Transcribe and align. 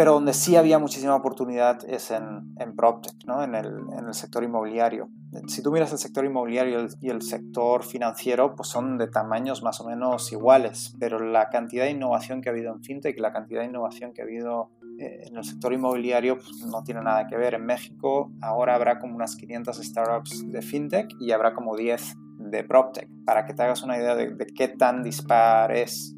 Pero 0.00 0.14
donde 0.14 0.32
sí 0.32 0.56
había 0.56 0.78
muchísima 0.78 1.14
oportunidad 1.14 1.84
es 1.86 2.10
en, 2.10 2.54
en 2.58 2.74
PropTech, 2.74 3.26
¿no? 3.26 3.42
en, 3.42 3.54
el, 3.54 3.66
en 3.66 4.06
el 4.06 4.14
sector 4.14 4.42
inmobiliario. 4.42 5.10
Si 5.46 5.62
tú 5.62 5.70
miras 5.72 5.92
el 5.92 5.98
sector 5.98 6.24
inmobiliario 6.24 6.86
y 7.02 7.10
el 7.10 7.20
sector 7.20 7.84
financiero, 7.84 8.54
pues 8.56 8.70
son 8.70 8.96
de 8.96 9.08
tamaños 9.08 9.62
más 9.62 9.78
o 9.82 9.86
menos 9.86 10.32
iguales, 10.32 10.96
pero 10.98 11.18
la 11.18 11.50
cantidad 11.50 11.84
de 11.84 11.90
innovación 11.90 12.40
que 12.40 12.48
ha 12.48 12.52
habido 12.52 12.72
en 12.72 12.82
FinTech 12.82 13.14
y 13.14 13.20
la 13.20 13.34
cantidad 13.34 13.60
de 13.60 13.66
innovación 13.66 14.14
que 14.14 14.22
ha 14.22 14.24
habido 14.24 14.70
eh, 14.98 15.24
en 15.26 15.36
el 15.36 15.44
sector 15.44 15.74
inmobiliario 15.74 16.36
pues 16.36 16.64
no 16.64 16.82
tiene 16.82 17.02
nada 17.02 17.26
que 17.26 17.36
ver. 17.36 17.52
En 17.52 17.66
México 17.66 18.32
ahora 18.40 18.76
habrá 18.76 18.98
como 18.98 19.16
unas 19.16 19.36
500 19.36 19.76
startups 19.76 20.50
de 20.50 20.62
FinTech 20.62 21.14
y 21.20 21.32
habrá 21.32 21.52
como 21.52 21.76
10 21.76 22.16
de 22.50 22.64
PropTech, 22.64 23.08
para 23.24 23.46
que 23.46 23.54
te 23.54 23.62
hagas 23.62 23.82
una 23.82 23.96
idea 23.96 24.14
de, 24.14 24.34
de 24.34 24.46
qué 24.46 24.68
tan 24.68 25.02
dispar 25.02 25.72
es. 25.72 26.14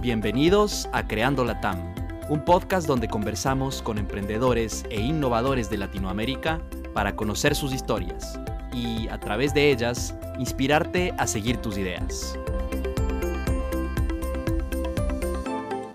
Bienvenidos 0.00 0.88
a 0.92 1.08
Creando 1.08 1.44
la 1.44 1.60
TAM, 1.62 1.94
un 2.28 2.44
podcast 2.44 2.86
donde 2.86 3.08
conversamos 3.08 3.80
con 3.80 3.96
emprendedores 3.96 4.84
e 4.90 5.00
innovadores 5.00 5.70
de 5.70 5.78
Latinoamérica 5.78 6.60
para 6.92 7.16
conocer 7.16 7.54
sus 7.54 7.72
historias 7.72 8.38
y, 8.74 9.08
a 9.08 9.18
través 9.18 9.54
de 9.54 9.70
ellas, 9.70 10.14
inspirarte 10.38 11.14
a 11.16 11.26
seguir 11.26 11.58
tus 11.58 11.78
ideas. 11.78 12.38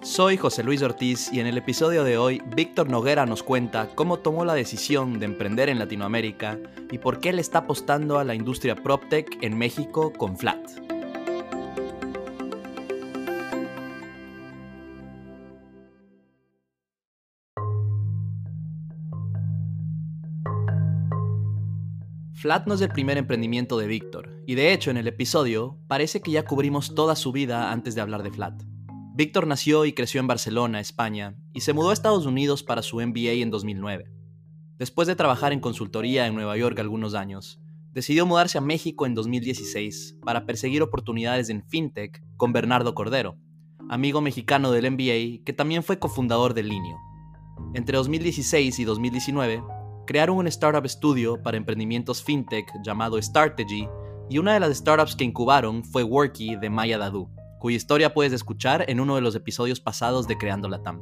Soy 0.01 0.37
José 0.37 0.63
Luis 0.63 0.81
Ortiz 0.81 1.31
y 1.31 1.39
en 1.39 1.47
el 1.47 1.57
episodio 1.57 2.03
de 2.03 2.17
hoy 2.17 2.41
Víctor 2.55 2.89
Noguera 2.89 3.25
nos 3.25 3.43
cuenta 3.43 3.89
cómo 3.95 4.19
tomó 4.19 4.43
la 4.43 4.53
decisión 4.53 5.19
de 5.19 5.25
emprender 5.25 5.69
en 5.69 5.79
Latinoamérica 5.79 6.57
y 6.91 6.97
por 6.97 7.19
qué 7.19 7.31
le 7.31 7.41
está 7.41 7.59
apostando 7.59 8.17
a 8.17 8.23
la 8.23 8.33
industria 8.33 8.75
PropTech 8.75 9.37
en 9.41 9.57
México 9.57 10.11
con 10.11 10.37
Flat. 10.37 10.88
Flat 22.39 22.67
no 22.67 22.75
es 22.75 22.79
el 22.79 22.87
primer 22.87 23.17
emprendimiento 23.17 23.77
de 23.77 23.87
Víctor, 23.87 24.41
y 24.47 24.55
de 24.55 24.71
hecho 24.71 24.91
en 24.91 24.95
el 24.95 25.09
episodio 25.09 25.77
parece 25.89 26.21
que 26.21 26.31
ya 26.31 26.45
cubrimos 26.45 26.95
toda 26.95 27.17
su 27.17 27.33
vida 27.33 27.69
antes 27.73 27.95
de 27.95 28.01
hablar 28.01 28.23
de 28.23 28.31
Flat. 28.31 28.63
Víctor 29.13 29.45
nació 29.45 29.83
y 29.83 29.91
creció 29.91 30.21
en 30.21 30.27
Barcelona, 30.27 30.79
España, 30.79 31.35
y 31.53 31.59
se 31.59 31.73
mudó 31.73 31.89
a 31.89 31.93
Estados 31.93 32.25
Unidos 32.25 32.63
para 32.63 32.81
su 32.81 33.01
MBA 33.01 33.41
en 33.41 33.49
2009. 33.49 34.05
Después 34.77 35.05
de 35.09 35.17
trabajar 35.17 35.51
en 35.51 35.59
consultoría 35.59 36.27
en 36.27 36.33
Nueva 36.33 36.55
York 36.55 36.79
algunos 36.79 37.13
años, 37.13 37.59
decidió 37.91 38.25
mudarse 38.25 38.57
a 38.57 38.61
México 38.61 39.05
en 39.05 39.15
2016 39.15 40.19
para 40.23 40.45
perseguir 40.45 40.81
oportunidades 40.81 41.49
en 41.49 41.67
FinTech 41.67 42.23
con 42.37 42.53
Bernardo 42.53 42.95
Cordero, 42.95 43.35
amigo 43.89 44.21
mexicano 44.21 44.71
del 44.71 44.89
MBA 44.89 45.43
que 45.43 45.53
también 45.53 45.83
fue 45.83 45.99
cofundador 45.99 46.53
de 46.53 46.63
Linio. 46.63 46.95
Entre 47.73 47.97
2016 47.97 48.79
y 48.79 48.85
2019, 48.85 49.61
crearon 50.09 50.37
un 50.37 50.47
startup 50.47 50.83
estudio 50.83 51.39
para 51.43 51.55
emprendimientos 51.55 52.23
fintech 52.23 52.65
llamado 52.83 53.21
Startegy 53.21 53.87
y 54.27 54.39
una 54.39 54.55
de 54.55 54.59
las 54.59 54.75
startups 54.75 55.15
que 55.15 55.23
incubaron 55.23 55.83
fue 55.83 56.01
Worky 56.01 56.55
de 56.55 56.67
Maya 56.67 56.97
Dadu, 56.97 57.29
cuya 57.59 57.77
historia 57.77 58.11
puedes 58.11 58.33
escuchar 58.33 58.85
en 58.89 58.99
uno 58.99 59.13
de 59.13 59.21
los 59.21 59.35
episodios 59.35 59.79
pasados 59.79 60.27
de 60.27 60.35
Creando 60.35 60.67
la 60.67 60.81
TAM. 60.81 60.99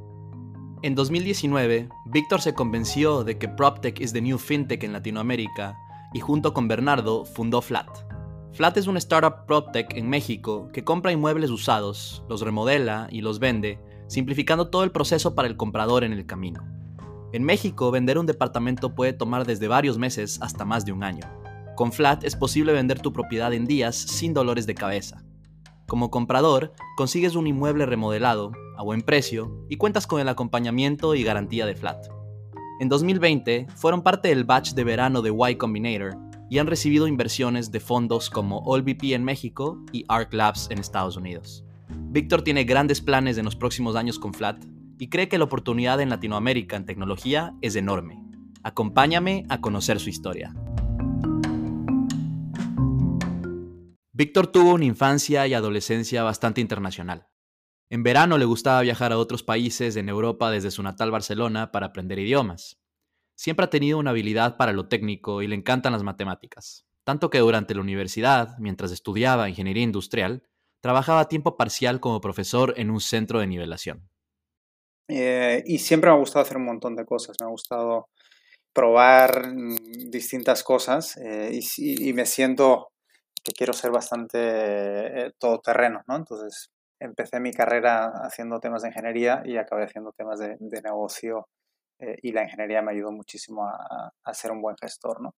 En 0.84 0.94
2019, 0.94 1.88
Víctor 2.08 2.42
se 2.42 2.54
convenció 2.54 3.24
de 3.24 3.38
que 3.38 3.48
PropTech 3.48 4.02
is 4.02 4.12
the 4.12 4.20
new 4.20 4.38
fintech 4.38 4.84
en 4.84 4.92
Latinoamérica 4.92 5.78
y 6.14 6.20
junto 6.20 6.54
con 6.54 6.68
Bernardo 6.68 7.24
fundó 7.24 7.62
Flat. 7.62 7.88
Flat 8.52 8.76
es 8.76 8.88
una 8.88 9.00
startup 9.00 9.46
PropTech 9.46 9.96
en 9.96 10.10
México 10.10 10.68
que 10.74 10.84
compra 10.84 11.14
inmuebles 11.14 11.50
usados, 11.50 12.26
los 12.28 12.42
remodela 12.42 13.08
y 13.10 13.22
los 13.22 13.40
vende, 13.40 13.80
simplificando 14.10 14.70
todo 14.70 14.84
el 14.84 14.92
proceso 14.92 15.34
para 15.34 15.48
el 15.48 15.56
comprador 15.56 16.04
en 16.04 16.12
el 16.12 16.26
camino. 16.26 16.78
En 17.34 17.44
México, 17.44 17.92
vender 17.92 18.18
un 18.18 18.26
departamento 18.26 18.96
puede 18.96 19.12
tomar 19.12 19.46
desde 19.46 19.68
varios 19.68 19.98
meses 19.98 20.40
hasta 20.42 20.64
más 20.64 20.86
de 20.86 20.94
un 20.94 21.04
año. 21.04 21.26
Con 21.76 21.92
Flat 21.92 22.24
es 22.24 22.36
posible 22.36 22.72
vender 22.72 23.02
tu 23.02 23.12
propiedad 23.12 23.54
en 23.54 23.66
días 23.66 23.96
sin 23.96 24.34
dolores 24.34 24.66
de 24.66 24.76
cabeza. 24.76 25.24
Como 25.88 26.10
comprador, 26.10 26.74
consigues 26.96 27.36
un 27.36 27.46
inmueble 27.46 27.86
remodelado, 27.86 28.54
a 28.78 28.84
buen 28.84 29.02
precio, 29.02 29.66
y 29.70 29.76
cuentas 29.76 30.08
con 30.08 30.22
el 30.22 30.30
acompañamiento 30.30 31.16
y 31.16 31.24
garantía 31.24 31.66
de 31.66 31.76
Flat. 31.76 32.08
En 32.80 32.90
2020, 32.90 33.68
fueron 33.76 34.04
parte 34.04 34.30
del 34.30 34.46
batch 34.46 34.74
de 34.74 34.84
verano 34.86 35.22
de 35.22 35.32
Y 35.32 35.56
Combinator 35.56 36.18
y 36.50 36.60
han 36.60 36.68
recibido 36.68 37.08
inversiones 37.08 37.72
de 37.72 37.82
fondos 37.82 38.30
como 38.30 38.64
AllVP 38.74 39.14
en 39.14 39.24
México 39.24 39.84
y 39.92 40.06
Arc 40.08 40.34
Labs 40.34 40.70
en 40.72 40.80
Estados 40.80 41.18
Unidos. 41.18 41.66
Víctor 41.90 42.42
tiene 42.42 42.64
grandes 42.64 43.02
planes 43.02 43.38
en 43.38 43.46
los 43.46 43.56
próximos 43.56 43.96
años 43.96 44.18
con 44.18 44.34
Flat 44.34 44.64
y 45.00 45.10
cree 45.10 45.30
que 45.30 45.38
la 45.38 45.46
oportunidad 45.46 46.02
en 46.02 46.10
Latinoamérica 46.10 46.76
en 46.76 46.86
tecnología 46.86 47.56
es 47.62 47.76
enorme. 47.76 48.24
Acompáñame 48.64 49.46
a 49.50 49.62
conocer 49.62 50.00
su 50.00 50.10
historia. 50.10 50.54
Víctor 54.12 54.48
tuvo 54.48 54.74
una 54.74 54.86
infancia 54.86 55.46
y 55.46 55.54
adolescencia 55.54 56.24
bastante 56.24 56.60
internacional. 56.60 57.28
En 57.90 58.04
verano 58.04 58.38
le 58.38 58.46
gustaba 58.46 58.82
viajar 58.82 59.12
a 59.12 59.18
otros 59.18 59.44
países 59.44 59.96
en 59.96 60.10
Europa 60.10 60.50
desde 60.50 60.72
su 60.72 60.82
natal 60.82 61.12
Barcelona 61.12 61.72
para 61.72 61.88
aprender 61.88 62.20
idiomas. 62.20 62.82
Siempre 63.36 63.66
ha 63.66 63.70
tenido 63.70 64.00
una 64.00 64.10
habilidad 64.10 64.58
para 64.58 64.74
lo 64.74 64.88
técnico 64.88 65.44
y 65.44 65.48
le 65.48 65.56
encantan 65.56 65.94
las 65.94 66.02
matemáticas, 66.02 66.88
tanto 67.04 67.30
que 67.30 67.38
durante 67.38 67.76
la 67.76 67.82
universidad, 67.82 68.58
mientras 68.58 68.92
estudiaba 68.92 69.48
ingeniería 69.48 69.84
industrial, 69.84 70.44
trabajaba 70.82 71.22
a 71.22 71.30
tiempo 71.30 71.56
parcial 71.56 72.00
como 72.00 72.20
profesor 72.20 72.74
en 72.78 72.90
un 72.90 73.00
centro 73.00 73.40
de 73.40 73.48
nivelación. 73.48 74.10
Eh, 75.08 75.64
y 75.66 75.80
siempre 75.80 76.10
me 76.10 76.18
ha 76.18 76.20
gustado 76.20 76.44
hacer 76.44 76.58
un 76.58 76.66
montón 76.66 76.96
de 76.96 77.06
cosas, 77.06 77.38
me 77.40 77.46
ha 77.46 77.50
gustado 77.50 78.10
probar 78.74 79.54
distintas 80.10 80.64
cosas 80.64 81.18
eh, 81.18 81.60
y, 81.78 82.14
me 82.14 82.26
siento 82.26 82.92
que 83.44 83.54
quiero 83.54 83.74
ser 83.74 83.92
bastante 83.92 84.38
eh, 84.40 85.32
todoterreno, 85.40 86.04
¿no? 86.08 86.16
Entonces 86.18 86.70
empecé 87.00 87.40
mi 87.40 87.52
carrera 87.54 88.12
haciendo 88.24 88.60
temas 88.60 88.82
de 88.82 88.90
ingeniería 88.90 89.42
y 89.46 89.58
acabé 89.58 89.86
haciendo 89.86 90.12
temas 90.12 90.40
de, 90.40 90.58
negocio 90.60 91.48
y 92.22 92.32
la 92.32 92.44
ingeniería 92.44 92.82
me 92.84 92.92
ayudó 92.92 93.12
muchísimo 93.12 93.68
a, 93.68 94.34
ser 94.34 94.52
un 94.52 94.62
buen 94.62 94.76
gestor, 94.78 95.22
¿no? 95.22 95.34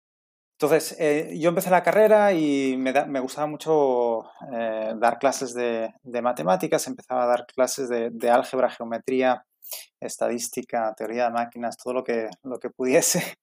Entonces, 0.61 0.97
yo 1.39 1.51
empecé 1.51 1.71
la 1.71 1.85
carrera 1.85 2.33
y 2.33 2.77
me, 2.77 2.93
me 3.07 3.21
gustaba 3.21 3.47
mucho 3.47 4.25
dar 4.51 5.19
clases 5.21 5.55
de, 5.55 5.95
de, 6.03 6.23
matemáticas, 6.23 6.89
empezaba 6.89 7.25
a 7.25 7.27
dar 7.29 7.47
clases 7.47 7.89
de, 7.89 8.11
de 8.11 8.31
álgebra, 8.31 8.69
geometría, 8.69 9.45
estadística, 10.01 10.95
teoría 10.97 11.25
de 11.25 11.31
máquinas, 11.31 11.77
todo 11.77 11.95
lo 11.95 12.05
que, 12.05 12.29
lo 12.43 12.59
que 12.59 12.71
pudiese. 12.71 13.21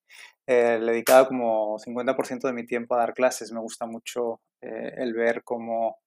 Eh, 0.47 0.77
le 0.79 0.91
dedicaba 0.91 1.27
como 1.27 1.79
50% 1.79 2.41
de 2.41 2.53
mi 2.53 2.67
tiempo 2.67 2.93
a 2.93 2.99
dar 2.99 3.15
clases. 3.15 3.51
Me 3.51 3.59
gusta 3.59 3.87
mucho 3.87 4.41
eh, 4.61 4.93
el 4.97 5.15
ver 5.15 5.43
cómo, 5.43 5.97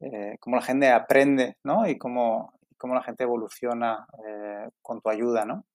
eh, 0.00 0.38
cómo, 0.40 0.56
la 0.56 0.62
gente 0.62 0.88
aprende 0.90 1.58
¿no? 1.64 1.86
y 1.86 1.98
cómo, 1.98 2.54
cómo 2.78 2.94
la 2.94 3.02
gente 3.02 3.24
evoluciona 3.24 4.06
con 4.80 5.02
tu 5.02 5.10
ayuda. 5.10 5.44
¿no? 5.44 5.66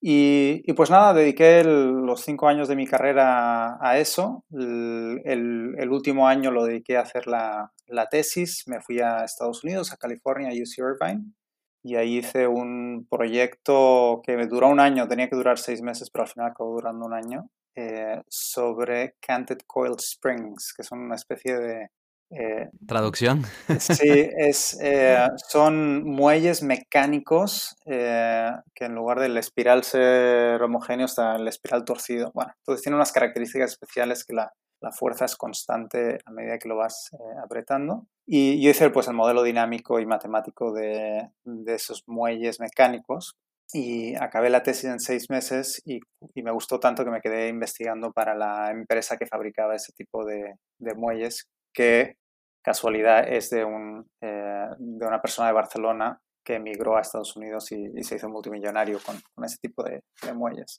Y, 0.00 0.62
y, 0.64 0.72
pues 0.72 0.88
nada, 0.88 1.12
dediqué 1.12 1.62
los 1.62 2.22
cinco 2.22 2.48
años 2.48 2.66
de 2.66 2.76
mi 2.76 2.86
carrera 2.86 3.76
a 3.78 3.98
eso. 3.98 4.42
El, 4.50 5.20
el, 5.26 5.74
el, 5.76 5.90
último 5.90 6.28
año 6.28 6.50
lo 6.50 6.64
dediqué 6.64 6.96
a 6.96 7.02
hacer 7.02 7.26
la, 7.26 7.72
la 7.88 8.08
tesis. 8.08 8.64
Me 8.68 8.80
fui 8.80 9.00
a 9.00 9.24
Estados 9.24 9.62
Unidos, 9.64 9.92
a 9.92 9.98
California, 9.98 10.48
a 10.48 10.52
UC 10.52 10.78
Irvine 10.78 11.34
y 11.82 11.96
ahí 11.96 12.18
hice 12.18 12.46
un 12.46 13.06
proyecto 13.10 14.20
que 14.24 14.36
me 14.36 14.46
duró 14.46 14.68
un 14.68 14.80
año, 14.80 15.08
tenía 15.08 15.28
que 15.28 15.36
durar 15.36 15.58
seis 15.58 15.82
meses, 15.82 16.10
pero 16.10 16.24
al 16.24 16.30
final 16.30 16.50
acabó 16.50 16.72
durando 16.72 17.06
un 17.06 17.14
año, 17.14 17.48
eh, 17.74 18.20
sobre 18.28 19.14
Canted 19.20 19.60
Coil 19.66 19.94
Springs, 19.98 20.74
que 20.76 20.82
son 20.82 21.00
una 21.00 21.14
especie 21.14 21.58
de... 21.58 21.88
Eh, 22.32 22.68
¿Traducción? 22.86 23.44
Sí, 23.78 24.28
es, 24.36 24.78
eh, 24.80 25.26
son 25.48 26.04
muelles 26.04 26.62
mecánicos 26.62 27.76
que 27.84 28.84
en 28.84 28.94
lugar 28.94 29.18
del 29.18 29.36
espiral 29.36 29.82
ser 29.82 30.62
homogéneo 30.62 31.06
está 31.06 31.34
el 31.36 31.48
espiral 31.48 31.84
torcido. 31.84 32.30
Bueno, 32.34 32.52
entonces 32.58 32.82
tiene 32.82 32.96
unas 32.96 33.12
características 33.12 33.72
especiales 33.72 34.24
que 34.24 34.34
la, 34.34 34.52
la 34.80 34.92
fuerza 34.92 35.24
es 35.24 35.36
constante 35.36 36.18
a 36.24 36.30
medida 36.30 36.58
que 36.58 36.68
lo 36.68 36.76
vas 36.76 37.10
apretando. 37.42 38.06
Y 38.26 38.62
yo 38.62 38.70
hice 38.70 38.90
pues, 38.90 39.08
el 39.08 39.14
modelo 39.14 39.42
dinámico 39.42 40.00
y 40.00 40.06
matemático 40.06 40.72
de, 40.72 41.30
de 41.44 41.74
esos 41.74 42.04
muelles 42.06 42.60
mecánicos 42.60 43.36
y 43.72 44.16
acabé 44.16 44.50
la 44.50 44.62
tesis 44.62 44.84
en 44.84 45.00
seis 45.00 45.30
meses 45.30 45.80
y, 45.84 46.00
me 46.42 46.50
gustó 46.50 46.80
tanto 46.80 47.04
que 47.04 47.10
me 47.10 47.20
quedé 47.20 47.48
investigando 47.48 48.12
para 48.12 48.34
la 48.34 48.70
empresa 48.70 49.16
que 49.16 49.26
fabricaba 49.26 49.74
ese 49.74 49.92
tipo 49.92 50.24
de, 50.24 50.56
muelles, 50.96 51.48
que 51.72 52.16
casualidad 52.64 53.28
es 53.28 53.50
de, 53.50 53.64
un, 53.64 54.06
eh, 54.22 54.66
de 54.78 55.06
una 55.06 55.20
persona 55.20 55.48
de 55.48 55.54
Barcelona 55.54 56.20
que 56.44 56.54
emigró 56.56 56.96
a 56.96 57.02
Estados 57.02 57.36
Unidos 57.36 57.70
y, 57.72 58.02
se 58.02 58.16
hizo 58.16 58.28
multimillonario 58.28 58.98
con, 59.04 59.20
con 59.34 59.44
ese 59.44 59.58
tipo 59.60 59.82
de, 59.84 60.02
muelles. 60.34 60.78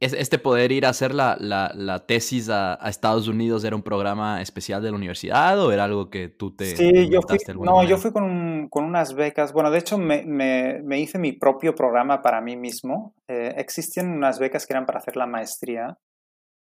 Este 0.00 0.38
poder 0.38 0.70
ir 0.70 0.86
a 0.86 0.90
hacer 0.90 1.12
la, 1.14 1.36
la, 1.40 2.06
tesis 2.06 2.48
a, 2.48 2.74
Estados 2.88 3.26
Unidos 3.26 3.64
era 3.64 3.74
un 3.74 3.82
programa 3.82 4.40
especial 4.40 4.82
de 4.82 4.90
la 4.90 4.96
universidad 4.96 5.60
o 5.60 5.72
era 5.72 5.84
algo 5.84 6.08
que 6.08 6.28
tú 6.28 6.54
te... 6.54 6.76
Sí, 6.76 7.08
yo 7.10 7.20
fui, 7.22 7.38
no, 7.60 7.82
yo 7.82 7.98
fui 7.98 8.12
con, 8.12 8.68
con, 8.68 8.84
unas 8.84 9.14
becas. 9.14 9.52
Bueno, 9.52 9.70
de 9.70 9.78
hecho 9.78 9.98
me, 9.98 10.24
me, 10.24 10.80
me, 10.84 11.00
hice 11.00 11.18
mi 11.18 11.32
propio 11.32 11.74
programa 11.74 12.22
para 12.22 12.40
mí 12.40 12.56
mismo. 12.56 13.14
Eh, 13.26 13.54
existían 13.56 14.08
unas 14.08 14.38
becas 14.38 14.66
que 14.66 14.72
eran 14.72 14.86
para 14.86 15.00
hacer 15.00 15.16
la 15.16 15.26
maestría 15.26 15.98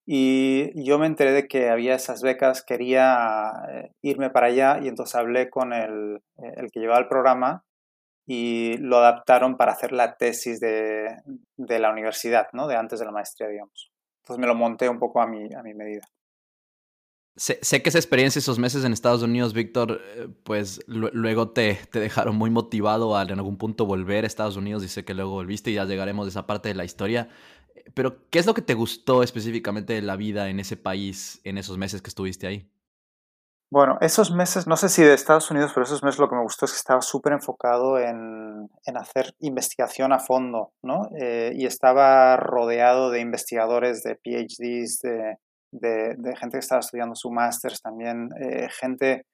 y 0.08 0.84
yo 0.84 1.00
me 1.00 1.06
enteré 1.06 1.32
de 1.32 1.48
que 1.48 1.68
había 1.68 1.96
esas 1.96 2.22
becas, 2.22 2.62
quería 2.62 3.50
eh, 3.68 3.90
irme 4.02 4.30
para 4.30 4.46
allá 4.46 4.78
y 4.80 4.86
entonces 4.86 5.16
hablé 5.16 5.50
con 5.50 5.72
el, 5.72 6.20
el 6.36 6.70
que 6.70 6.78
llevaba 6.78 7.00
el 7.00 7.08
programa 7.08 7.64
y 8.26 8.76
lo 8.78 8.98
adaptaron 8.98 9.56
para 9.56 9.72
hacer 9.72 9.92
la 9.92 10.16
tesis 10.16 10.58
de, 10.58 11.16
de, 11.56 11.78
la 11.78 11.92
universidad, 11.92 12.48
¿no? 12.52 12.66
De 12.66 12.74
antes 12.74 12.98
de 12.98 13.06
la 13.06 13.12
maestría, 13.12 13.48
digamos. 13.48 13.92
Entonces 14.22 14.40
me 14.40 14.48
lo 14.48 14.56
monté 14.56 14.88
un 14.88 14.98
poco 14.98 15.20
a 15.20 15.26
mi, 15.26 15.54
a 15.54 15.62
mi 15.62 15.74
medida. 15.74 16.02
Sé, 17.36 17.58
sé 17.62 17.82
que 17.82 17.90
esa 17.90 17.98
experiencia, 17.98 18.38
esos 18.38 18.58
meses 18.58 18.84
en 18.84 18.92
Estados 18.92 19.22
Unidos, 19.22 19.52
Víctor, 19.52 20.00
eh, 20.02 20.28
pues 20.42 20.80
luego 20.88 21.50
te, 21.50 21.78
te, 21.92 22.00
dejaron 22.00 22.34
muy 22.34 22.50
motivado 22.50 23.16
a 23.16 23.22
en 23.22 23.32
algún 23.32 23.58
punto 23.58 23.84
volver 23.84 24.24
a 24.24 24.26
Estados 24.26 24.56
Unidos 24.56 24.82
y 24.82 24.88
sé 24.88 25.04
que 25.04 25.14
luego 25.14 25.32
volviste 25.32 25.70
y 25.70 25.74
ya 25.74 25.84
llegaremos 25.84 26.26
a 26.26 26.30
esa 26.30 26.46
parte 26.46 26.70
de 26.70 26.74
la 26.74 26.84
historia. 26.84 27.28
Pero, 27.94 28.28
¿qué 28.30 28.38
es 28.38 28.46
lo 28.46 28.54
que 28.54 28.62
te 28.62 28.74
gustó 28.74 29.22
específicamente 29.22 29.92
de 29.92 30.02
la 30.02 30.16
vida 30.16 30.48
en 30.48 30.58
ese 30.60 30.76
país 30.76 31.40
en 31.44 31.58
esos 31.58 31.78
meses 31.78 32.02
que 32.02 32.08
estuviste 32.08 32.46
ahí? 32.46 32.68
Bueno, 33.70 33.98
esos 34.00 34.30
meses, 34.30 34.68
no 34.68 34.76
sé 34.76 34.88
si 34.88 35.02
de 35.02 35.12
Estados 35.12 35.50
Unidos, 35.50 35.72
pero 35.74 35.84
esos 35.84 36.04
meses 36.04 36.20
lo 36.20 36.28
que 36.28 36.36
me 36.36 36.42
gustó 36.42 36.66
es 36.66 36.72
que 36.72 36.78
estaba 36.78 37.02
súper 37.02 37.32
enfocado 37.32 37.98
en, 37.98 38.70
en, 38.84 38.96
hacer 38.96 39.34
investigación 39.40 40.12
a 40.12 40.20
fondo, 40.20 40.72
¿no? 40.82 41.08
Eh, 41.18 41.52
y 41.56 41.66
estaba 41.66 42.36
rodeado 42.36 43.10
de 43.10 43.20
investigadores, 43.20 44.04
de 44.04 44.14
PhDs, 44.14 45.00
de, 45.02 45.36
de, 45.72 46.36
gente 46.36 46.58
que 46.58 46.60
estaba 46.60 46.80
estudiando 46.80 47.16
su 47.16 47.30
máster 47.32 47.72
también, 47.80 48.30
eh, 48.40 48.68
gente 48.70 49.26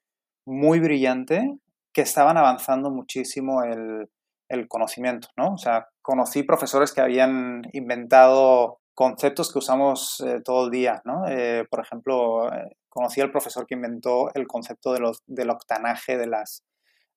muy 0.45 0.79
brillante 0.79 1.55
que 1.93 2.01
estaban 2.01 2.37
avanzando 2.37 2.89
muchísimo 2.89 3.63
el, 3.63 4.09
el 4.49 4.67
conocimiento, 4.67 5.27
¿no? 5.37 5.53
O 5.53 5.57
sea, 5.57 5.89
conocí 6.01 6.41
profesores 6.41 6.91
que 6.91 7.01
habían 7.01 7.61
inventado 7.73 8.79
conceptos 8.95 9.51
que 9.51 9.59
usamos 9.59 10.23
eh, 10.25 10.41
todo 10.43 10.65
el 10.65 10.71
día, 10.71 11.01
¿no? 11.05 11.27
Eh, 11.27 11.65
por 11.69 11.81
ejemplo, 11.81 12.49
conocí 12.93 13.21
al 13.21 13.31
profesor 13.31 13.65
que 13.65 13.73
inventó 13.73 14.31
el 14.35 14.45
concepto 14.45 14.93
de 14.93 14.99
los, 14.99 15.23
del 15.25 15.49
octanaje 15.49 16.15
de 16.15 16.27
las, 16.27 16.63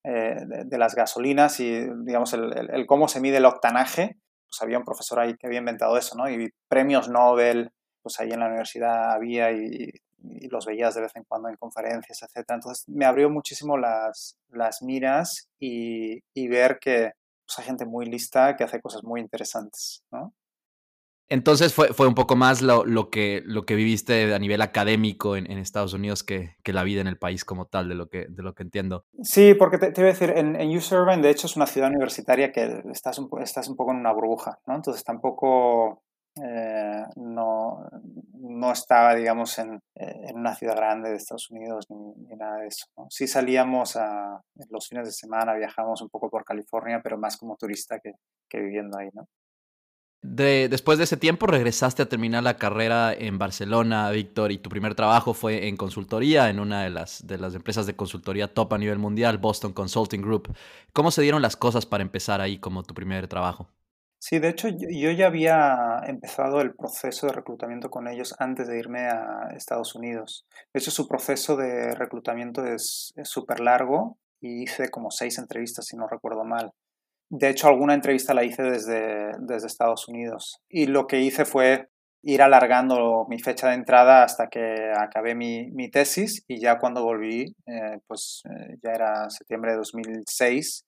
de, 0.02 0.78
las 0.78 0.94
gasolinas 0.94 1.61
y, 1.61 1.87
digamos, 2.05 2.32
el, 2.32 2.87
cómo 2.87 3.08
se 3.08 3.20
mide 3.20 3.37
el 3.37 3.44
octanaje. 3.44 4.17
Pues 4.49 4.62
había 4.62 4.78
un 4.78 4.84
profesor 4.84 5.20
ahí 5.20 5.37
que 5.37 5.46
había 5.46 5.58
inventado 5.58 5.99
eso, 5.99 6.17
¿no? 6.17 6.31
Y 6.31 6.50
premios 6.69 7.11
Nobel, 7.11 7.73
pues 8.00 8.19
ahí 8.20 8.31
en 8.31 8.40
la 8.40 8.46
universidad 8.46 9.12
había 9.12 9.52
y, 9.52 9.90
los 10.50 10.67
veías 10.67 10.94
de 10.94 11.02
vez 11.02 11.14
en 11.14 11.25
cuando 11.25 11.49
en 11.49 11.56
conferencias, 11.56 12.23
etc. 12.23 12.44
Entonces 12.49 12.88
me 12.88 13.05
abrió 13.05 13.31
muchísimo 13.31 13.76
las, 13.76 14.37
las 14.49 14.82
miras 14.82 15.49
y, 15.61 16.20
y 16.34 16.49
ver 16.49 16.78
que 16.81 17.12
pues, 17.46 17.58
hay 17.58 17.64
gente 17.67 17.84
muy 17.84 18.06
lista 18.06 18.56
que 18.56 18.64
hace 18.64 18.81
cosas 18.81 19.05
muy 19.05 19.20
interesantes, 19.20 20.02
¿no? 20.11 20.32
Entonces 21.28 21.75
fue, 21.75 21.88
fue 21.88 22.06
un 22.06 22.14
poco 22.14 22.37
más 22.37 22.62
lo, 22.62 22.84
lo, 22.84 23.11
que, 23.11 23.43
lo 23.44 23.67
que 23.67 23.75
viviste 23.75 24.32
a 24.32 24.38
nivel 24.38 24.62
académico 24.62 25.37
en, 25.37 25.50
Estados 25.58 25.93
Unidos 25.93 26.23
que, 26.23 26.55
que, 26.62 26.73
la 26.73 26.84
vida 26.84 27.00
en 27.00 27.08
el 27.08 27.19
país 27.19 27.44
como 27.44 27.67
tal, 27.67 27.88
de 27.88 27.96
lo 27.96 28.08
que, 28.08 28.26
de 28.28 28.43
lo 28.43 28.55
que 28.55 28.62
entiendo. 28.62 29.05
Sí, 29.23 29.55
porque 29.55 29.78
te, 29.78 29.90
voy 29.90 30.05
a 30.05 30.12
decir, 30.12 30.31
en, 30.31 30.55
en 30.55 31.23
de 31.23 31.31
hecho 31.31 31.46
es 31.49 31.56
una 31.56 31.67
ciudad 31.67 31.90
universitaria 31.90 32.52
que 32.52 32.82
estás 32.93 33.19
un, 33.19 33.28
estás 33.43 33.69
un 33.69 33.76
poco 33.76 33.90
en 33.90 33.99
una 33.99 34.12
burbuja, 34.12 34.58
¿no? 34.67 34.76
Entonces 34.76 35.02
tampoco 35.02 36.02
eh, 36.43 37.02
no, 37.17 37.88
no 38.34 38.73
estaba, 38.73 39.14
digamos, 39.14 39.58
en, 39.58 39.81
en, 39.94 40.37
una 40.37 40.55
ciudad 40.55 40.76
grande 40.76 41.11
de 41.11 41.17
Estados 41.17 41.50
Unidos 41.50 41.87
ni, 41.88 42.37
nada 42.37 42.58
de 42.58 42.69
eso. 42.69 42.87
Sí 43.08 43.26
salíamos 43.26 43.96
a 43.96 44.40
los 44.70 44.87
fines 44.87 45.06
de 45.06 45.12
semana, 45.12 45.55
viajamos 45.55 46.02
un 46.02 46.08
poco 46.11 46.28
por 46.28 46.44
California, 46.44 47.00
pero 47.02 47.19
más 47.19 47.37
como 47.37 47.56
turista 47.56 47.99
que, 47.99 48.12
que 48.49 48.61
viviendo 48.61 48.99
ahí, 48.99 49.08
¿no? 49.12 49.26
Después 50.34 50.99
de 50.99 51.05
ese 51.05 51.17
tiempo 51.17 51.46
regresaste 51.46 52.02
a 52.02 52.08
terminar 52.08 52.43
la 52.43 52.56
carrera 52.56 53.12
en 53.12 53.38
Barcelona, 53.38 54.11
Víctor, 54.11 54.52
y 54.52 54.58
tu 54.58 54.69
primer 54.69 54.94
trabajo 54.94 55.34
fue 55.34 55.69
en 55.69 55.76
consultoría, 55.76 56.50
en 56.50 56.61
una 56.61 56.82
de 56.82 56.90
las, 56.90 57.26
de 57.26 57.38
las 57.38 57.55
empresas 57.55 57.87
de 57.87 57.96
consultoría 57.96 58.52
top 58.52 58.75
a 58.75 58.78
nivel 58.78 58.99
mundial, 58.99 59.38
Boston 59.38 59.73
Consulting 59.73 60.23
Group. 60.23 60.55
¿Cómo 60.93 61.11
se 61.11 61.23
dieron 61.23 61.43
las 61.43 61.56
cosas 61.56 61.87
para 61.87 62.02
empezar 62.02 62.40
ahí 62.40 62.58
como 62.58 62.82
tu 62.82 62.94
primer 62.94 63.28
trabajo? 63.28 63.69
Sí, 64.19 64.38
de 64.38 64.49
hecho 64.49 64.69
yo 64.69 65.11
ya 65.11 65.26
había 65.26 66.00
empezado 66.06 66.61
el 66.61 66.75
proceso 66.75 67.26
de 67.26 67.32
reclutamiento 67.32 67.90
con 67.90 68.08
ellos 68.08 68.34
antes 68.38 68.67
de 68.67 68.78
irme 68.78 69.06
a 69.08 69.50
Estados 69.55 69.94
Unidos. 69.94 70.46
De 70.73 70.81
hecho 70.81 70.90
su 70.90 71.06
proceso 71.06 71.56
de 71.56 71.94
reclutamiento 71.94 72.64
es 72.64 73.12
súper 73.25 73.61
largo 73.61 74.19
y 74.40 74.64
hice 74.64 74.90
como 74.90 75.11
seis 75.11 75.38
entrevistas 75.38 75.87
si 75.87 75.96
no 75.96 76.08
recuerdo 76.08 76.44
mal. 76.44 76.73
De 77.28 77.49
hecho, 77.49 77.69
alguna 77.69 77.94
entrevista 77.94 78.34
la 78.34 78.44
hice 78.44 78.62
desde, 78.62 79.32
desde 79.40 79.67
Estados 79.67 80.08
Unidos. 80.08 80.61
Y 80.69 80.87
lo 80.87 81.06
que 81.06 81.20
hice 81.20 81.44
fue 81.44 81.88
ir 82.23 82.43
alargando 82.43 83.26
mi 83.28 83.38
fecha 83.38 83.69
de 83.69 83.75
entrada 83.75 84.25
hasta 84.25 84.49
que 84.49 84.93
acabé 84.96 85.34
mi, 85.34 85.70
mi 85.70 85.90
tesis 85.90 86.44
y 86.49 86.61
ya 86.61 86.78
cuando 86.78 87.05
volví, 87.05 87.55
eh, 87.67 87.99
pues 88.06 88.43
eh, 88.50 88.78
ya 88.82 88.90
era 88.90 89.31
septiembre 89.31 89.73
de 89.73 89.78
2006 89.78 90.84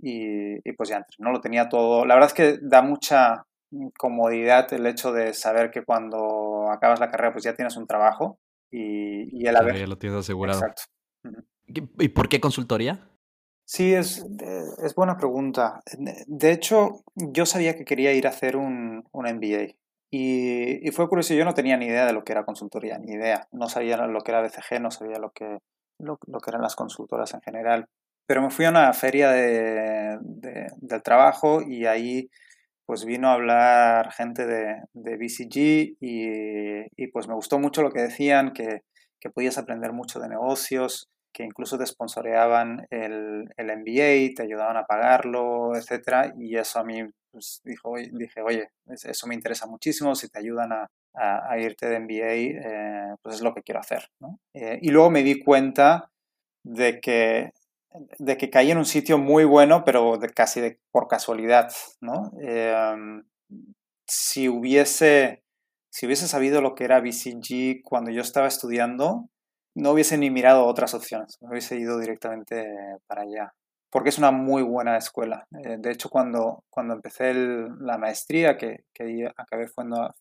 y, 0.00 0.56
y, 0.68 0.72
pues 0.76 0.88
ya 0.88 0.96
entré. 0.96 1.16
¿no? 1.18 1.30
Lo 1.30 1.40
tenía 1.40 1.68
todo. 1.68 2.04
La 2.04 2.14
verdad 2.14 2.30
es 2.30 2.34
que 2.34 2.58
da 2.60 2.82
mucha 2.82 3.44
comodidad 3.96 4.72
el 4.72 4.86
hecho 4.86 5.12
de 5.12 5.34
saber 5.34 5.70
que 5.70 5.84
cuando 5.84 6.70
acabas 6.70 7.00
la 7.00 7.08
carrera 7.08 7.32
pues 7.32 7.44
ya 7.44 7.54
tienes 7.54 7.76
un 7.76 7.86
trabajo 7.86 8.38
y, 8.70 9.40
y 9.40 9.46
el 9.46 9.56
haber... 9.56 9.78
Ya 9.78 9.86
lo 9.86 9.98
tienes 9.98 10.18
asegurado. 10.18 10.58
Exacto. 10.58 10.82
¿Y 11.66 12.08
por 12.08 12.28
qué 12.28 12.40
consultoría? 12.40 13.08
Sí, 13.64 13.94
es, 13.94 14.24
es 14.82 14.94
buena 14.94 15.16
pregunta. 15.16 15.82
De 16.26 16.52
hecho, 16.52 17.02
yo 17.14 17.46
sabía 17.46 17.76
que 17.76 17.84
quería 17.84 18.12
ir 18.12 18.26
a 18.26 18.30
hacer 18.30 18.56
un, 18.56 19.04
un 19.12 19.26
MBA. 19.26 19.74
Y, 20.10 20.86
y, 20.86 20.90
fue 20.92 21.08
curioso, 21.08 21.32
yo 21.32 21.44
no 21.46 21.54
tenía 21.54 21.78
ni 21.78 21.86
idea 21.86 22.04
de 22.04 22.12
lo 22.12 22.22
que 22.22 22.32
era 22.32 22.44
consultoría, 22.44 22.98
ni 22.98 23.12
idea. 23.12 23.48
No 23.50 23.68
sabía 23.68 23.96
lo 23.96 24.20
que 24.20 24.30
era 24.30 24.42
BCG, 24.42 24.80
no 24.80 24.90
sabía 24.90 25.18
lo 25.18 25.30
que, 25.30 25.58
lo, 25.98 26.18
lo 26.26 26.40
que 26.40 26.50
eran 26.50 26.60
las 26.60 26.76
consultoras 26.76 27.32
en 27.32 27.40
general. 27.40 27.86
Pero 28.26 28.42
me 28.42 28.50
fui 28.50 28.66
a 28.66 28.70
una 28.70 28.92
feria 28.92 29.30
de, 29.30 30.18
de, 30.20 30.66
del 30.76 31.02
trabajo 31.02 31.62
y 31.62 31.86
ahí 31.86 32.28
pues 32.84 33.04
vino 33.06 33.28
a 33.28 33.34
hablar 33.34 34.12
gente 34.12 34.46
de, 34.46 34.82
de 34.92 35.16
BCG 35.16 35.96
y, 36.00 36.86
y, 36.96 37.06
pues 37.08 37.26
me 37.26 37.34
gustó 37.34 37.58
mucho 37.58 37.82
lo 37.82 37.90
que 37.90 38.02
decían, 38.02 38.52
que, 38.52 38.82
que 39.18 39.30
podías 39.30 39.56
aprender 39.56 39.92
mucho 39.92 40.20
de 40.20 40.28
negocios, 40.28 41.08
que 41.32 41.44
incluso 41.44 41.78
te 41.78 41.86
sponsoreaban 41.86 42.86
el, 42.90 43.48
el 43.56 43.66
MBA, 43.78 44.34
te 44.36 44.42
ayudaban 44.42 44.76
a 44.76 44.84
pagarlo, 44.84 45.74
etcétera, 45.76 46.34
y 46.38 46.56
eso 46.56 46.78
a 46.78 46.84
mí 46.84 47.02
pues, 47.30 47.60
dijo, 47.64 47.94
dije, 48.12 48.42
oye, 48.42 48.68
eso 48.86 49.26
me 49.26 49.34
interesa 49.34 49.66
muchísimo, 49.66 50.14
si 50.14 50.28
te 50.28 50.38
ayudan 50.38 50.72
a, 50.72 50.90
a, 51.14 51.58
irte 51.58 51.88
de 51.88 52.00
MBA, 52.00 52.32
eh, 52.32 53.14
pues 53.22 53.36
es 53.36 53.42
lo 53.42 53.54
que 53.54 53.62
quiero 53.62 53.80
hacer. 53.80 54.08
¿no? 54.20 54.38
Eh, 54.54 54.78
y 54.82 54.90
luego 54.90 55.10
me 55.10 55.22
di 55.22 55.42
cuenta 55.42 56.10
de 56.64 57.00
que, 57.00 57.52
de 58.18 58.36
que 58.36 58.50
caí 58.50 58.70
en 58.70 58.78
un 58.78 58.84
sitio 58.84 59.18
muy 59.18 59.44
bueno, 59.44 59.84
pero 59.84 60.18
de, 60.18 60.28
casi 60.28 60.60
de, 60.60 60.78
por 60.90 61.08
casualidad. 61.08 61.72
¿no? 62.00 62.32
Eh, 62.40 63.22
si, 64.06 64.48
hubiese, 64.48 65.42
si 65.90 66.06
hubiese 66.06 66.28
sabido 66.28 66.60
lo 66.60 66.74
que 66.74 66.84
era 66.84 67.00
BCG 67.00 67.82
cuando 67.82 68.10
yo 68.10 68.22
estaba 68.22 68.46
estudiando, 68.46 69.28
no 69.74 69.92
hubiese 69.92 70.18
ni 70.18 70.30
mirado 70.30 70.66
otras 70.66 70.94
opciones, 70.94 71.38
me 71.40 71.48
hubiese 71.50 71.76
ido 71.76 71.98
directamente 71.98 72.66
para 73.06 73.22
allá, 73.22 73.54
porque 73.90 74.10
es 74.10 74.18
una 74.18 74.30
muy 74.30 74.62
buena 74.62 74.96
escuela. 74.96 75.46
Eh, 75.64 75.76
de 75.78 75.90
hecho, 75.90 76.08
cuando, 76.10 76.64
cuando 76.70 76.94
empecé 76.94 77.34
la 77.34 77.98
maestría, 77.98 78.56
que, 78.56 78.84
que 78.92 79.30
acabé 79.36 79.66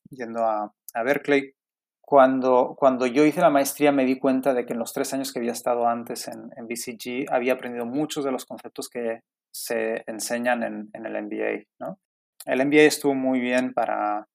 yendo 0.09 0.45
a, 0.45 0.73
a, 0.93 1.03
Berkeley, 1.03 1.53
cuando, 2.01 2.75
cuando 2.77 3.05
yo 3.07 3.25
hice 3.25 3.41
la 3.41 3.49
maestría 3.49 3.91
me 3.91 4.05
di 4.05 4.19
cuenta 4.19 4.53
de 4.53 4.65
que 4.65 4.73
en 4.73 4.79
los 4.79 4.91
tres 4.91 5.13
años 5.13 5.31
que 5.31 5.39
había 5.39 5.53
estado 5.53 5.87
antes 5.87 6.27
en, 6.27 6.49
en 6.57 6.67
BCG 6.67 7.31
había 7.31 7.53
aprendido 7.53 7.85
muchos 7.85 8.25
de 8.25 8.31
los 8.31 8.45
conceptos 8.45 8.89
que 8.89 9.21
se 9.53 10.03
enseñan 10.07 10.63
en, 10.63 10.89
en 10.93 11.05
el 11.05 11.23
MBA. 11.23 11.65
¿no? 11.79 11.99
El 12.45 12.65
MBA 12.65 12.81
estuvo 12.81 13.13
muy 13.13 13.39
bien 13.39 13.73
para 13.73 14.27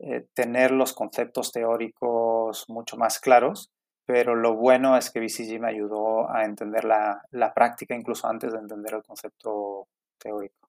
eh, 0.00 0.26
tener 0.34 0.72
los 0.72 0.92
conceptos 0.92 1.52
teóricos 1.52 2.64
mucho 2.68 2.96
más 2.96 3.20
claros, 3.20 3.70
pero 4.06 4.34
lo 4.34 4.54
bueno 4.54 4.96
es 4.96 5.10
que 5.10 5.20
BCG 5.20 5.60
me 5.60 5.68
ayudó 5.68 6.30
a 6.30 6.44
entender 6.44 6.84
la, 6.84 7.22
la 7.30 7.54
práctica 7.54 7.94
incluso 7.94 8.28
antes 8.28 8.52
de 8.52 8.58
entender 8.58 8.94
el 8.94 9.02
concepto 9.02 9.88
teórico. 10.18 10.68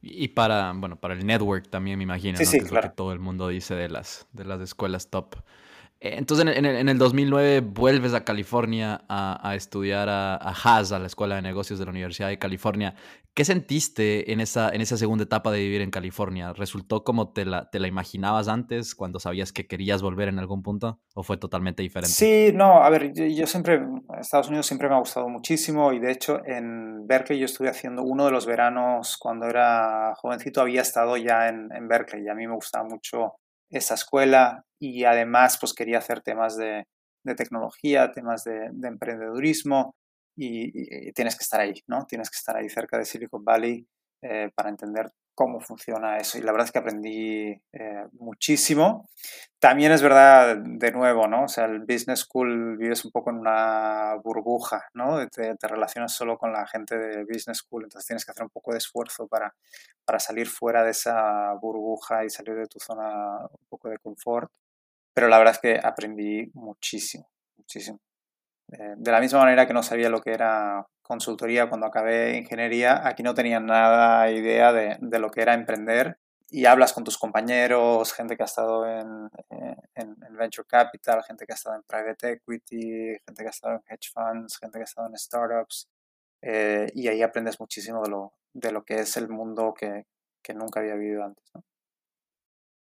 Y 0.00 0.28
para, 0.28 0.72
bueno, 0.74 0.96
para 0.96 1.14
el 1.14 1.26
network 1.26 1.68
también 1.68 1.98
me 1.98 2.04
imagino, 2.04 2.38
sí, 2.38 2.44
¿no? 2.44 2.50
Sí, 2.50 2.58
que 2.58 2.64
es 2.64 2.70
claro. 2.70 2.86
lo 2.86 2.90
que 2.90 2.96
todo 2.96 3.12
el 3.12 3.18
mundo 3.18 3.48
dice 3.48 3.74
de 3.74 3.88
las, 3.88 4.28
de 4.32 4.44
las 4.44 4.60
escuelas 4.60 5.10
top. 5.10 5.36
Eh, 6.00 6.14
entonces, 6.16 6.46
en 6.46 6.64
el, 6.64 6.76
en 6.76 6.88
el 6.88 6.98
2009 6.98 7.60
vuelves 7.60 8.14
a 8.14 8.24
California 8.24 9.04
a, 9.08 9.54
estudiar 9.54 10.08
a, 10.08 10.36
a, 10.36 10.52
Haas, 10.52 10.92
a 10.92 10.98
la 10.98 11.06
Escuela 11.06 11.36
de 11.36 11.42
Negocios 11.42 11.78
de 11.78 11.84
la 11.84 11.90
Universidad 11.90 12.28
de 12.28 12.38
California. 12.38 12.94
¿Qué 13.34 13.44
sentiste 13.44 14.32
en 14.32 14.40
esa, 14.40 14.70
en 14.70 14.80
esa 14.80 14.96
segunda 14.96 15.22
etapa 15.22 15.52
de 15.52 15.60
vivir 15.60 15.80
en 15.80 15.92
California? 15.92 16.52
¿Resultó 16.54 17.04
como 17.04 17.32
te 17.32 17.44
la, 17.44 17.70
te 17.70 17.78
la 17.78 17.86
imaginabas 17.86 18.48
antes, 18.48 18.96
cuando 18.96 19.20
sabías 19.20 19.52
que 19.52 19.68
querías 19.68 20.02
volver 20.02 20.28
en 20.28 20.40
algún 20.40 20.62
punto? 20.64 21.00
¿O 21.14 21.22
fue 21.22 21.36
totalmente 21.36 21.82
diferente? 21.82 22.12
Sí, 22.12 22.50
no, 22.52 22.82
a 22.82 22.90
ver, 22.90 23.12
yo, 23.12 23.24
yo 23.26 23.46
siempre, 23.46 23.80
Estados 24.20 24.48
Unidos 24.48 24.66
siempre 24.66 24.88
me 24.88 24.96
ha 24.96 24.98
gustado 24.98 25.28
muchísimo 25.28 25.92
y 25.92 26.00
de 26.00 26.10
hecho 26.10 26.44
en 26.46 27.06
Berkeley 27.06 27.38
yo 27.38 27.44
estuve 27.44 27.68
haciendo 27.68 28.02
uno 28.02 28.24
de 28.24 28.32
los 28.32 28.44
veranos 28.44 29.16
cuando 29.16 29.46
era 29.46 30.14
jovencito, 30.16 30.60
había 30.60 30.82
estado 30.82 31.16
ya 31.16 31.48
en, 31.48 31.68
en 31.72 31.86
Berkeley 31.86 32.24
y 32.24 32.28
a 32.28 32.34
mí 32.34 32.44
me 32.46 32.54
gustaba 32.54 32.88
mucho 32.88 33.34
esa 33.70 33.94
escuela 33.94 34.64
y 34.80 35.04
además 35.04 35.58
pues 35.60 35.74
quería 35.74 35.98
hacer 35.98 36.20
temas 36.20 36.56
de, 36.56 36.86
tecnología, 37.36 38.10
temas 38.12 38.44
de, 38.44 38.70
de 38.72 38.88
emprendedurismo 38.88 39.94
y, 40.34 41.08
y, 41.08 41.12
tienes 41.12 41.36
que 41.36 41.42
estar 41.42 41.60
ahí, 41.60 41.74
¿no? 41.86 42.06
Tienes 42.06 42.30
que 42.30 42.36
estar 42.36 42.56
ahí 42.56 42.68
cerca 42.70 42.96
de 42.96 43.04
Silicon 43.04 43.44
Valley 43.44 43.86
eh, 44.22 44.50
para 44.54 44.70
entender 44.70 45.10
cómo 45.38 45.60
funciona 45.60 46.16
eso. 46.16 46.36
Y 46.36 46.42
la 46.42 46.50
verdad 46.50 46.66
es 46.66 46.72
que 46.72 46.80
aprendí 46.80 47.62
eh, 47.72 48.06
muchísimo. 48.14 49.08
También 49.60 49.92
es 49.92 50.02
verdad, 50.02 50.56
de 50.56 50.90
nuevo, 50.90 51.28
¿no? 51.28 51.44
O 51.44 51.48
sea, 51.48 51.66
el 51.66 51.84
Business 51.84 52.20
School 52.26 52.76
vives 52.76 53.04
un 53.04 53.12
poco 53.12 53.30
en 53.30 53.36
una 53.36 54.16
burbuja, 54.16 54.88
¿no? 54.94 55.24
Te, 55.28 55.54
relacionas 55.62 56.12
solo 56.12 56.36
con 56.38 56.52
la 56.52 56.66
gente 56.66 56.98
de 56.98 57.22
Business 57.22 57.58
School, 57.58 57.84
entonces 57.84 58.08
tienes 58.08 58.24
que 58.24 58.32
hacer 58.32 58.42
un 58.42 58.50
poco 58.50 58.72
de 58.72 58.78
esfuerzo 58.78 59.28
para, 59.28 59.54
para 60.04 60.18
salir 60.18 60.48
fuera 60.48 60.82
de 60.82 60.90
esa 60.90 61.52
burbuja 61.62 62.24
y 62.24 62.30
salir 62.30 62.56
de 62.56 62.66
tu 62.66 62.80
zona 62.80 63.38
un 63.42 63.66
poco 63.68 63.88
de 63.90 63.98
confort. 63.98 64.50
Pero 65.14 65.28
la 65.28 65.38
verdad 65.38 65.54
es 65.54 65.60
que 65.60 65.80
aprendí 65.80 66.50
muchísimo, 66.54 67.30
muchísimo. 67.56 68.00
Eh, 68.72 68.94
de 68.96 69.12
la 69.12 69.20
misma 69.20 69.38
manera 69.38 69.68
que 69.68 69.72
no 69.72 69.84
sabía 69.84 70.10
lo 70.10 70.20
que 70.20 70.32
era 70.32 70.84
consultoría 71.08 71.68
cuando 71.68 71.86
acabé 71.86 72.36
ingeniería, 72.36 73.06
aquí 73.08 73.22
no 73.22 73.34
tenía 73.34 73.58
nada 73.58 74.30
idea 74.30 74.72
de, 74.72 74.98
de, 75.00 75.18
lo 75.18 75.30
que 75.30 75.40
era 75.42 75.54
emprender 75.54 76.18
y 76.50 76.66
hablas 76.66 76.92
con 76.92 77.02
tus 77.02 77.18
compañeros, 77.18 78.12
gente 78.12 78.36
que 78.36 78.42
ha 78.42 78.46
estado 78.46 78.86
en, 78.86 79.30
eh, 79.50 79.76
en, 79.94 80.16
en, 80.22 80.36
venture 80.36 80.66
capital, 80.68 81.24
gente 81.24 81.46
que 81.46 81.52
ha 81.52 81.56
estado 81.56 81.76
en 81.76 81.82
private 81.82 82.32
equity, 82.32 83.18
gente 83.26 83.42
que 83.42 83.46
ha 83.46 83.50
estado 83.50 83.74
en 83.74 83.82
hedge 83.88 84.10
funds, 84.12 84.58
gente 84.58 84.78
que 84.78 84.82
ha 84.82 84.84
estado 84.84 85.08
en 85.08 85.16
startups 85.16 85.88
eh, 86.42 86.86
y 86.94 87.08
ahí 87.08 87.22
aprendes 87.22 87.58
muchísimo 87.58 88.02
de 88.02 88.10
lo, 88.10 88.34
de 88.52 88.70
lo 88.70 88.84
que 88.84 89.00
es 89.00 89.16
el 89.16 89.28
mundo 89.28 89.74
que, 89.74 90.06
que 90.42 90.54
nunca 90.54 90.80
había 90.80 90.94
vivido 90.94 91.24
antes. 91.24 91.50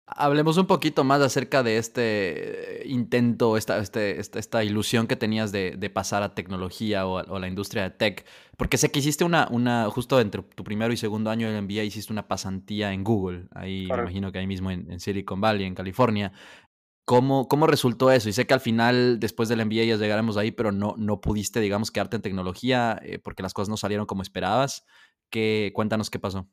Hablemos 0.09 0.55
un 0.57 0.67
poquito 0.67 1.03
más 1.03 1.21
acerca 1.21 1.63
de 1.63 1.77
este 1.77 2.83
intento, 2.85 3.57
esta, 3.57 3.77
este, 3.79 4.21
esta, 4.21 4.39
esta 4.39 4.63
ilusión 4.63 5.05
que 5.05 5.17
tenías 5.17 5.51
de, 5.51 5.75
de 5.77 5.89
pasar 5.89 6.23
a 6.23 6.33
tecnología 6.33 7.05
o 7.05 7.19
a, 7.19 7.23
o 7.23 7.39
la 7.39 7.49
industria 7.49 7.83
de 7.83 7.89
tech, 7.89 8.25
porque 8.55 8.77
sé 8.77 8.89
que 8.89 8.99
hiciste 8.99 9.25
una, 9.25 9.49
una, 9.51 9.89
justo 9.89 10.21
entre 10.21 10.43
tu 10.43 10.63
primero 10.63 10.93
y 10.93 10.97
segundo 10.97 11.29
año 11.29 11.51
del 11.51 11.61
MBA, 11.61 11.83
hiciste 11.83 12.13
una 12.13 12.29
pasantía 12.29 12.93
en 12.93 13.03
Google, 13.03 13.47
ahí 13.53 13.87
me 13.87 13.95
imagino 13.95 14.31
que 14.31 14.39
ahí 14.39 14.47
mismo 14.47 14.71
en, 14.71 14.89
en, 14.89 15.01
Silicon 15.01 15.41
Valley, 15.41 15.65
en 15.65 15.75
California. 15.75 16.31
¿Cómo, 17.05 17.47
¿Cómo 17.47 17.67
resultó 17.67 18.11
eso? 18.11 18.29
Y 18.29 18.33
sé 18.33 18.47
que 18.47 18.53
al 18.53 18.59
final, 18.61 19.19
después 19.19 19.49
del 19.49 19.65
MBA, 19.65 19.83
ya 19.83 19.95
llegaremos 19.97 20.35
ahí, 20.37 20.51
pero 20.51 20.71
no, 20.71 20.95
no 20.97 21.21
pudiste, 21.21 21.59
digamos, 21.59 21.91
quedarte 21.91 22.15
en 22.17 22.21
tecnología 22.21 22.99
eh, 23.01 23.19
porque 23.19 23.43
las 23.43 23.53
cosas 23.53 23.69
no 23.69 23.77
salieron 23.77 24.05
como 24.05 24.21
esperabas. 24.23 24.85
¿Qué, 25.29 25.71
cuéntanos 25.73 26.09
qué 26.09 26.19
pasó. 26.19 26.49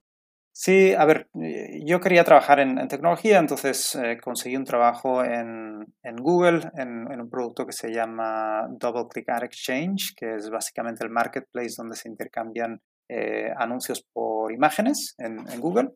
Sí, 0.57 0.95
a 0.95 1.05
ver, 1.05 1.29
eh, 1.43 1.81
yo 1.85 1.99
quería 2.01 2.23
trabajar 2.23 2.61
en, 2.61 2.87
tecnología, 2.87 3.39
entonces 3.39 3.97
eh, 3.97 4.19
conseguí 4.23 4.57
un 4.57 4.65
trabajo 4.65 5.25
en, 5.25 5.85
Google, 6.19 6.71
en, 6.77 7.09
un 7.09 7.29
producto 7.29 7.67
que 7.67 7.73
se 7.73 7.93
llama 7.93 8.69
Double 8.71 9.09
Click 9.11 9.29
Ad 9.31 9.43
Exchange, 9.43 10.15
que 10.17 10.37
es 10.37 10.49
básicamente 10.51 11.03
el 11.03 11.11
marketplace 11.11 11.75
donde 11.77 11.97
se 11.97 12.09
intercambian 12.09 12.81
eh, 13.09 13.53
anuncios 13.57 14.07
por 14.13 14.53
imágenes 14.53 15.17
en, 15.19 15.41
en 15.51 15.61
Google. 15.61 15.91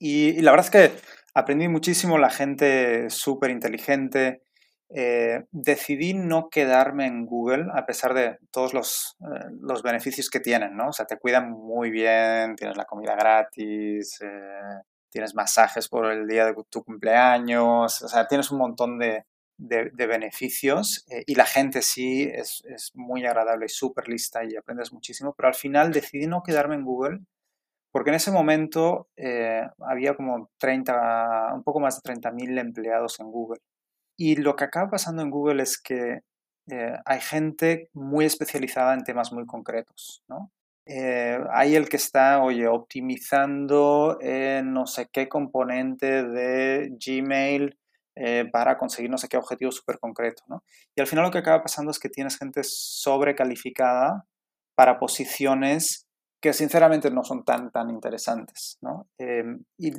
Y, 0.00 0.30
y, 0.30 0.40
la 0.40 0.50
verdad 0.50 0.66
es 0.66 0.72
que 0.72 1.00
aprendí 1.32 1.68
muchísimo, 1.68 2.18
la 2.18 2.30
gente 2.30 3.08
súper 3.10 3.52
inteligente, 3.52 4.42
eh, 4.96 5.46
decidí 5.50 6.14
no 6.14 6.48
quedarme 6.50 7.06
en 7.06 7.26
Google 7.26 7.66
a 7.74 7.84
pesar 7.84 8.14
de 8.14 8.38
todos 8.52 8.72
los, 8.72 9.16
eh, 9.22 9.46
los, 9.60 9.82
beneficios 9.82 10.30
que 10.30 10.38
tienen, 10.38 10.76
¿no? 10.76 10.90
O 10.90 10.92
sea, 10.92 11.04
te 11.04 11.18
cuidan 11.18 11.50
muy 11.50 11.90
bien, 11.90 12.54
tienes 12.54 12.76
la 12.76 12.84
comida 12.84 13.16
gratis, 13.16 14.20
eh, 14.20 14.82
tienes 15.10 15.34
masajes 15.34 15.88
por 15.88 16.06
el 16.12 16.28
día 16.28 16.46
de 16.46 16.54
tu 16.70 16.84
cumpleaños, 16.84 18.02
o 18.02 18.08
sea, 18.08 18.28
tienes 18.28 18.52
un 18.52 18.58
montón 18.58 19.00
de, 19.00 19.24
beneficios 19.58 21.04
y 21.26 21.34
la 21.34 21.46
gente 21.46 21.82
sí 21.82 22.30
es, 22.32 22.62
muy 22.94 23.24
agradable 23.26 23.66
y 23.66 23.68
súper 23.70 24.08
lista 24.08 24.44
y 24.44 24.54
aprendes 24.56 24.92
muchísimo, 24.92 25.34
pero 25.36 25.48
al 25.48 25.54
final 25.54 25.92
decidí 25.92 26.26
no 26.28 26.42
quedarme 26.44 26.76
en 26.76 26.84
Google 26.84 27.18
porque 27.92 28.10
en 28.10 28.16
ese 28.16 28.30
momento 28.30 29.08
había 29.80 30.14
como 30.14 30.50
30, 30.58 31.52
un 31.54 31.64
poco 31.64 31.80
más 31.80 32.00
de 32.00 32.12
30.000 32.14 32.60
empleados 32.60 33.18
en 33.20 33.26
Google. 33.30 33.60
Y 34.16 34.36
lo 34.36 34.56
que 34.56 34.64
acaba 34.64 34.90
pasando 34.90 35.22
en 35.22 35.30
Google 35.30 35.62
es 35.62 35.80
que 35.80 36.20
eh, 36.70 36.96
hay 37.04 37.20
gente 37.20 37.90
muy 37.92 38.24
especializada 38.24 38.94
en 38.94 39.04
temas 39.04 39.32
muy 39.32 39.44
concretos, 39.46 40.22
¿no? 40.28 40.50
Eh, 40.86 41.38
hay 41.52 41.76
el 41.76 41.88
que 41.88 41.96
está, 41.96 42.42
oye, 42.42 42.68
optimizando 42.68 44.18
eh, 44.20 44.62
no 44.64 44.86
sé 44.86 45.08
qué 45.12 45.28
componente 45.28 46.22
de 46.24 46.90
Gmail 47.04 47.78
para 48.52 48.78
conseguir 48.78 49.10
no 49.10 49.18
sé 49.18 49.26
qué 49.28 49.36
objetivo 49.36 49.72
súper 49.72 49.98
concreto, 49.98 50.44
¿no? 50.46 50.62
Y 50.94 51.00
al 51.00 51.08
final 51.08 51.24
lo 51.24 51.30
que 51.32 51.38
acaba 51.38 51.62
pasando 51.62 51.90
es 51.90 51.98
que 51.98 52.08
tienes 52.08 52.38
gente 52.38 52.60
sobrecalificada 52.62 54.24
para 54.76 55.00
posiciones 55.00 56.06
que 56.40 56.52
sinceramente 56.52 57.10
no 57.10 57.24
son 57.24 57.44
tan, 57.44 57.72
tan 57.72 57.90
interesantes, 57.90 58.78
¿no? 58.82 59.08
Y, 59.76 59.90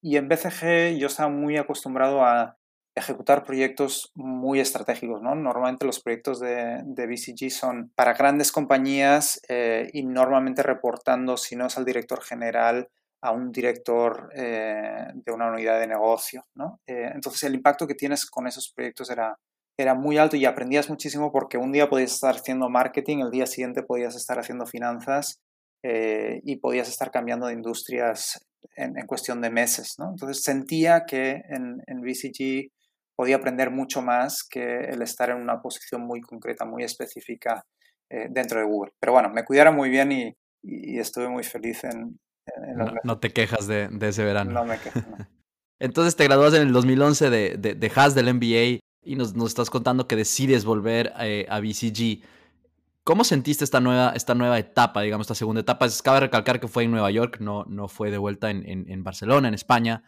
y 0.00 0.16
en 0.16 0.28
BCG 0.28 0.98
yo 0.98 1.06
estaba 1.06 1.28
muy 1.28 1.56
acostumbrado 1.56 2.24
a 2.24 2.58
ejecutar 2.94 3.44
proyectos 3.44 4.10
muy 4.14 4.60
estratégicos. 4.60 5.22
¿no? 5.22 5.34
Normalmente 5.34 5.86
los 5.86 6.00
proyectos 6.00 6.40
de, 6.40 6.80
de 6.84 7.06
BCG 7.06 7.50
son 7.50 7.90
para 7.94 8.14
grandes 8.14 8.52
compañías 8.52 9.40
eh, 9.48 9.88
y 9.92 10.04
normalmente 10.04 10.62
reportando, 10.62 11.36
si 11.36 11.56
no 11.56 11.66
es 11.66 11.78
al 11.78 11.84
director 11.84 12.22
general, 12.22 12.88
a 13.22 13.30
un 13.30 13.52
director 13.52 14.30
eh, 14.34 15.06
de 15.14 15.32
una 15.32 15.50
unidad 15.50 15.80
de 15.80 15.86
negocio. 15.86 16.46
¿no? 16.54 16.80
Eh, 16.86 17.10
entonces 17.14 17.42
el 17.44 17.54
impacto 17.54 17.86
que 17.86 17.94
tienes 17.94 18.26
con 18.26 18.46
esos 18.46 18.72
proyectos 18.72 19.10
era, 19.10 19.38
era 19.78 19.94
muy 19.94 20.18
alto 20.18 20.36
y 20.36 20.44
aprendías 20.44 20.90
muchísimo 20.90 21.32
porque 21.32 21.56
un 21.56 21.72
día 21.72 21.88
podías 21.88 22.12
estar 22.12 22.34
haciendo 22.34 22.68
marketing, 22.68 23.18
el 23.18 23.30
día 23.30 23.46
siguiente 23.46 23.82
podías 23.82 24.16
estar 24.16 24.38
haciendo 24.38 24.66
finanzas 24.66 25.40
y 25.84 26.56
podías 26.58 26.88
estar 26.88 27.10
cambiando 27.10 27.48
de 27.48 27.54
industrias 27.54 28.46
en, 28.76 28.96
en, 28.96 29.04
cuestión 29.04 29.40
de 29.40 29.50
meses. 29.50 29.96
¿no? 29.98 30.10
Entonces 30.10 30.44
sentía 30.44 31.06
que 31.06 31.42
en, 31.48 31.82
en 31.88 32.00
BCG 32.02 32.70
podía 33.22 33.36
aprender 33.36 33.70
mucho 33.70 34.02
más 34.02 34.42
que 34.42 34.80
el 34.86 35.00
estar 35.00 35.30
en 35.30 35.36
una 35.36 35.62
posición 35.62 36.00
muy 36.00 36.20
concreta, 36.20 36.64
muy 36.64 36.82
específica 36.82 37.64
eh, 38.10 38.26
dentro 38.28 38.58
de 38.58 38.66
Google. 38.66 38.92
Pero 38.98 39.12
bueno, 39.12 39.30
me 39.30 39.44
cuidaron 39.44 39.76
muy 39.76 39.90
bien 39.90 40.10
y, 40.10 40.34
y 40.60 40.98
estuve 40.98 41.28
muy 41.28 41.44
feliz 41.44 41.84
en... 41.84 42.18
en 42.46 42.76
no, 42.76 42.92
no, 43.04 43.20
te 43.20 43.30
quejas 43.30 43.68
de, 43.68 43.86
de, 43.86 44.08
ese 44.08 44.24
verano. 44.24 44.50
No 44.50 44.64
me 44.64 44.76
quejo. 44.76 44.98
No. 45.08 45.18
Entonces 45.78 46.16
te 46.16 46.24
graduas 46.24 46.54
en 46.54 46.62
el 46.62 46.72
2011 46.72 47.30
de, 47.30 47.56
de, 47.58 47.74
de 47.76 47.92
Haas 47.94 48.16
del 48.16 48.34
MBA 48.34 48.80
y 49.04 49.14
nos, 49.14 49.36
nos, 49.36 49.50
estás 49.50 49.70
contando 49.70 50.08
que 50.08 50.16
decides 50.16 50.64
volver 50.64 51.12
eh, 51.20 51.46
a 51.48 51.60
BCG. 51.60 52.24
¿Cómo 53.04 53.22
sentiste 53.22 53.62
esta 53.62 53.78
nueva, 53.78 54.14
esta 54.16 54.34
nueva 54.34 54.58
etapa, 54.58 55.00
digamos, 55.00 55.26
esta 55.26 55.36
segunda 55.36 55.60
etapa? 55.60 55.86
Es, 55.86 56.02
cabe 56.02 56.18
recalcar 56.18 56.58
que 56.58 56.66
fue 56.66 56.82
en 56.82 56.90
Nueva 56.90 57.12
York, 57.12 57.36
no, 57.38 57.66
no 57.68 57.86
fue 57.86 58.10
de 58.10 58.18
vuelta 58.18 58.50
en, 58.50 58.68
en, 58.68 58.90
en 58.90 59.04
Barcelona, 59.04 59.46
en 59.46 59.54
España. 59.54 60.02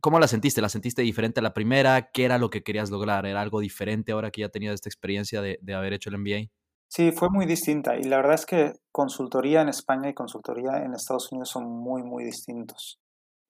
¿Cómo 0.00 0.18
la 0.18 0.28
sentiste? 0.28 0.60
¿La 0.60 0.68
sentiste 0.68 1.02
diferente 1.02 1.40
a 1.40 1.42
la 1.42 1.52
primera? 1.52 2.10
¿Qué 2.10 2.24
era 2.24 2.38
lo 2.38 2.50
que 2.50 2.62
querías 2.62 2.90
lograr? 2.90 3.26
¿Era 3.26 3.40
algo 3.40 3.60
diferente 3.60 4.12
ahora 4.12 4.30
que 4.30 4.40
ya 4.40 4.48
tenías 4.48 4.74
esta 4.74 4.88
experiencia 4.88 5.42
de, 5.42 5.58
de, 5.60 5.74
haber 5.74 5.92
hecho 5.92 6.10
el 6.10 6.18
MBA? 6.18 6.50
Sí, 6.88 7.12
fue 7.12 7.28
muy 7.30 7.46
distinta 7.46 7.96
y 7.96 8.02
la 8.04 8.16
verdad 8.16 8.34
es 8.34 8.46
que 8.46 8.72
consultoría 8.90 9.60
en 9.60 9.68
España 9.68 10.08
y 10.08 10.14
consultoría 10.14 10.78
en 10.78 10.94
Estados 10.94 11.30
Unidos 11.30 11.50
son 11.50 11.64
muy, 11.64 12.02
muy 12.02 12.24
distintos. 12.24 12.98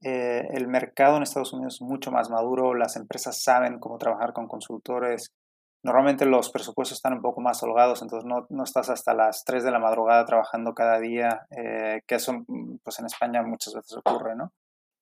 Eh, 0.02 0.49
el 0.52 0.66
mercado 0.66 1.16
en 1.16 1.23
Estados 1.23 1.52
Unidos 1.52 1.75
es 1.76 1.83
mucho 1.83 2.11
más 2.11 2.30
maduro, 2.30 2.75
las 2.75 2.97
empresas 2.97 3.42
saben 3.42 3.78
cómo 3.78 3.99
trabajar 3.99 4.33
con 4.33 4.49
consultores. 4.49 5.33
Normalmente 5.83 6.26
los 6.26 6.50
presupuestos 6.50 6.99
están 6.99 7.14
un 7.14 7.23
poco 7.23 7.40
más 7.40 7.62
holgados, 7.62 8.02
entonces 8.02 8.26
no, 8.26 8.47
no 8.50 8.64
estás 8.64 8.90
hasta 8.90 9.14
las 9.14 9.45
3 9.45 9.64
de 9.64 9.71
la 9.71 9.78
madrugada 9.78 10.25
trabajando 10.26 10.75
cada 10.75 10.99
día, 10.99 11.47
eh, 11.50 12.02
que 12.07 12.16
eso 12.16 12.45
pues 12.83 12.99
en 12.99 13.07
España 13.07 13.42
muchas 13.42 13.75
veces 13.75 13.97
ocurre, 13.97 14.37
¿no? 14.37 14.52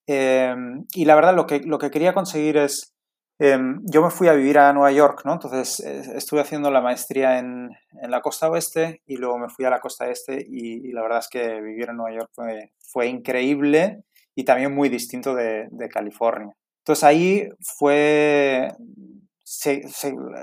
Eh, 0.09 0.55
y 0.95 1.05
la 1.05 1.15
verdad 1.15 1.37
lo 1.37 1.47
que, 1.47 1.61
lo 1.61 1.79
que 1.79 1.91
quería 1.91 2.15
conseguir 2.15 2.57
es, 2.57 2.95
eh, 3.39 3.59
yo 3.83 4.03
me 4.03 4.11
fui 4.11 4.27
a 4.27 4.33
vivir 4.33 4.59
a 4.59 4.73
Nueva 4.73 4.91
York, 4.91 5.23
¿no? 5.25 5.35
Entonces 5.35 5.81
eh, 5.81 6.03
estuve 6.17 6.41
haciendo 6.41 6.71
la 6.71 6.81
maestría 6.81 7.39
en, 7.39 7.71
en, 8.03 8.11
la 8.11 8.21
costa 8.21 8.51
oeste 8.51 9.03
y 9.07 9.17
luego 9.17 9.39
me 9.39 9.49
fui 9.49 9.65
a 9.65 9.71
la 9.71 9.81
costa 9.81 10.09
este 10.09 10.45
y, 10.49 10.89
y, 10.89 10.93
la 10.93 11.03
verdad 11.03 11.19
es 11.19 11.29
que 11.29 11.61
vivir 11.61 11.91
en 11.91 11.99
Nueva 11.99 12.17
York 12.17 12.31
fue, 12.33 12.73
fue 12.81 13.07
increíble 13.07 14.03
y 14.35 14.45
también 14.45 14.75
muy 14.75 14.89
distinto 14.89 15.35
de, 15.35 15.69
de 15.71 15.89
California. 15.89 16.57
Entonces 16.81 17.05
ahí 17.05 17.49
fue 17.61 18.73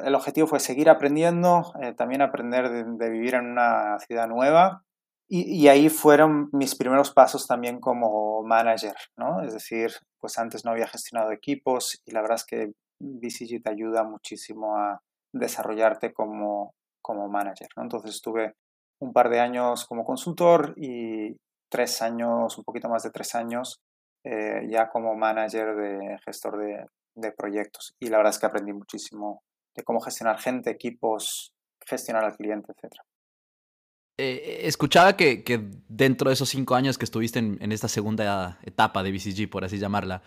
el 0.03 0.15
objetivo 0.15 0.47
fue 0.47 0.59
seguir 0.59 0.89
aprendiendo, 0.89 1.73
eh, 1.81 1.93
también 1.93 2.21
aprender 2.21 2.69
de, 2.69 3.09
vivir 3.09 3.35
en 3.35 3.51
una 3.51 3.99
ciudad 3.99 4.27
nueva. 4.27 4.83
Y, 5.27 5.67
ahí 5.67 5.89
fueron 5.89 6.49
mis 6.51 6.75
primeros 6.75 7.11
pasos 7.11 7.47
también 7.47 7.79
como 7.79 8.43
manager, 8.43 8.95
¿no? 9.17 9.41
Es 9.41 9.53
decir, 9.53 9.91
pues 10.19 10.37
antes 10.37 10.63
no 10.63 10.71
había 10.71 10.87
gestionado 10.87 11.31
equipos 11.31 11.99
y 12.05 12.11
la 12.11 12.21
verdad 12.21 12.35
es 12.35 12.45
que 12.45 12.73
BCG 12.99 13.63
te 13.63 13.71
ayuda 13.71 14.03
muchísimo 14.03 14.77
a 14.77 15.01
desarrollarte 15.33 16.13
como, 16.13 16.75
como 17.01 17.27
manager, 17.27 17.67
¿no? 17.75 17.83
Entonces 17.83 18.11
estuve 18.11 18.53
un 18.99 19.13
par 19.13 19.29
de 19.29 19.39
años 19.39 19.85
como 19.85 20.05
consultor 20.05 20.75
y 20.77 21.35
tres 21.69 22.03
años, 22.03 22.57
un 22.57 22.63
poquito 22.63 22.87
más 22.87 23.01
de 23.01 23.09
tres 23.09 23.33
años, 23.33 23.79
eh, 24.23 24.67
ya 24.69 24.89
como 24.89 25.15
manager 25.15 25.75
de 25.75 26.19
gestor 26.23 26.57
de, 26.57 26.85
de 27.15 27.31
proyectos. 27.31 27.95
Y 27.99 28.09
la 28.09 28.17
verdad 28.17 28.33
es 28.33 28.39
que 28.39 28.45
aprendí 28.45 28.73
muchísimo 28.73 29.41
de 29.75 29.83
cómo 29.83 29.99
gestionar 30.01 30.39
gente, 30.39 30.69
equipos, 30.69 31.51
gestionar 31.85 32.25
al 32.25 32.35
cliente, 32.37 32.71
etc. 32.71 32.93
Eh, 34.17 34.61
escuchaba 34.63 35.17
que, 35.17 35.43
que, 35.43 35.61
dentro 35.89 36.29
de 36.29 36.35
esos 36.35 36.47
cinco 36.47 36.75
años 36.75 36.97
que 36.97 37.03
estuviste 37.03 37.39
en, 37.39 37.57
en 37.59 37.73
esta 37.73 37.89
segunda 37.89 38.59
etapa 38.63 39.03
de 39.03 39.11
BCG, 39.11 39.49
por 39.49 39.65
así 39.65 39.77
llamarla, 39.77 40.21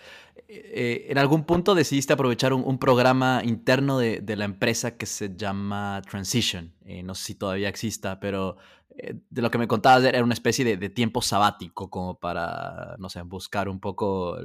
eh, 0.50 1.06
en 1.10 1.18
algún 1.18 1.44
punto 1.44 1.74
decidiste 1.74 2.14
aprovechar 2.14 2.54
un, 2.54 2.78
programa 2.78 3.42
interno 3.44 3.98
de, 3.98 4.20
de, 4.20 4.34
la 4.36 4.46
empresa 4.46 4.96
que 4.96 5.04
se 5.04 5.36
llama 5.36 6.00
Transition. 6.08 6.72
Eh, 6.86 7.02
no 7.02 7.14
sé 7.14 7.24
si 7.24 7.34
todavía 7.34 7.68
exista, 7.68 8.18
pero 8.18 8.56
eh, 8.56 8.77
de 9.30 9.42
lo 9.42 9.50
que 9.50 9.58
me 9.58 9.68
contabas 9.68 10.04
era 10.04 10.22
una 10.22 10.34
especie 10.34 10.64
de, 10.76 10.88
tiempo 10.90 11.22
sabático 11.22 11.90
como 11.90 12.18
para, 12.18 12.96
no 12.98 13.08
sé, 13.08 13.22
buscar 13.22 13.68
un 13.68 13.80
poco 13.80 14.36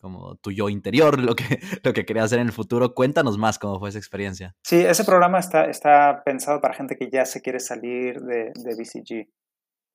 como 0.00 0.36
tu 0.36 0.50
yo 0.52 0.68
interior, 0.68 1.18
lo 1.20 1.34
que, 1.34 1.44
lo 1.82 1.92
que 1.92 2.04
querías 2.04 2.26
hacer 2.26 2.40
en 2.40 2.48
el 2.48 2.52
futuro. 2.52 2.94
Cuéntanos 2.94 3.38
más 3.38 3.58
cómo 3.58 3.78
fue 3.78 3.88
esa 3.88 3.98
experiencia. 3.98 4.54
Sí, 4.62 4.76
ese 4.76 5.04
programa 5.04 5.38
está, 5.38 5.64
está 5.64 6.22
pensado 6.24 6.60
para 6.60 6.74
gente 6.74 6.96
que 6.96 7.08
ya 7.10 7.24
se 7.24 7.40
quiere 7.40 7.60
salir 7.60 8.20
de, 8.20 8.52
de 8.54 8.74
BCG. 8.74 9.28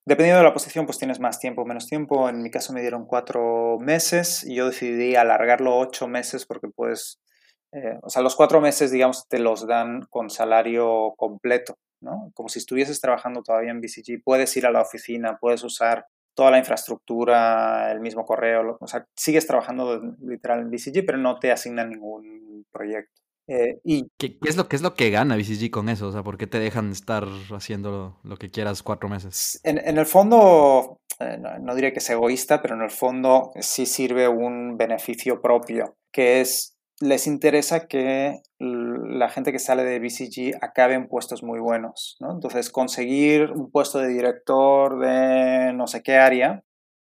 Dependiendo 0.06 0.40
de 0.40 0.46
la 0.46 0.54
posición, 0.54 0.86
pues 0.86 0.98
tienes 0.98 1.20
más 1.20 1.40
tiempo 1.40 1.62
o 1.62 1.66
menos 1.66 1.86
tiempo. 1.86 2.30
En 2.30 2.42
mi 2.42 2.50
caso 2.50 2.74
me 2.74 2.82
dieron 2.82 3.06
cuatro 3.06 3.78
meses 3.80 4.44
y 4.44 4.56
yo 4.56 4.68
decidí 4.68 5.16
alargarlo 5.16 5.78
ocho 5.78 6.08
meses 6.08 6.46
porque 6.48 6.68
pues, 6.76 7.22
eh, 7.72 8.00
o 8.02 8.10
sea, 8.10 8.22
los 8.22 8.36
cuatro 8.36 8.62
meses, 8.62 8.92
digamos, 8.92 9.28
te 9.28 9.40
los 9.40 9.68
dan 9.68 10.02
con 10.10 10.30
salario 10.30 11.14
completo. 11.18 11.78
Como 12.34 12.48
si 12.48 12.60
estuvieses 12.60 13.02
trabajando 13.02 13.44
todavía 13.44 13.72
en 13.72 13.82
BCG, 13.82 14.24
puedes 14.24 14.56
ir 14.56 14.66
a 14.66 14.72
la 14.72 14.82
oficina, 14.82 15.38
puedes 15.40 15.64
usar 15.64 16.06
toda 16.34 16.52
la 16.52 16.60
infraestructura, 16.60 17.92
el 17.92 18.00
mismo 18.00 18.26
correo, 18.26 18.78
o 18.80 18.88
sea, 18.88 19.06
sigues 19.14 19.46
trabajando 19.46 20.16
literal 20.22 20.62
en 20.62 20.72
BCG, 20.72 21.06
pero 21.06 21.18
no 21.18 21.38
te 21.40 21.52
asignan 21.52 21.90
ningún 21.90 22.66
proyecto. 22.72 23.22
Eh, 23.48 23.80
y 23.84 24.08
¿Qué, 24.18 24.38
es 24.46 24.56
lo, 24.56 24.70
¿Qué 24.70 24.76
es 24.76 24.82
lo 24.82 24.94
que 24.94 25.10
gana 25.10 25.36
BCG 25.36 25.72
con 25.72 25.90
eso? 25.90 26.08
O 26.08 26.12
sea, 26.12 26.24
¿por 26.24 26.38
qué 26.38 26.48
te 26.48 26.60
dejan 26.60 26.92
estar 26.92 27.28
haciendo 27.52 28.20
lo, 28.24 28.38
que 28.38 28.52
quieras 28.52 28.84
cuatro 28.84 29.10
meses? 29.10 29.60
En, 29.64 29.80
en 29.80 29.98
el 29.98 30.06
fondo, 30.06 31.02
eh, 31.20 31.38
no, 31.38 31.58
no, 31.60 31.76
diré 31.76 31.92
que 31.92 32.00
es 32.00 32.10
egoísta, 32.10 32.62
pero 32.62 32.76
en 32.76 32.84
el 32.84 32.92
fondo 32.92 33.52
sí 33.60 33.86
sirve 33.86 34.30
un 34.30 34.78
beneficio 34.78 35.42
propio, 35.42 35.96
que 36.14 36.42
es 36.42 36.79
les 37.02 37.28
interesa 37.28 37.88
que 37.88 38.42
la 38.60 39.30
gente 39.30 39.52
que 39.52 39.60
sale 39.60 39.84
de 39.84 40.00
BCG 40.00 40.58
acabe 40.62 40.96
en 40.96 41.08
puestos 41.08 41.44
muy 41.44 41.60
buenos, 41.60 42.18
¿no? 42.20 42.32
Entonces, 42.32 42.70
conseguir 42.70 43.52
un 43.52 43.72
puesto 43.72 44.00
de 44.00 44.10
director 44.10 45.00
de 45.00 45.74
no 45.74 45.88
sé 45.88 46.04
qué 46.04 46.18
área, 46.18 46.64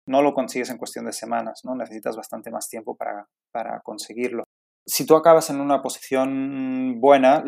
no 0.08 0.22
lo 0.22 0.34
consigues 0.34 0.70
en 0.70 0.78
cuestión 0.78 1.06
de 1.06 1.14
semanas, 1.14 1.62
¿no? 1.64 1.76
Necesitas 1.76 2.16
bastante 2.16 2.52
más 2.52 2.70
tiempo 2.70 2.96
para, 2.96 3.28
para 3.52 3.82
conseguirlo. 3.82 4.46
Si 4.86 5.06
tú 5.06 5.16
acabas 5.16 5.50
en 5.50 5.60
una 5.60 5.82
posición 5.82 7.00
buena, 7.00 7.44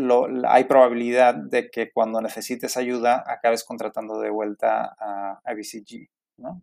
hay 0.48 0.66
probabilidad 0.66 1.34
de 1.34 1.70
que 1.72 1.92
cuando 1.92 2.22
necesites 2.22 2.78
ayuda 2.78 3.24
acabes 3.26 3.64
contratando 3.64 4.20
de 4.20 4.30
vuelta 4.30 4.96
a, 5.00 5.40
a 5.44 5.54
BCG, 5.54 6.10
¿no? 6.38 6.62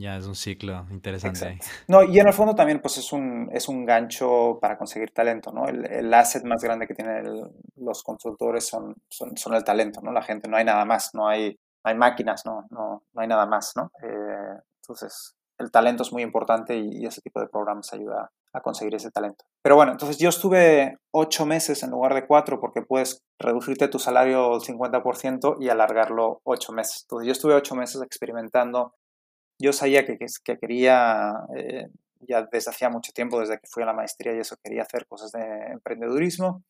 Ya, 0.00 0.16
es 0.16 0.26
un 0.26 0.34
ciclo 0.34 0.86
interesante. 0.90 1.58
No, 1.86 2.02
y 2.02 2.18
en 2.18 2.26
el 2.26 2.32
fondo 2.32 2.54
también 2.54 2.80
pues 2.80 2.96
es 2.96 3.12
un, 3.12 3.50
es 3.52 3.68
un 3.68 3.84
gancho 3.84 4.58
para 4.58 4.78
conseguir 4.78 5.10
talento, 5.12 5.52
¿no? 5.52 5.68
El, 5.68 5.84
el 5.84 6.14
asset 6.14 6.42
más 6.44 6.64
grande 6.64 6.86
que 6.86 6.94
tienen 6.94 7.52
los 7.76 8.02
consultores 8.02 8.66
son, 8.66 8.96
son, 9.10 9.36
son, 9.36 9.52
el 9.52 9.62
talento, 9.62 10.00
¿no? 10.00 10.10
La 10.10 10.22
gente, 10.22 10.48
no 10.48 10.56
hay 10.56 10.64
nada 10.64 10.86
más, 10.86 11.10
no 11.12 11.28
hay, 11.28 11.54
hay 11.82 11.94
máquinas, 11.96 12.46
¿no? 12.46 12.66
No, 12.70 13.02
no 13.12 13.20
hay 13.20 13.28
nada 13.28 13.44
más, 13.44 13.72
¿no? 13.76 13.92
Eh, 14.02 14.60
entonces, 14.82 15.34
el 15.58 15.70
talento 15.70 16.02
es 16.02 16.12
muy 16.12 16.22
importante 16.22 16.78
y, 16.78 17.04
ese 17.04 17.20
tipo 17.20 17.38
de 17.38 17.48
programas 17.48 17.92
ayuda 17.92 18.32
a 18.54 18.60
conseguir 18.62 18.94
ese 18.94 19.10
talento. 19.10 19.44
Pero 19.62 19.76
bueno, 19.76 19.92
entonces 19.92 20.16
yo 20.16 20.30
estuve 20.30 20.96
ocho 21.12 21.44
meses 21.44 21.82
en 21.82 21.90
lugar 21.90 22.14
de 22.14 22.26
cuatro 22.26 22.58
porque 22.58 22.80
puedes 22.80 23.22
reducirte 23.38 23.86
tu 23.88 23.98
salario 23.98 24.54
al 24.54 24.60
50% 24.60 25.58
y 25.60 25.68
alargarlo 25.68 26.40
ocho 26.44 26.72
meses. 26.72 27.02
Entonces 27.02 27.26
yo 27.26 27.32
estuve 27.32 27.54
ocho 27.54 27.74
meses 27.74 28.00
experimentando 28.00 28.94
yo 29.60 29.72
sabía 29.72 30.04
que, 30.06 30.18
que 30.18 30.58
quería, 30.58 31.34
eh, 31.56 31.88
ya 32.20 32.42
desde 32.50 32.70
hacía 32.70 32.88
mucho 32.88 33.12
tiempo, 33.12 33.40
desde 33.40 33.58
que 33.58 33.68
fui 33.68 33.82
a 33.82 33.86
la 33.86 33.92
maestría 33.92 34.34
y 34.34 34.38
eso, 34.40 34.56
quería 34.62 34.82
hacer 34.82 35.06
cosas 35.06 35.32
de 35.32 35.42
emprendedurismo. 35.72 36.62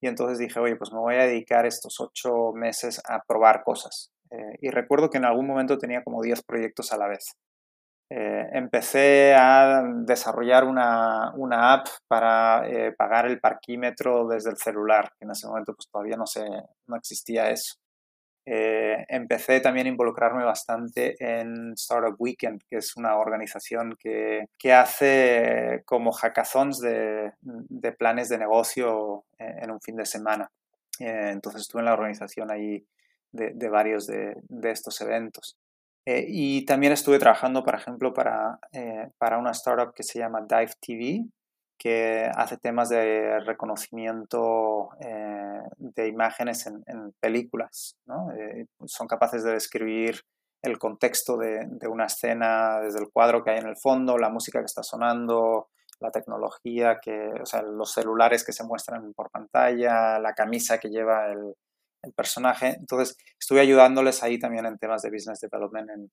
Y 0.00 0.06
entonces 0.06 0.38
dije, 0.38 0.60
oye, 0.60 0.76
pues 0.76 0.92
me 0.92 1.00
voy 1.00 1.16
a 1.16 1.26
dedicar 1.26 1.66
estos 1.66 2.00
ocho 2.00 2.52
meses 2.52 3.02
a 3.08 3.20
probar 3.26 3.64
cosas. 3.64 4.12
Eh, 4.30 4.58
y 4.60 4.70
recuerdo 4.70 5.10
que 5.10 5.18
en 5.18 5.24
algún 5.24 5.46
momento 5.46 5.78
tenía 5.78 6.04
como 6.04 6.22
10 6.22 6.42
proyectos 6.44 6.92
a 6.92 6.98
la 6.98 7.08
vez. 7.08 7.36
Eh, 8.10 8.48
empecé 8.52 9.34
a 9.34 9.82
desarrollar 10.04 10.64
una, 10.64 11.32
una 11.34 11.74
app 11.74 11.88
para 12.06 12.64
pagar 12.96 13.26
el 13.26 13.40
parquímetro 13.40 14.28
desde 14.28 14.50
el 14.50 14.56
celular. 14.56 15.10
En 15.20 15.32
ese 15.32 15.48
momento 15.48 15.74
pues 15.74 15.88
todavía 15.90 16.16
no, 16.16 16.26
sé, 16.26 16.46
no 16.86 16.96
existía 16.96 17.50
eso. 17.50 17.74
Eh, 18.50 19.04
empecé 19.08 19.60
también 19.60 19.86
a 19.86 19.90
involucrarme 19.90 20.42
bastante 20.42 21.16
en 21.18 21.74
Startup 21.74 22.16
Weekend, 22.18 22.62
que 22.66 22.78
es 22.78 22.96
una 22.96 23.18
organización 23.18 23.94
que, 24.00 24.46
que 24.58 24.72
hace 24.72 25.82
como 25.84 26.12
hackathons 26.12 26.80
de, 26.80 27.32
de, 27.42 27.92
planes 27.92 28.30
de 28.30 28.38
negocio 28.38 29.26
en 29.38 29.70
un 29.70 29.82
fin 29.82 29.96
de 29.96 30.06
semana. 30.06 30.50
Eh, 30.98 31.28
entonces 31.30 31.60
estuve 31.62 31.82
en 31.82 31.86
la 31.86 31.92
organización 31.92 32.50
ahí 32.50 32.86
de, 33.32 33.52
de 33.54 33.68
varios 33.68 34.06
de, 34.06 34.34
de, 34.48 34.70
estos 34.70 34.98
eventos. 35.02 35.58
Eh, 36.06 36.24
y 36.26 36.64
también 36.64 36.94
estuve 36.94 37.18
trabajando, 37.18 37.62
por 37.62 37.74
ejemplo, 37.74 38.14
para, 38.14 38.58
para 39.18 39.36
una 39.36 39.50
startup 39.50 39.92
que 39.92 40.04
se 40.04 40.20
llama 40.20 40.46
Dive 40.48 40.72
TV, 40.80 41.26
que 41.78 42.28
hace 42.34 42.56
temas 42.56 42.88
de 42.88 43.38
reconocimiento 43.40 44.90
eh, 45.00 45.60
de 45.76 46.08
imágenes 46.08 46.66
en, 46.66 47.12
películas. 47.20 47.96
¿no? 48.06 48.32
Eh, 48.32 48.66
son 48.86 49.06
capaces 49.06 49.44
de 49.44 49.52
describir 49.52 50.22
el 50.62 50.78
contexto 50.78 51.36
de, 51.36 51.66
de, 51.68 51.86
una 51.86 52.06
escena 52.06 52.80
desde 52.80 52.98
el 52.98 53.10
cuadro 53.12 53.44
que 53.44 53.52
hay 53.52 53.58
en 53.58 53.68
el 53.68 53.76
fondo, 53.76 54.18
la 54.18 54.28
música 54.28 54.58
que 54.58 54.66
está 54.66 54.82
sonando, 54.82 55.68
la 56.00 56.10
tecnología, 56.10 56.98
que, 57.00 57.28
o 57.40 57.46
sea, 57.46 57.62
los 57.62 57.92
celulares 57.92 58.44
que 58.44 58.52
se 58.52 58.64
muestran 58.64 59.12
por 59.14 59.30
pantalla, 59.30 60.18
la 60.18 60.34
camisa 60.34 60.78
que 60.78 60.88
lleva 60.88 61.30
el, 61.30 61.54
el 62.02 62.12
personaje. 62.12 62.76
Entonces, 62.78 63.16
estuve 63.38 63.60
ayudándoles 63.60 64.22
ahí 64.22 64.38
también 64.38 64.66
en 64.66 64.78
temas 64.78 65.02
de 65.02 65.10
business 65.10 65.40
development 65.40 65.90
en, 65.90 66.10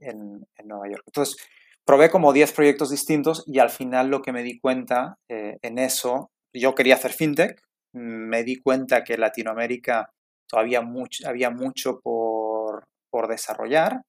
en, 0.00 0.46
en 0.56 0.68
Nueva 0.68 0.88
York. 0.88 1.02
Entonces, 1.06 1.36
probé 1.84 2.10
como 2.10 2.32
10 2.32 2.52
proyectos 2.52 2.90
distintos 2.90 3.44
y 3.46 3.58
al 3.58 3.70
final 3.70 4.08
lo 4.08 4.22
que 4.22 4.32
me 4.32 4.42
di 4.42 4.58
cuenta 4.58 5.16
eh, 5.28 5.58
en 5.62 5.78
eso, 5.78 6.30
yo 6.52 6.74
quería 6.74 6.94
hacer 6.94 7.12
fintech, 7.12 7.60
me 7.92 8.42
di 8.42 8.60
cuenta 8.60 9.04
que 9.04 9.18
Latinoamérica 9.18 10.10
todavía 10.48 10.82
había 11.26 11.50
mucho 11.50 12.00
por, 12.00 12.84
desarrollar 13.28 14.02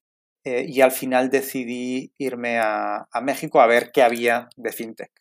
eh, 0.44 0.66
y 0.68 0.82
al 0.82 0.92
final 0.92 1.30
decidí 1.30 2.12
irme 2.18 2.58
a, 2.58 3.06
México 3.22 3.62
a 3.62 3.68
ver 3.68 3.92
qué 3.92 4.02
había 4.02 4.50
de 4.56 4.72
fintech. 4.72 5.12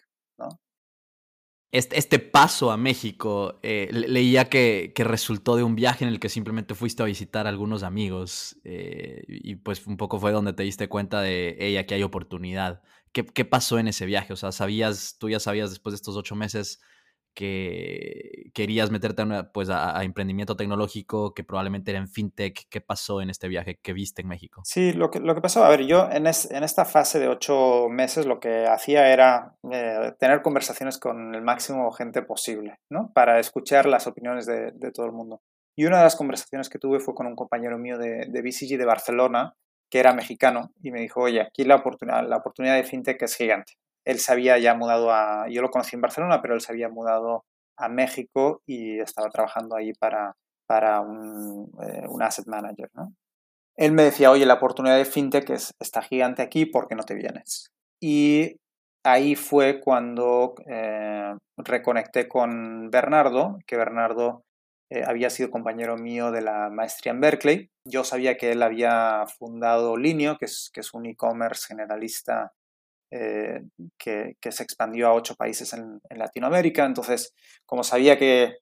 Este, 1.75 2.21
paso 2.21 2.71
a 2.71 2.77
México, 2.77 3.59
eh, 3.65 3.89
leía 3.91 4.45
que, 4.49 4.93
que, 4.95 5.03
resultó 5.03 5.57
de 5.57 5.65
un 5.65 5.75
viaje 5.75 6.05
en 6.05 6.11
el 6.11 6.21
que 6.21 6.29
simplemente 6.29 6.77
fuiste 6.77 7.03
a 7.03 7.07
visitar 7.07 7.47
a 7.47 7.49
algunos 7.49 7.83
amigos 7.83 8.57
eh, 8.63 9.25
y 9.27 9.57
pues 9.57 9.85
un 9.89 9.97
poco 9.97 10.21
fue 10.21 10.31
donde 10.31 10.53
te 10.53 10.63
diste 10.63 10.89
cuenta 10.89 11.21
de, 11.21 11.57
hey, 11.59 11.77
aquí 11.77 11.95
hay 11.95 12.05
oportunidad. 12.05 12.81
¿Qué, 13.11 13.25
¿Qué, 13.25 13.45
pasó 13.45 13.81
en 13.81 13.89
ese 13.89 14.07
viaje? 14.07 14.33
O 14.33 14.37
sea, 14.37 14.53
sabías, 14.53 15.17
tú 15.19 15.29
ya 15.29 15.41
sabías 15.41 15.71
después 15.71 15.93
de 15.93 15.97
estos 15.97 16.17
ocho 16.17 16.37
meses 16.37 16.81
que 17.35 18.51
querías 18.55 18.91
meterte 18.91 19.23
a, 19.23 19.53
pues, 19.53 19.69
a, 19.71 20.03
emprendimiento 20.05 20.57
tecnológico, 20.57 21.35
que 21.35 21.45
probablemente 21.45 21.91
era 21.91 22.01
en 22.01 22.09
fintech. 22.09 22.69
¿Qué 22.71 22.81
pasó 22.81 23.21
en 23.21 23.31
este 23.31 23.49
viaje 23.49 23.79
que 23.83 23.93
viste 23.93 24.23
en 24.23 24.29
México? 24.29 24.63
Sí, 24.65 24.93
lo 24.93 25.11
que, 25.11 25.21
lo 25.21 25.35
que 25.35 25.41
pasó, 25.41 25.65
a 25.65 25.69
ver, 25.69 25.85
yo 25.87 26.09
en, 26.11 26.27
en 26.27 26.65
esta 26.65 26.85
fase 26.85 27.19
de 27.19 27.29
ocho 27.29 27.89
meses 27.91 28.27
lo 28.27 28.41
que 28.41 28.67
hacía 28.67 29.13
era 29.13 29.57
eh, 29.71 30.13
tener 30.19 30.43
conversaciones 30.43 30.99
con 30.99 31.35
el 31.35 31.43
máximo 31.43 31.91
gente 31.91 32.23
posible, 32.23 32.79
¿no? 32.89 33.11
Para 33.13 33.41
escuchar 33.41 33.87
las 33.87 34.07
opiniones 34.07 34.47
de, 34.47 34.73
de, 34.73 34.93
todo 34.93 35.07
el 35.07 35.13
mundo. 35.13 35.43
Y 35.77 35.87
una 35.87 35.99
de 35.99 36.05
las 36.05 36.17
conversaciones 36.17 36.69
que 36.69 36.79
tuve 36.79 37.01
fue 37.01 37.15
con 37.15 37.27
un 37.27 37.35
compañero 37.35 37.79
mío 37.79 37.99
de, 37.99 38.27
de 38.29 38.43
BCG 38.43 38.79
de 38.79 38.85
Barcelona, 38.85 39.55
que 39.91 39.99
era 39.99 40.15
mexicano, 40.15 40.73
y 40.83 40.93
me 40.93 41.01
dijo, 41.01 41.21
oye, 41.21 41.41
aquí 41.41 41.65
la 41.65 41.77
oportunidad, 41.77 42.27
la 42.29 42.37
oportunidad 42.37 42.77
de 42.77 42.85
fintech 42.85 43.21
es 43.23 43.37
gigante 43.37 43.75
él 44.05 44.19
se 44.19 44.33
había 44.33 44.59
ya 44.59 44.75
mudado 44.75 45.13
a, 45.13 45.49
yo 45.49 45.63
lo 45.63 45.71
conocí 45.71 45.97
en 45.97 46.03
Barcelona, 46.03 46.41
pero 46.43 46.55
él 46.55 46.61
se 46.61 46.73
había 46.73 46.89
mudado 46.89 47.45
a 47.77 47.89
México 47.89 48.63
y 48.67 49.01
estaba 49.01 49.29
trabajando 49.31 49.77
ahí 49.77 49.93
para, 49.95 50.37
para 50.67 51.01
un, 51.01 51.71
eh, 51.83 52.07
un 52.09 52.23
asset 52.23 52.47
manager. 52.47 52.91
¿no? 52.95 53.13
Él 53.77 53.93
me 53.93 54.05
decía, 54.05 54.31
oye, 54.31 54.47
la 54.47 54.55
oportunidad 54.55 54.97
de 54.97 55.05
fintech 55.05 55.51
es, 55.51 55.73
está 55.81 56.03
gigante 56.03 56.43
aquí, 56.43 56.67
¿por 56.67 56.87
qué 56.87 56.95
no 56.95 57.05
te 57.05 57.15
vienes? 57.15 57.69
Y 58.01 58.57
ahí 59.05 59.35
fue 59.35 59.81
cuando 59.81 60.55
eh, 60.67 61.35
reconecté 61.57 62.29
con 62.29 62.91
Bernardo, 62.91 63.59
que 63.67 63.77
Bernardo 63.77 64.43
eh, 64.91 65.03
había 65.07 65.31
sido 65.31 65.51
compañero 65.51 65.97
mío 65.97 66.31
de 66.31 66.43
la 66.43 66.71
maestría 66.71 67.13
en 67.13 67.21
Berkeley. 67.21 67.71
Yo 67.87 68.05
sabía 68.05 68.37
que 68.37 68.53
él 68.53 68.63
había 68.63 69.25
fundado 69.39 69.97
Linio, 69.97 70.37
que 70.39 70.45
es, 70.45 70.71
que 70.73 70.81
es 70.81 70.95
un 70.95 71.07
e-commerce 71.07 71.67
generalista 71.67 72.53
eh, 73.11 73.63
que, 73.99 74.37
que, 74.41 74.53
se 74.53 74.63
expandió 74.63 75.09
a 75.09 75.15
ocho 75.15 75.35
países 75.37 75.73
en, 75.73 76.01
en, 76.09 76.19
Latinoamérica. 76.19 76.85
Entonces, 76.85 77.35
como 77.67 77.85
sabía 77.85 78.19
que, 78.19 78.57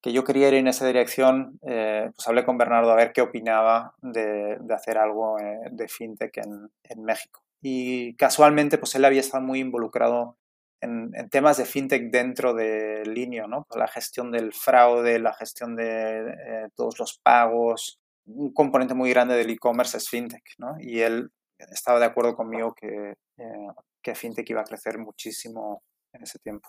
que, 0.00 0.12
yo 0.12 0.24
quería 0.24 0.48
ir 0.48 0.54
en 0.54 0.68
esa 0.68 0.86
dirección, 0.86 1.58
eh, 1.66 2.10
pues 2.14 2.26
hablé 2.26 2.44
con 2.44 2.58
Bernardo 2.58 2.90
a 2.90 2.96
ver 2.96 3.12
qué 3.12 3.20
opinaba 3.20 3.94
de, 4.00 4.56
de 4.60 4.74
hacer 4.74 4.98
algo 4.98 5.38
eh, 5.38 5.60
de 5.70 5.88
fintech 5.88 6.36
en, 6.38 6.70
en, 6.84 7.02
México. 7.04 7.42
Y 7.60 8.14
casualmente, 8.16 8.78
pues 8.78 8.94
él 8.94 9.04
había 9.04 9.20
estado 9.20 9.44
muy 9.44 9.60
involucrado 9.60 10.36
en, 10.80 11.10
en, 11.14 11.28
temas 11.28 11.56
de 11.56 11.66
fintech 11.66 12.10
dentro 12.10 12.54
de 12.54 13.04
Linio, 13.04 13.48
¿no? 13.48 13.64
Pues 13.68 13.78
la 13.78 13.88
gestión 13.88 14.30
del 14.30 14.52
fraude, 14.52 15.18
la 15.18 15.34
gestión 15.34 15.76
de 15.76 16.30
eh, 16.30 16.68
todos 16.76 16.98
los 16.98 17.18
pagos. 17.18 17.98
Un 18.26 18.52
componente 18.52 18.94
muy 18.94 19.10
grande 19.10 19.34
del 19.36 19.50
e-commerce 19.50 19.96
es 19.96 20.08
fintech, 20.08 20.54
¿no? 20.58 20.76
Y 20.78 21.00
él 21.00 21.30
estaba 21.58 21.98
de 21.98 22.06
acuerdo 22.06 22.36
conmigo 22.36 22.74
que, 22.74 23.14
eh, 23.38 23.68
que 24.08 24.14
fintech 24.14 24.48
iba 24.48 24.62
a 24.62 24.64
crecer 24.64 24.98
muchísimo 24.98 25.82
en 26.12 26.22
ese 26.22 26.38
tiempo. 26.38 26.68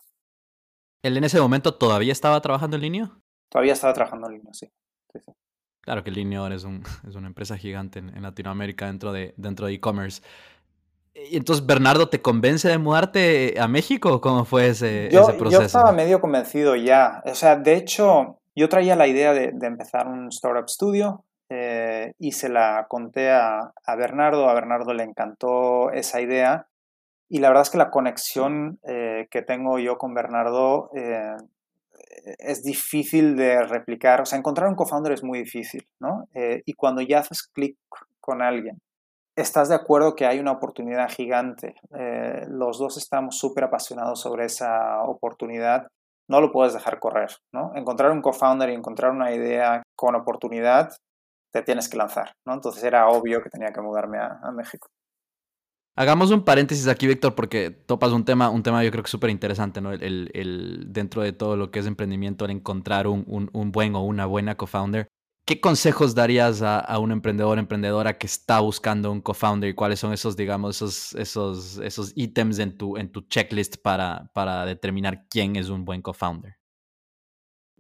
¿Él 1.04 1.16
en 1.16 1.24
ese 1.24 1.40
momento 1.40 1.76
todavía 1.76 2.12
estaba 2.12 2.42
trabajando 2.42 2.76
en 2.76 2.82
Linio? 2.82 3.22
Todavía 3.50 3.74
estaba 3.74 3.94
trabajando 3.94 4.28
en 4.28 4.34
Linio, 4.34 4.54
sí. 4.54 4.70
sí, 5.14 5.20
sí. 5.26 5.32
Claro 5.82 6.04
que 6.04 6.12
Linio 6.12 6.46
es, 6.48 6.66
un, 6.66 6.84
es 7.08 7.16
una 7.16 7.28
empresa 7.28 7.58
gigante 7.58 8.00
en, 8.00 8.10
en 8.10 8.24
Latinoamérica 8.24 8.88
dentro 8.88 9.14
de 9.14 9.34
dentro 9.38 9.68
de 9.68 9.74
e-commerce. 9.74 10.22
Y 11.14 11.38
entonces, 11.38 11.66
Bernardo, 11.66 12.10
¿te 12.10 12.22
convence 12.22 12.68
de 12.68 12.78
mudarte 12.78 13.56
a 13.60 13.68
México? 13.68 14.22
¿Cómo 14.22 14.46
fue 14.46 14.68
ese, 14.68 15.10
yo, 15.12 15.22
ese 15.22 15.34
proceso? 15.34 15.62
Yo 15.62 15.66
estaba 15.66 15.92
medio 15.92 16.20
convencido 16.22 16.76
ya. 16.76 17.22
O 17.26 17.36
sea, 17.36 17.56
de 17.56 17.76
hecho, 17.76 18.40
yo 18.56 18.70
traía 18.70 18.96
la 18.96 19.08
idea 19.08 19.34
de, 19.34 19.52
de 19.54 19.68
empezar 19.68 20.08
un 20.08 20.28
startup 20.28 20.70
studio 20.70 21.26
eh, 21.50 22.14
y 22.20 22.34
se 22.34 22.48
la 22.48 22.86
conté 22.88 23.32
a, 23.32 23.74
a, 23.86 23.96
Bernardo. 23.96 24.48
A 24.48 24.54
Bernardo 24.54 24.94
le 24.94 25.04
encantó 25.04 25.92
esa 25.92 26.22
idea. 26.22 26.69
Y 27.30 27.40
la 27.40 27.50
verdad 27.50 27.62
es 27.62 27.70
que 27.70 27.78
la 27.78 27.92
conexión 27.92 28.80
eh, 28.84 29.28
que 29.30 29.44
tengo 29.44 29.78
yo 29.78 29.98
con 29.98 30.16
Bernardo 30.16 30.90
eh, 30.96 31.36
es 32.40 32.64
difícil 32.64 33.36
de 33.38 33.62
replicar. 33.64 34.22
O 34.22 34.26
sea, 34.26 34.40
encontrar 34.40 34.68
un 34.68 34.76
co-founder 34.76 35.14
es 35.14 35.24
muy 35.24 35.40
difícil, 35.40 35.88
¿no? 36.00 36.28
Eh, 36.34 36.64
y 36.66 36.74
cuando 36.74 37.02
ya 37.02 37.20
haces 37.20 37.44
clic 37.54 37.78
con 38.20 38.42
alguien 38.42 38.80
estás 39.36 39.70
de 39.70 39.76
acuerdo 39.76 40.16
que 40.16 40.26
hay 40.26 40.38
una 40.40 40.52
oportunidad 40.52 41.10
gigante. 41.10 41.76
Los 42.50 42.78
dos 42.78 42.98
estamos 42.98 43.38
súper 43.38 43.64
apasionados 43.64 44.20
sobre 44.20 44.44
esa 44.44 45.02
oportunidad. 45.04 45.88
No 46.28 46.42
lo 46.42 46.52
puedes 46.52 46.74
dejar 46.74 47.00
correr, 47.00 47.30
¿no? 47.54 47.72
Encontrar 47.74 48.12
un 48.12 48.22
co-founder 48.22 48.70
y 48.70 48.74
encontrar 48.74 49.12
una 49.12 49.32
idea 49.34 49.82
con 49.96 50.16
oportunidad, 50.16 50.90
te 51.54 51.62
tienes 51.64 51.88
que 51.88 51.96
lanzar, 51.98 52.34
¿no? 52.46 52.54
Entonces 52.54 52.84
era 52.84 53.08
obvio 53.08 53.42
que 53.42 53.50
tenía 53.50 53.72
que 53.72 53.82
mudarme 53.82 54.18
a, 54.20 54.40
a 54.44 54.52
México. 54.52 54.90
Hagamos 56.00 56.32
un 56.32 56.46
paréntesis 56.46 56.88
aquí, 56.88 57.08
Víctor, 57.08 57.36
porque 57.36 57.72
topas 57.72 58.14
un 58.14 58.24
tema, 58.24 58.50
un 58.50 58.64
tema 58.64 58.82
yo 58.86 58.90
creo 58.90 59.04
que 59.04 59.10
súper 59.10 59.32
interesante, 59.32 59.82
¿no? 59.82 59.92
El, 59.92 60.32
el, 60.34 60.86
dentro 60.94 61.22
de 61.22 61.34
todo 61.34 61.58
lo 61.58 61.72
que 61.72 61.80
es 61.80 61.88
emprendimiento, 61.88 62.46
el 62.46 62.52
encontrar 62.52 63.06
un, 63.06 63.26
un, 63.52 63.72
buen 63.74 63.96
o 63.96 64.06
una 64.06 64.26
buena 64.26 64.56
co-founder. 64.56 65.10
¿Qué 65.46 65.60
consejos 65.60 66.16
darías 66.16 66.62
a, 66.62 66.80
a, 66.80 67.00
un 67.00 67.12
emprendedor 67.12 67.60
emprendedora 67.60 68.18
que 68.18 68.28
está 68.28 68.62
buscando 68.62 69.12
un 69.12 69.20
co-founder 69.20 69.72
y 69.72 69.74
cuáles 69.74 70.00
son 70.00 70.14
esos, 70.14 70.38
digamos, 70.38 70.78
esos, 70.78 71.16
esos, 71.16 71.80
esos 71.80 72.14
ítems 72.16 72.60
en 72.60 72.78
tu, 72.78 72.96
en 72.96 73.12
tu 73.12 73.28
checklist 73.28 73.76
para, 73.82 74.32
para 74.34 74.66
determinar 74.66 75.28
quién 75.30 75.58
es 75.58 75.68
un 75.68 75.84
buen 75.84 76.02
co-founder? 76.02 76.59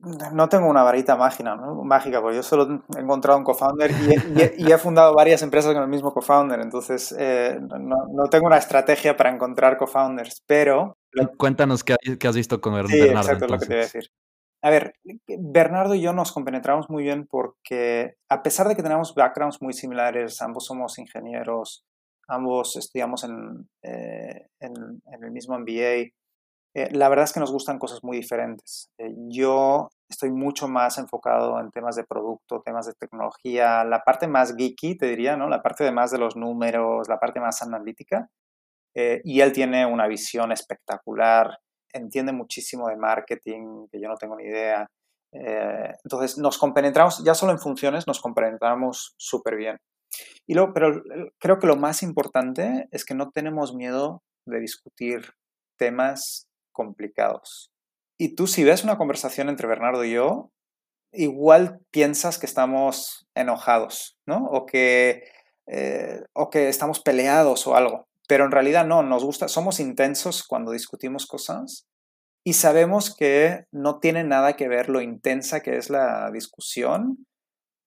No 0.02 0.48
tengo 0.48 0.70
una 0.70 0.84
varita 0.84 1.18
mágica, 1.18 1.56
¿no? 1.56 1.84
mágica, 1.84 2.22
porque 2.22 2.38
yo 2.38 2.44
solo 2.44 2.84
he 2.96 3.00
encontrado 3.00 3.38
un 3.38 3.44
co-founder 3.44 3.92
y, 3.92 4.64
y, 4.64 4.68
y, 4.68 4.72
he 4.72 4.78
fundado 4.78 5.14
varias 5.14 5.42
empresas 5.42 5.74
con 5.74 5.84
el 5.84 5.90
mismo 5.90 6.14
co-founder, 6.14 6.62
entonces 6.62 7.14
eh, 7.18 7.60
no, 7.60 8.06
no, 8.10 8.30
tengo 8.30 8.48
una 8.48 8.58
estrategia 8.58 9.18
para 9.18 9.30
encontrar 9.30 9.78
co-founders, 9.78 10.42
pero... 10.48 10.98
Cuéntanos 11.38 11.84
qué, 11.84 11.96
qué, 12.18 12.28
has 12.28 12.36
visto 12.36 12.62
con 12.62 12.74
sí, 12.88 13.00
Bernardo. 13.00 13.32
Exacto, 13.32 13.46
entonces. 13.46 13.50
lo 13.50 13.60
que 13.60 13.66
te 13.66 13.74
iba 13.74 13.82
a 13.82 13.86
decir. 13.86 14.12
A 14.62 14.70
ver, 14.70 14.94
Bernardo 15.40 15.96
y 15.96 16.02
yo 16.02 16.14
nos 16.14 16.32
compenetramos 16.32 16.90
muy 16.90 17.04
bien 17.04 17.28
porque 17.30 18.16
a 18.30 18.44
pesar 18.44 18.68
de 18.68 18.76
que 18.76 18.84
tenemos 18.84 19.16
backgrounds 19.16 19.62
muy 19.62 19.74
similares, 19.74 20.42
ambos 20.42 20.66
somos 20.66 21.00
ingenieros, 21.00 21.86
ambos 22.28 22.76
estudiamos 22.76 23.24
en, 23.24 23.70
eh, 23.84 24.48
en, 24.60 24.74
en 25.06 25.24
el 25.24 25.32
mismo 25.32 25.58
MBA, 25.58 26.12
eh, 26.76 26.90
la 26.92 27.10
verdad 27.10 27.26
es 27.26 27.34
que 27.34 27.40
nos 27.40 27.52
gustan 27.52 27.80
cosas 27.80 28.04
muy 28.04 28.18
diferentes. 28.18 28.90
Eh, 28.98 29.14
yo 29.30 29.90
estoy 30.10 30.32
mucho 30.32 30.68
más 30.68 30.98
enfocado 30.98 31.60
en 31.60 31.72
temas 31.72 31.96
de 31.96 32.04
producto, 32.04 32.62
temas 32.64 32.86
de 32.86 32.94
tecnología, 32.94 33.84
la 33.84 34.04
parte 34.04 34.28
más 34.28 34.56
geeky, 34.56 34.98
te 34.98 35.08
diría, 35.08 35.38
¿no? 35.38 35.50
La 35.50 35.62
parte 35.62 35.84
de 35.84 35.92
más 35.92 36.12
de 36.12 36.20
los 36.20 36.36
números, 36.36 37.08
la 37.08 37.20
parte 37.20 37.40
más 37.40 37.62
analítica. 37.62 38.30
Eh, 38.96 39.22
y 39.24 39.42
él 39.42 39.52
tiene 39.54 39.86
una 39.86 40.08
visión 40.08 40.52
espectacular 40.52 41.60
entiende 41.94 42.32
muchísimo 42.32 42.90
de 42.90 42.98
marketing, 42.98 43.88
que 43.92 44.00
yo 44.00 44.08
no 44.08 44.16
tengo 44.16 44.36
ni 44.36 44.46
idea. 44.46 44.88
Eh, 45.32 45.94
entonces 46.04 46.38
nos 46.38 46.58
compenetramos, 46.58 47.24
ya 47.24 47.34
solo 47.34 47.52
en 47.52 47.60
funciones 47.60 48.08
nos 48.08 48.20
compenetramos 48.20 49.14
súper 49.18 49.56
bien. 49.56 49.78
Y 50.48 50.56
luego, 50.56 50.74
pero 50.74 51.04
creo 51.40 51.60
que 51.60 51.68
lo 51.68 51.76
más 51.76 52.02
importante 52.02 52.88
es 52.92 53.06
que 53.06 53.14
no 53.14 53.30
tenemos 53.30 53.76
miedo 53.76 54.24
de 54.48 54.60
discutir 54.60 55.34
temas 55.78 56.48
complicados. 56.80 57.74
Y 58.18 58.36
tú 58.36 58.48
si 58.48 58.64
ves 58.64 58.86
una 58.86 58.98
conversación 58.98 59.50
entre 59.50 59.68
Bernardo 59.68 60.06
y 60.06 60.14
yo, 60.14 60.50
igual 61.12 61.82
piensas 61.92 62.38
que 62.38 62.46
estamos 62.46 63.28
enojados, 63.36 64.18
¿no? 64.26 64.46
O 64.46 64.66
que, 64.66 65.26
eh, 65.68 66.22
o 66.34 66.50
que 66.50 66.70
estamos 66.70 67.02
peleados 67.02 67.68
o 67.68 67.76
algo. 67.76 68.08
Pero 68.30 68.46
en 68.46 68.52
realidad 68.52 68.86
no, 68.86 69.04
nos 69.04 69.26
gusta, 69.26 69.50
somos 69.50 69.82
intensos 69.82 70.46
cuando 70.48 70.72
discutimos 70.72 71.26
cosas 71.26 71.86
y 72.46 72.54
sabemos 72.54 73.14
que 73.14 73.66
no 73.74 74.00
tiene 74.00 74.24
nada 74.24 74.54
que 74.54 74.70
ver 74.70 74.88
lo 74.88 75.02
intensa 75.02 75.60
que 75.60 75.76
es 75.76 75.90
la 75.90 76.32
discusión 76.32 77.26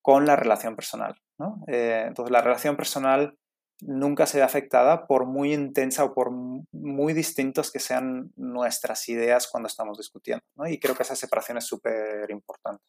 con 0.02 0.26
la 0.26 0.36
relación 0.36 0.76
personal. 0.76 1.14
¿no? 1.38 1.62
Eh, 1.66 2.04
entonces 2.06 2.30
la 2.30 2.42
relación 2.42 2.76
personal 2.76 3.38
nunca 3.82 4.26
se 4.26 4.38
ve 4.38 4.44
afectada 4.44 5.06
por 5.06 5.26
muy 5.26 5.52
intensa 5.52 6.04
o 6.04 6.14
por 6.14 6.30
muy 6.30 7.12
distintos 7.12 7.70
que 7.70 7.80
sean 7.80 8.32
nuestras 8.36 9.08
ideas 9.08 9.48
cuando 9.50 9.66
estamos 9.66 9.98
discutiendo. 9.98 10.42
Y 10.68 10.78
creo 10.78 10.94
que 10.94 11.02
esa 11.02 11.16
separación 11.16 11.58
es 11.58 11.66
súper 11.66 12.30
importante. 12.30 12.82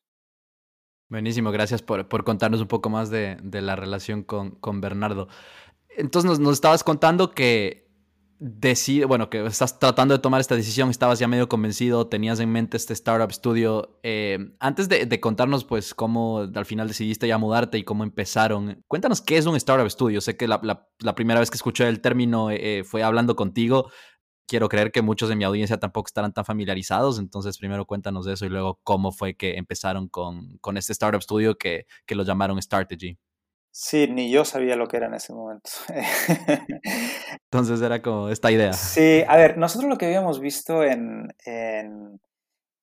Buenísimo, 1.09 1.51
gracias 1.51 1.81
por, 1.81 2.07
por, 2.07 2.23
contarnos 2.23 2.61
un 2.61 2.67
poco 2.67 2.89
más 2.89 3.09
de, 3.09 3.37
de 3.43 3.61
la 3.61 3.75
relación 3.75 4.23
con, 4.23 4.51
con 4.51 4.81
Bernardo. 4.81 5.27
Entonces 5.95 6.39
nos, 6.39 6.53
estabas 6.53 6.83
contando 6.83 7.31
que 7.31 7.82
decide, 8.45 9.05
bueno, 9.05 9.29
que 9.29 9.45
estás 9.45 9.79
tratando 9.79 10.13
de 10.13 10.19
tomar 10.19 10.41
esta 10.41 10.53
decisión, 10.53 10.89
estabas 10.89 11.17
ya 11.17 11.29
medio 11.29 11.47
convencido, 11.47 12.07
tenías 12.07 12.41
en 12.41 12.51
mente 12.51 12.75
este 12.75 12.91
startup 12.91 13.31
studio. 13.31 13.99
Eh, 14.03 14.37
antes 14.59 14.89
de, 14.89 15.19
contarnos, 15.21 15.63
pues, 15.63 15.93
cómo 15.93 16.39
al 16.53 16.65
final 16.65 16.89
decidiste 16.89 17.25
ya 17.25 17.37
mudarte 17.37 17.77
y 17.77 17.85
cómo 17.85 18.03
empezaron, 18.03 18.83
cuéntanos 18.89 19.21
qué 19.21 19.37
es 19.37 19.45
un 19.45 19.55
startup 19.55 19.89
studio. 19.89 20.19
Sé 20.19 20.35
que 20.35 20.49
la, 20.49 20.59
primera 21.15 21.39
vez 21.39 21.49
que 21.49 21.55
escuché 21.55 21.87
el 21.87 22.01
término 22.01 22.51
eh, 22.51 22.83
fue 22.83 23.01
hablando 23.01 23.37
contigo. 23.37 23.89
Quiero 24.45 24.67
creer 24.67 24.91
que 24.91 25.01
muchos 25.01 25.29
de 25.29 25.37
mi 25.37 25.45
audiencia 25.45 25.79
tampoco 25.79 26.07
estarán 26.07 26.33
tan 26.33 26.43
familiarizados, 26.43 27.19
entonces 27.19 27.57
primero 27.57 27.85
cuéntanos 27.85 28.25
de 28.25 28.33
eso 28.33 28.45
y 28.45 28.49
luego 28.49 28.77
cómo 28.83 29.13
fue 29.13 29.35
que 29.37 29.55
empezaron 29.55 30.09
con, 30.09 30.57
con 30.59 30.75
este 30.75 30.91
startup 30.91 31.23
studio 31.23 31.57
que, 31.57 31.85
que 32.05 32.15
lo 32.15 32.23
llamaron 32.23 32.61
Strategy. 32.61 33.17
Sí, 33.75 34.07
ni 34.07 34.29
yo 34.29 34.45
sabía 34.45 34.75
lo 34.75 34.87
que 34.87 34.97
era 34.97 35.07
en 35.07 35.15
ese 35.15 35.33
momento. 35.33 35.71
Entonces 37.51 37.81
era 37.81 38.03
como 38.03 38.29
esta 38.29 38.51
idea. 38.51 38.71
Sí, 38.71 39.23
a 39.27 39.35
ver, 39.35 39.57
nosotros 39.57 39.89
lo 39.89 39.97
que 39.97 40.05
habíamos 40.05 40.39
visto 40.39 40.83
en, 40.83 41.33
en, 41.43 42.21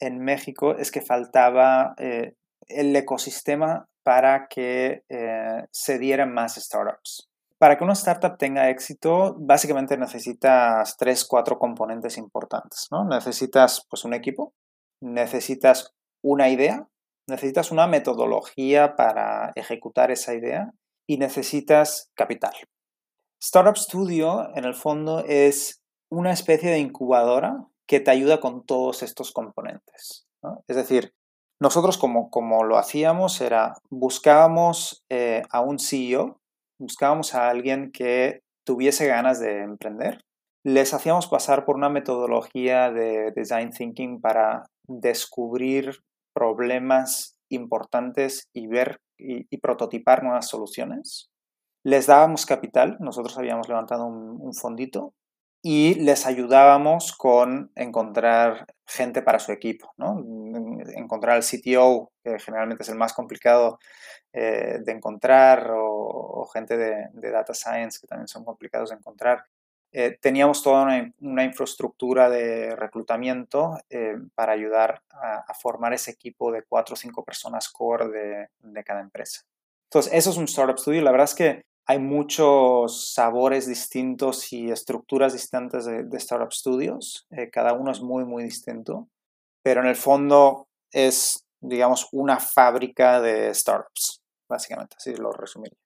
en 0.00 0.18
México 0.18 0.74
es 0.76 0.90
que 0.90 1.00
faltaba 1.00 1.94
eh, 1.96 2.35
el 2.66 2.94
ecosistema 2.96 3.87
para 4.03 4.48
que 4.48 5.05
eh, 5.09 5.64
se 5.70 6.00
dieran 6.00 6.35
más 6.35 6.57
startups. 6.57 7.29
Para 7.57 7.79
que 7.79 7.85
una 7.85 7.92
startup 7.92 8.37
tenga 8.37 8.68
éxito, 8.68 9.37
básicamente 9.38 9.96
necesitas 9.96 10.96
tres, 10.96 11.24
cuatro 11.24 11.57
componentes 11.61 12.18
importantes. 12.18 12.88
¿no? 12.90 13.05
Necesitas 13.05 13.87
pues, 13.88 14.05
un 14.05 14.12
equipo, 14.12 14.55
necesitas 15.00 15.94
una 16.20 16.48
idea, 16.48 16.88
necesitas 17.29 17.70
una 17.70 17.87
metodología 17.87 18.96
para 18.96 19.53
ejecutar 19.55 20.11
esa 20.11 20.35
idea 20.35 20.72
y 21.11 21.18
necesitas 21.18 22.09
capital. 22.14 22.53
Startup 23.42 23.77
Studio, 23.77 24.49
en 24.55 24.64
el 24.64 24.75
fondo, 24.75 25.25
es 25.27 25.83
una 26.09 26.31
especie 26.31 26.70
de 26.70 26.79
incubadora 26.79 27.66
que 27.88 27.99
te 27.99 28.12
ayuda 28.12 28.38
con 28.38 28.64
todos 28.64 29.03
estos 29.03 29.33
componentes. 29.33 30.29
Es 30.68 30.77
decir, 30.77 31.12
nosotros 31.61 31.99
como, 31.99 32.31
como 32.31 32.62
lo 32.62 32.79
hacíamos 32.79 33.40
era 33.40 33.75
buscábamos 33.90 35.03
eh, 35.09 35.42
a 35.51 35.62
un 35.62 35.81
CEO, 35.81 36.38
buscábamos 36.79 37.35
a 37.35 37.49
alguien 37.49 37.90
que 37.90 38.42
tuviese 38.64 39.09
ganas 39.09 39.40
de 39.40 39.64
emprender, 39.64 40.20
les 40.64 40.94
hacíamos 40.94 41.27
pasar 41.27 41.64
por 41.64 41.75
una 41.75 41.88
metodología 41.88 42.92
de 42.92 43.33
design 43.35 43.70
thinking 43.70 44.20
para 44.20 44.62
descubrir 44.87 45.90
problemas 46.33 47.37
importantes 47.49 48.49
y 48.55 48.68
ver 48.68 49.01
y, 49.20 49.56
prototipar 49.59 50.22
nuevas 50.22 50.48
soluciones. 50.48 51.30
Les 51.85 52.06
dábamos 52.06 52.46
capital, 52.46 52.96
nosotros 53.00 53.37
habíamos 53.38 53.68
levantado 53.68 54.06
un, 54.06 54.54
fondito 54.54 55.14
y 55.62 55.94
les 55.94 56.26
ayudábamos 56.26 57.12
con 57.12 57.70
encontrar 57.74 58.66
gente 58.87 59.22
para 59.22 59.38
su 59.38 59.52
equipo, 59.52 59.92
encontrar 60.96 61.37
al 61.37 61.42
CTO, 61.42 62.12
que 62.24 62.38
generalmente 62.38 62.83
es 62.83 62.88
el 62.88 62.96
más 62.96 63.12
complicado 63.12 63.78
eh, 64.33 64.78
de 64.80 64.92
encontrar, 64.92 65.70
o, 65.74 66.48
gente 66.52 66.76
de, 66.76 67.30
data 67.30 67.52
science, 67.52 67.98
que 68.00 68.06
también 68.06 68.28
son 68.28 68.44
complicados 68.44 68.90
de 68.90 68.96
encontrar. 68.96 69.44
Eh, 69.92 70.16
teníamos 70.20 70.62
toda 70.62 71.12
una, 71.18 71.44
infraestructura 71.44 72.31
de 72.31 72.76
reclutamiento 72.76 73.76
eh, 73.88 74.16
para 74.37 74.53
ayudar 74.53 75.03
a, 75.11 75.53
formar 75.55 75.92
ese 75.92 76.12
equipo 76.12 76.53
de 76.53 76.62
cuatro 76.62 76.94
o 76.94 76.96
cinco 76.96 77.24
personas 77.24 77.68
core 77.68 78.48
de, 78.61 78.85
cada 78.85 79.00
empresa. 79.00 79.42
Entonces, 79.88 80.12
eso 80.14 80.31
es 80.31 80.37
un 80.37 80.44
Startup 80.44 80.79
Studio. 80.79 81.03
La 81.03 81.11
verdad 81.11 81.24
es 81.24 81.35
que 81.35 81.64
hay 81.87 81.98
muchos 81.98 83.12
sabores 83.12 83.66
distintos 83.66 84.53
y 84.53 84.70
estructuras 84.70 85.33
distintas 85.33 85.87
de, 85.87 86.07
Startup 86.18 86.53
Studios. 86.53 87.26
Eh, 87.31 87.50
cada 87.50 87.72
uno 87.72 87.90
es 87.90 88.00
muy, 88.00 88.24
muy 88.24 88.44
distinto. 88.44 89.09
Pero 89.62 89.81
en 89.81 89.88
el 89.88 89.96
fondo 89.96 90.68
es, 90.92 91.44
digamos, 91.61 92.09
una 92.12 92.38
fábrica 92.38 93.20
de 93.20 93.53
startups, 93.53 94.22
básicamente, 94.48 94.94
así 94.96 95.14
lo 95.16 95.33
resumiría. 95.33 95.76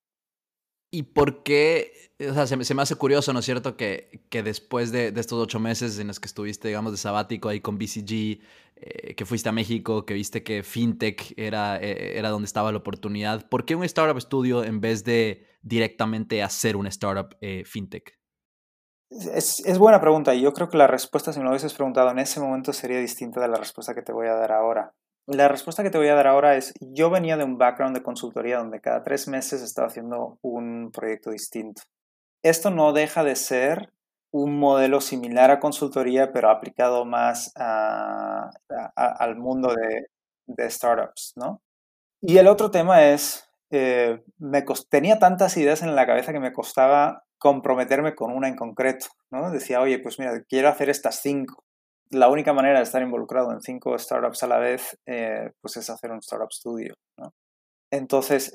¿Y 0.94 1.02
por 1.02 1.42
qué? 1.42 1.92
O 2.20 2.34
sea, 2.34 2.46
se, 2.46 2.56
me 2.56 2.82
hace 2.82 2.94
curioso, 2.94 3.32
¿no 3.32 3.40
es 3.40 3.44
cierto? 3.44 3.76
Que, 3.76 4.22
que 4.28 4.44
después 4.44 4.92
de, 4.92 5.08
estos 5.08 5.42
ocho 5.42 5.58
meses 5.58 5.98
en 5.98 6.06
los 6.06 6.20
que 6.20 6.26
estuviste, 6.26 6.68
digamos, 6.68 6.92
de 6.92 6.98
sabático 6.98 7.48
ahí 7.48 7.60
con 7.60 7.78
BCG, 7.78 8.38
eh, 8.76 9.14
que 9.16 9.24
fuiste 9.24 9.48
a 9.48 9.52
México, 9.52 10.06
que 10.06 10.14
viste 10.14 10.44
que 10.44 10.62
FinTech 10.62 11.34
era, 11.36 11.78
eh, 11.82 12.16
era 12.16 12.28
donde 12.28 12.46
estaba 12.46 12.70
la 12.70 12.78
oportunidad, 12.78 13.48
¿por 13.48 13.64
qué 13.64 13.74
un 13.74 13.82
startup 13.82 14.16
estudio 14.16 14.62
en 14.62 14.80
vez 14.80 15.02
de 15.02 15.48
directamente 15.62 16.44
hacer 16.44 16.76
una 16.76 16.90
startup 16.90 17.36
eh, 17.40 17.64
FinTech? 17.64 18.16
Es, 19.10 19.58
es, 19.66 19.78
buena 19.78 20.00
pregunta 20.00 20.32
y 20.32 20.42
yo 20.42 20.52
creo 20.52 20.68
que 20.68 20.76
la 20.76 20.86
respuesta, 20.86 21.32
si 21.32 21.40
me 21.40 21.44
lo 21.44 21.50
hubieses 21.50 21.74
preguntado 21.74 22.08
en 22.12 22.20
ese 22.20 22.38
momento, 22.38 22.72
sería 22.72 23.00
distinta 23.00 23.40
de 23.40 23.48
la 23.48 23.56
respuesta 23.56 23.96
que 23.96 24.02
te 24.02 24.12
voy 24.12 24.28
a 24.28 24.34
dar 24.34 24.52
ahora. 24.52 24.94
La 25.26 25.48
respuesta 25.48 25.82
que 25.82 25.88
te 25.90 25.96
voy 25.96 26.08
a 26.08 26.14
dar 26.14 26.26
ahora 26.26 26.56
es, 26.56 26.74
yo 26.80 27.08
venía 27.08 27.38
de 27.38 27.44
un 27.44 27.56
background 27.56 27.96
de 27.96 28.02
consultoría 28.02 28.58
donde 28.58 28.80
cada 28.80 29.02
tres 29.02 29.26
meses 29.26 29.62
estaba 29.62 29.88
haciendo 29.88 30.38
un 30.42 30.90
proyecto 30.92 31.30
distinto. 31.30 31.82
Esto 32.42 32.70
no 32.70 32.92
deja 32.92 33.24
de 33.24 33.34
ser 33.34 33.90
un 34.30 34.58
modelo 34.58 35.00
similar 35.00 35.50
a 35.50 35.60
consultoría, 35.60 36.30
pero 36.30 36.50
aplicado 36.50 37.06
más 37.06 37.52
al 37.56 39.36
mundo 39.36 39.74
de, 39.74 40.70
startups, 40.70 41.32
¿no? 41.36 41.62
Y 42.20 42.36
el 42.36 42.46
otro 42.46 42.70
tema 42.70 43.06
es, 43.06 43.48
eh, 43.70 44.22
me 44.36 44.62
tenía 44.90 45.18
tantas 45.18 45.56
ideas 45.56 45.82
en 45.82 45.94
la 45.94 46.06
cabeza 46.06 46.32
que 46.32 46.40
me 46.40 46.52
costaba 46.52 47.22
comprometerme 47.38 48.14
con 48.14 48.30
una 48.30 48.48
en 48.48 48.56
concreto, 48.56 49.06
¿no? 49.30 49.50
Decía, 49.50 49.80
oye, 49.80 49.98
pues 50.00 50.18
mira, 50.18 50.42
quiero 50.48 50.68
hacer 50.68 50.90
estas 50.90 51.22
cinco 51.22 51.64
la 52.10 52.28
única 52.28 52.52
manera 52.52 52.78
de 52.78 52.84
estar 52.84 53.02
involucrado 53.02 53.52
en 53.52 53.60
cinco 53.60 53.98
startups 53.98 54.42
a 54.42 54.46
la 54.46 54.58
vez, 54.58 54.98
eh, 55.06 55.50
pues 55.60 55.76
es 55.76 55.90
hacer 55.90 56.10
un 56.10 56.18
startup 56.18 56.52
studio. 56.52 56.94
Entonces, 57.90 58.52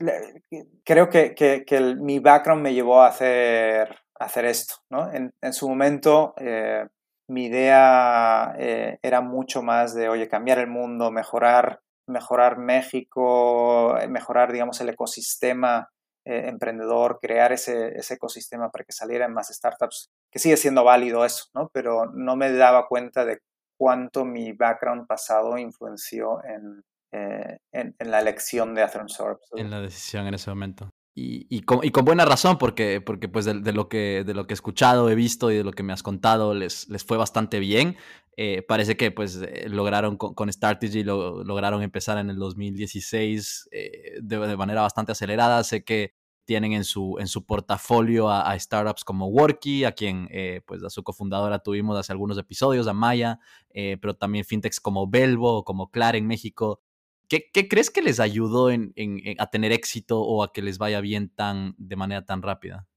creo 0.83 1.09
que, 1.09 1.95
mi 1.99 2.19
background 2.19 2.61
me 2.61 2.73
llevó 2.73 3.01
a 3.01 3.07
hacer, 3.07 3.95
hacer 4.19 4.45
esto. 4.45 4.75
En, 5.13 5.53
su 5.53 5.69
momento, 5.69 6.33
eh, 6.37 6.85
mi 7.29 7.45
idea 7.45 8.53
eh, 8.57 8.99
era 9.01 9.21
mucho 9.21 9.61
más 9.61 9.93
de, 9.93 10.09
oye, 10.09 10.27
cambiar 10.27 10.59
el 10.59 10.67
mundo, 10.67 11.11
mejorar, 11.11 11.79
mejorar 12.07 12.57
México, 12.57 13.95
mejorar, 14.09 14.51
digamos, 14.51 14.81
el 14.81 14.89
ecosistema 14.89 15.89
emprendedor, 16.37 17.19
crear 17.21 17.51
ese, 17.51 17.97
ese, 17.97 18.15
ecosistema 18.15 18.69
para 18.69 18.85
que 18.85 18.91
salieran 18.91 19.33
más 19.33 19.49
startups, 19.49 20.09
que 20.31 20.39
sigue 20.39 20.57
siendo 20.57 20.83
válido 20.83 21.25
eso, 21.25 21.45
¿no? 21.53 21.69
Pero 21.73 22.05
no 22.13 22.35
me 22.35 22.51
daba 22.51 22.87
cuenta 22.87 23.25
de 23.25 23.39
cuánto 23.79 24.25
mi 24.25 24.51
background 24.51 25.07
pasado 25.07 25.57
influenció 25.57 26.43
en, 26.43 26.83
eh, 27.11 27.57
en, 27.71 27.95
la 27.99 28.19
elección 28.19 28.75
de 28.75 28.83
startup. 28.83 29.39
En 29.53 29.71
la 29.71 29.81
decisión 29.81 30.27
en 30.27 30.33
ese 30.33 30.49
momento. 30.49 30.89
Y, 31.15 31.47
y, 31.49 31.61
con, 31.61 31.79
y 31.83 31.91
con, 31.91 32.05
buena 32.05 32.25
razón, 32.25 32.57
porque, 32.57 33.01
porque 33.01 33.27
pues 33.27 33.45
de, 33.45 33.73
lo 33.73 33.89
que, 33.89 34.23
de 34.25 34.33
lo 34.33 34.45
que 34.45 34.53
he 34.53 34.55
escuchado, 34.55 35.09
he 35.09 35.15
visto 35.15 35.51
y 35.51 35.57
de 35.57 35.63
lo 35.63 35.71
que 35.71 35.83
me 35.83 35.91
has 35.91 36.03
contado, 36.03 36.53
les, 36.53 36.87
les 36.89 37.03
fue 37.03 37.17
bastante 37.17 37.59
bien. 37.59 37.97
Eh, 38.37 38.61
parece 38.61 38.95
que 38.95 39.11
pues 39.11 39.41
eh, 39.41 39.67
lograron 39.69 40.17
con, 40.17 40.33
con 40.33 40.51
Strategy, 40.51 41.03
lo, 41.03 41.43
lograron 41.43 41.81
empezar 41.81 42.17
en 42.19 42.29
el 42.29 42.37
2016 42.37 43.69
de, 43.71 44.21
de, 44.21 44.57
manera 44.57 44.81
bastante 44.81 45.13
acelerada. 45.13 45.63
Sé 45.63 45.83
que 45.83 46.13
tienen 46.49 46.73
en 46.73 46.83
su, 46.83 47.17
en 47.19 47.27
su 47.27 47.45
portafolio 47.45 48.27
a, 48.27 48.57
startups 48.57 49.03
como 49.03 49.27
Worky, 49.27 49.83
a 49.85 49.91
quien 49.91 50.27
eh, 50.31 50.61
pues 50.65 50.83
a 50.83 50.89
su 50.89 51.03
cofundadora 51.03 51.59
tuvimos 51.59 51.95
hace 51.95 52.11
algunos 52.11 52.39
episodios, 52.39 52.87
a 52.87 52.93
Maya, 52.93 53.39
eh, 53.69 53.97
pero 54.01 54.15
también 54.15 54.45
fintechs 54.45 54.79
como 54.79 55.07
Belvo, 55.07 55.63
como 55.63 55.91
Clara 55.91 56.17
en 56.17 56.25
México. 56.25 56.81
¿Qué, 57.27 57.51
crees 57.69 57.91
que 57.91 58.01
les 58.01 58.19
ayudó 58.19 58.71
en, 58.71 58.95
a 59.37 59.51
tener 59.51 59.71
éxito 59.71 60.21
o 60.21 60.41
a 60.41 60.51
que 60.51 60.63
les 60.63 60.79
vaya 60.79 61.01
bien 61.01 61.29
tan, 61.29 61.75
de 61.77 61.95
manera 61.95 62.25
tan 62.25 62.41
rápida? 62.41 62.87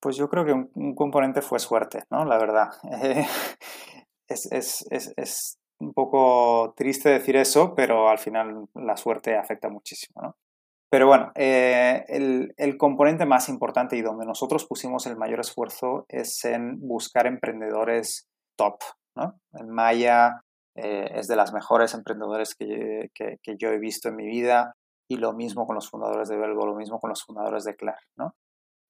Pues 0.00 0.16
yo 0.16 0.28
creo 0.28 0.44
que 0.44 0.52
un, 0.52 0.96
componente 0.96 1.42
fue 1.42 1.60
suerte, 1.60 2.02
¿no? 2.10 2.24
La 2.24 2.38
verdad. 2.38 2.70
es, 4.26 4.50
es, 4.50 4.84
es, 4.90 5.14
es 5.16 5.60
un 5.78 5.92
poco 5.92 6.74
triste 6.76 7.08
decir 7.08 7.36
eso, 7.36 7.72
pero 7.76 8.08
al 8.08 8.18
final 8.18 8.66
la 8.74 8.96
suerte 8.96 9.36
afecta 9.36 9.68
muchísimo, 9.68 10.22
¿no? 10.22 10.36
Pero 10.92 11.06
bueno, 11.06 11.32
eh, 11.36 12.04
el, 12.06 12.76
componente 12.76 13.24
más 13.24 13.48
importante 13.48 13.96
y 13.96 14.02
donde 14.02 14.26
nosotros 14.26 14.66
pusimos 14.66 15.06
el 15.06 15.16
mayor 15.16 15.40
esfuerzo 15.40 16.04
es 16.06 16.44
en 16.44 16.86
buscar 16.86 17.26
emprendedores 17.26 18.28
top. 18.58 18.74
¿no? 19.16 19.40
Maya 19.66 20.42
eh, 20.76 21.08
es 21.14 21.28
de 21.28 21.36
las 21.36 21.54
mejores 21.54 21.94
emprendedores 21.94 22.54
que, 22.54 23.08
que, 23.14 23.56
yo 23.56 23.70
he 23.70 23.78
visto 23.78 24.10
en 24.10 24.16
mi 24.16 24.26
vida 24.26 24.74
y 25.10 25.16
lo 25.16 25.32
mismo 25.32 25.64
con 25.64 25.76
los 25.76 25.88
fundadores 25.88 26.28
de 26.28 26.36
Belvo, 26.36 26.66
lo 26.66 26.74
mismo 26.74 27.00
con 27.00 27.08
los 27.08 27.24
fundadores 27.24 27.64
de 27.64 27.74
Clar. 27.74 27.96
¿no? 28.18 28.34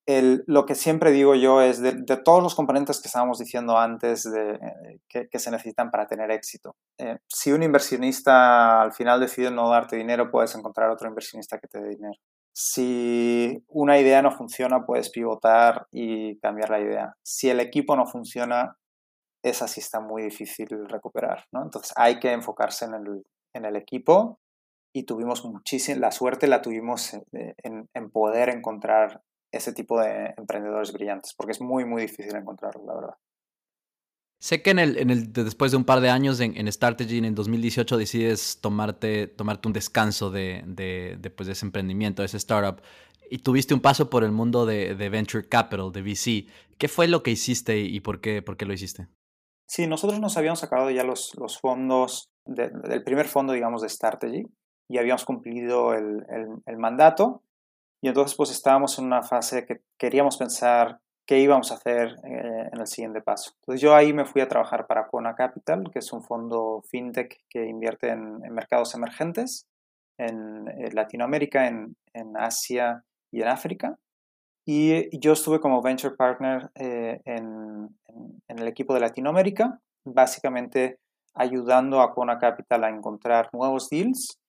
Lo 0.06 0.66
que 0.66 0.74
siempre 0.74 1.12
digo 1.12 1.34
yo 1.34 1.60
es 1.60 1.80
de, 1.80 1.92
todos 2.24 2.42
los 2.42 2.54
componentes 2.54 3.00
que 3.00 3.06
estábamos 3.08 3.38
diciendo 3.38 3.78
antes 3.78 4.24
de, 4.24 4.54
eh, 4.54 5.28
que, 5.30 5.38
se 5.38 5.50
necesitan 5.50 5.90
para 5.90 6.06
tener 6.06 6.30
éxito. 6.30 6.74
Eh, 6.98 7.18
si 7.28 7.52
un 7.52 7.62
inversionista 7.62 8.82
al 8.82 8.92
final 8.92 9.20
decide 9.20 9.50
no 9.50 9.68
darte 9.70 9.96
dinero, 9.96 10.30
puedes 10.30 10.54
encontrar 10.54 10.90
otro 10.90 11.08
inversionista 11.08 11.58
que 11.58 11.68
te 11.68 11.80
dé 11.80 11.90
dinero. 11.90 12.18
Si 12.52 13.64
una 13.68 13.98
idea 13.98 14.22
no 14.22 14.32
funciona, 14.32 14.84
puedes 14.84 15.10
pivotar 15.10 15.86
y 15.92 16.38
cambiar 16.40 16.70
la 16.70 16.80
idea. 16.80 17.16
Si 17.22 17.48
el 17.48 17.60
equipo 17.60 17.96
no 17.96 18.06
funciona, 18.06 18.76
esa 19.42 19.68
sí 19.68 19.80
está 19.80 20.00
muy 20.00 20.22
difícil 20.22 20.68
recuperar. 20.88 21.44
¿no? 21.52 21.62
Entonces 21.62 21.92
hay 21.96 22.18
que 22.18 22.32
enfocarse 22.32 22.86
en 22.86 22.94
el, 22.94 23.24
en 23.54 23.64
el 23.64 23.76
equipo 23.76 24.40
y 24.94 25.04
tuvimos 25.04 25.44
muchísima, 25.44 25.98
la 26.00 26.10
suerte 26.10 26.46
la 26.48 26.60
tuvimos 26.60 27.14
eh, 27.14 27.54
en 27.62 28.10
poder 28.10 28.50
encontrar 28.50 29.22
ese 29.52 29.72
tipo 29.72 30.00
de 30.00 30.34
emprendedores 30.36 30.92
brillantes, 30.92 31.34
porque 31.36 31.52
es 31.52 31.60
muy, 31.60 31.84
muy 31.84 32.02
difícil 32.02 32.34
encontrarlos, 32.34 32.84
la 32.86 32.94
verdad. 32.94 33.14
Sé 34.40 34.60
que 34.60 34.70
en 34.70 34.80
el, 34.80 34.98
en 34.98 35.10
el, 35.10 35.32
después 35.32 35.70
de 35.70 35.76
un 35.76 35.84
par 35.84 36.00
de 36.00 36.10
años 36.10 36.40
en, 36.40 36.56
en 36.56 36.66
Strategy, 36.72 37.18
en 37.18 37.26
el 37.26 37.34
2018, 37.34 37.96
decides 37.96 38.60
tomarte, 38.60 39.28
tomarte 39.28 39.68
un 39.68 39.72
descanso 39.72 40.32
de, 40.32 40.64
de, 40.66 41.30
pues, 41.30 41.46
de 41.46 41.52
ese 41.52 41.64
emprendimiento, 41.64 42.22
de 42.22 42.26
ese 42.26 42.38
startup, 42.38 42.82
y 43.30 43.38
tuviste 43.38 43.72
un 43.72 43.80
paso 43.80 44.10
por 44.10 44.24
el 44.24 44.32
mundo 44.32 44.66
de, 44.66 44.96
de, 44.96 45.08
Venture 45.10 45.48
Capital, 45.48 45.92
de 45.92 46.02
VC. 46.02 46.46
¿Qué 46.76 46.88
fue 46.88 47.06
lo 47.06 47.22
que 47.22 47.30
hiciste 47.30 47.78
y 47.78 48.00
por 48.00 48.20
qué, 48.20 48.42
por 48.42 48.56
qué 48.56 48.66
lo 48.66 48.72
hiciste? 48.72 49.06
Sí, 49.68 49.86
nosotros 49.86 50.18
nos 50.18 50.36
habíamos 50.36 50.58
sacado 50.58 50.90
ya 50.90 51.04
los, 51.04 51.34
los 51.38 51.60
fondos, 51.60 52.30
del 52.44 53.04
primer 53.04 53.28
fondo, 53.28 53.52
digamos, 53.52 53.82
de 53.82 53.88
Strategy, 53.88 54.42
y 54.88 54.98
habíamos 54.98 55.24
cumplido 55.24 55.94
el, 55.94 56.26
el, 56.28 56.48
el 56.66 56.78
mandato 56.78 57.44
y 58.02 58.08
entonces 58.08 58.36
pues 58.36 58.50
estábamos 58.50 58.98
en 58.98 59.06
una 59.06 59.22
fase 59.22 59.64
que 59.64 59.80
queríamos 59.96 60.36
pensar 60.36 60.98
qué 61.24 61.38
íbamos 61.38 61.70
a 61.70 61.76
hacer 61.76 62.16
eh, 62.24 62.68
en 62.72 62.80
el 62.80 62.86
siguiente 62.88 63.22
paso. 63.22 63.52
Entonces 63.60 63.80
yo 63.80 63.94
ahí 63.94 64.12
me 64.12 64.24
fui 64.24 64.42
a 64.42 64.48
trabajar 64.48 64.88
para 64.88 65.06
Quona 65.06 65.36
Capital, 65.36 65.88
que 65.92 66.00
es 66.00 66.12
un 66.12 66.24
fondo 66.24 66.82
fintech 66.90 67.38
que 67.48 67.64
invierte 67.64 68.08
en, 68.08 68.40
mercados 68.52 68.96
emergentes, 68.96 69.68
en, 70.18 70.64
Latinoamérica, 70.92 71.68
en, 71.68 71.96
Asia 72.36 73.04
y 73.30 73.40
en 73.42 73.48
África. 73.48 73.96
Y 74.66 75.16
yo 75.18 75.32
estuve 75.32 75.60
como 75.60 75.80
venture 75.80 76.16
partner 76.16 76.70
eh, 76.74 77.20
en, 77.24 77.88
el 78.48 78.66
equipo 78.66 78.94
de 78.94 79.00
Latinoamérica, 79.00 79.80
básicamente 80.04 80.98
ayudando 81.34 82.00
a 82.00 82.12
Quona 82.12 82.38
Capital 82.40 82.82
a 82.82 82.90
encontrar 82.90 83.48
nuevos 83.52 83.88
deals, 83.88 84.40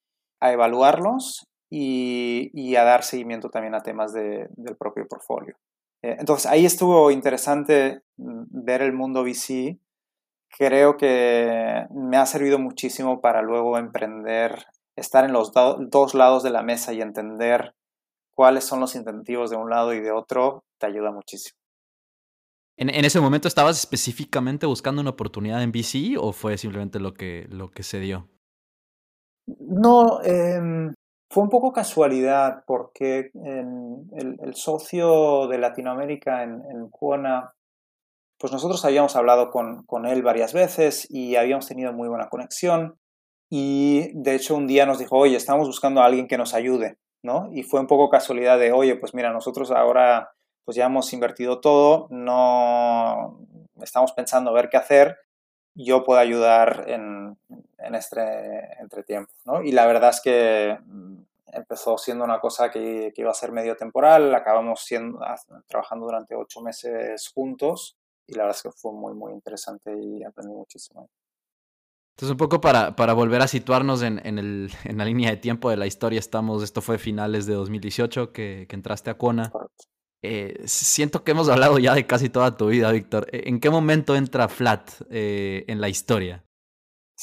a 0.41 0.51
evaluarlos 0.51 1.47
y, 1.75 2.75
a 2.75 2.83
dar 2.83 3.03
seguimiento 3.03 3.49
también 3.49 3.73
a 3.73 3.81
temas 3.81 4.13
del 4.13 4.77
propio 4.77 5.07
portfolio. 5.07 5.55
Eh, 6.03 6.17
entonces 6.19 6.45
ahí 6.45 6.65
estuvo 6.65 7.09
interesante 7.09 8.03
mm, 8.17 8.43
ver 8.51 8.83
el 8.83 8.93
mundo 8.93 9.23
VC. 9.23 9.79
Creo 10.55 10.97
que 10.97 11.88
me 11.89 12.17
ha 12.17 12.25
servido 12.27 12.59
muchísimo 12.59 13.21
para 13.21 13.41
luego 13.41 13.79
emprender, 13.79 14.65
estar 14.95 15.25
en 15.25 15.33
los 15.33 15.51
dos 15.51 16.13
lados 16.13 16.43
de 16.43 16.51
la 16.51 16.62
mesa 16.62 16.93
y 16.93 17.01
entender 17.01 17.73
cuáles 18.36 18.65
son 18.65 18.79
los 18.79 18.95
incentivos 18.95 19.49
de 19.49 19.57
un 19.57 19.71
lado 19.71 19.93
y 19.95 19.99
de 19.99 20.12
otro, 20.12 20.65
te 20.77 20.86
ayuda 20.86 21.12
muchísimo. 21.12 21.57
¿En, 22.77 22.89
ese 22.89 23.19
momento 23.19 23.47
estabas 23.47 23.79
específicamente 23.79 24.65
buscando 24.65 25.01
una 25.01 25.12
oportunidad 25.12 25.62
en 25.63 25.71
VC 25.71 26.17
o 26.19 26.33
fue 26.33 26.57
simplemente 26.57 26.99
lo 26.99 27.13
que, 27.13 27.47
lo 27.49 27.71
que 27.71 27.83
se 27.83 27.99
dio? 27.99 28.29
No, 29.45 30.21
em, 30.23 30.93
fue 31.33 31.41
un 31.41 31.49
poco 31.49 31.73
casualidad 31.73 32.63
porque 32.67 33.31
el, 33.33 34.53
socio 34.53 35.47
de 35.47 35.57
Latinoamérica 35.57 36.43
en, 36.43 36.61
en 36.69 36.89
Cuona, 36.89 37.55
pues 38.37 38.53
nosotros 38.53 38.85
habíamos 38.85 39.15
hablado 39.15 39.49
con, 39.49 39.83
con, 39.87 40.05
él 40.05 40.21
varias 40.21 40.53
veces 40.53 41.07
y 41.09 41.35
habíamos 41.35 41.67
tenido 41.67 41.91
muy 41.91 42.07
buena 42.07 42.29
conexión 42.29 42.99
y 43.49 44.11
de 44.13 44.35
hecho 44.35 44.55
un 44.55 44.67
día 44.67 44.85
nos 44.85 44.99
dijo, 44.99 45.17
oye, 45.17 45.35
estamos 45.35 45.65
buscando 45.65 46.01
a 46.01 46.05
alguien 46.05 46.27
que 46.27 46.37
nos 46.37 46.53
ayude, 46.53 46.99
¿no? 47.23 47.49
Y 47.51 47.63
fue 47.63 47.79
un 47.79 47.87
poco 47.87 48.11
casualidad 48.11 48.59
de, 48.59 48.71
oye, 48.71 48.95
pues 48.95 49.15
mira, 49.15 49.33
nosotros 49.33 49.71
ahora 49.71 50.29
pues 50.65 50.77
ya 50.77 50.85
hemos 50.85 51.11
invertido 51.13 51.61
todo, 51.61 52.05
no 52.11 53.39
estamos 53.81 54.11
pensando 54.11 54.53
ver 54.53 54.69
qué 54.69 54.77
hacer, 54.77 55.17
yo 55.73 56.03
puedo 56.03 56.19
ayudar 56.19 56.85
en, 56.87 57.39
este 57.95 58.21
entretiempo. 58.79 59.31
¿no? 59.45 59.61
Y 59.61 59.71
la 59.71 59.85
verdad 59.85 60.09
es 60.09 60.21
que 60.21 60.77
mm, 60.85 61.23
empezó 61.53 61.97
siendo 61.97 62.23
una 62.23 62.39
cosa 62.39 62.71
que, 62.71 63.13
iba 63.15 63.31
a 63.31 63.35
ser 63.35 63.51
medio 63.51 63.75
temporal, 63.75 64.33
acabamos 64.33 64.81
siendo, 64.81 65.19
trabajando 65.67 66.05
durante 66.05 66.35
ocho 66.35 66.61
meses 66.61 67.29
juntos 67.33 67.97
y 68.27 68.33
la 68.33 68.43
verdad 68.43 68.57
es 68.57 68.63
que 68.63 68.71
fue 68.71 68.91
muy, 68.93 69.13
muy 69.13 69.33
interesante 69.33 69.93
y 69.95 70.23
aprendí 70.23 70.53
muchísimo. 70.53 71.09
Entonces, 72.15 72.31
un 72.31 72.37
poco 72.37 72.61
para, 72.61 72.95
para 72.95 73.13
volver 73.13 73.41
a 73.41 73.47
situarnos 73.47 74.03
en, 74.03 74.21
en, 74.25 74.37
el, 74.37 74.71
en, 74.85 74.97
la 74.97 75.05
línea 75.05 75.31
de 75.31 75.37
tiempo 75.37 75.69
de 75.69 75.77
la 75.77 75.87
historia, 75.87 76.19
estamos, 76.19 76.63
esto 76.63 76.81
fue 76.81 76.97
finales 76.97 77.45
de 77.45 77.53
2018 77.53 78.31
que, 78.31 78.65
que 78.69 78.75
entraste 78.75 79.09
a 79.09 79.15
Cuona. 79.15 79.51
Eh, 80.25 80.61
siento 80.65 81.23
que 81.23 81.31
hemos 81.31 81.49
hablado 81.49 81.79
ya 81.79 81.93
de 81.93 82.07
casi 82.07 82.29
toda 82.29 82.55
tu 82.55 82.67
vida, 82.67 82.91
Víctor. 82.91 83.27
¿En 83.31 83.59
qué 83.59 83.69
momento 83.69 84.15
entra 84.15 84.47
Flat 84.47 84.89
eh, 85.09 85.65
en 85.67 85.81
la 85.81 85.89
historia? 85.89 86.45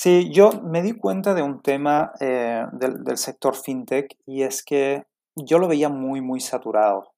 Sí, 0.02 0.30
yo 0.32 0.52
me 0.62 0.80
di 0.80 0.92
cuenta 0.92 1.34
de 1.34 1.42
un 1.42 1.60
tema 1.60 2.12
del, 2.18 3.18
sector 3.18 3.54
fintech 3.54 4.16
y 4.24 4.44
es 4.44 4.64
que 4.64 5.04
yo 5.36 5.58
lo 5.58 5.68
veía 5.68 5.90
muy, 5.90 6.22
muy 6.22 6.40
saturado. 6.40 7.12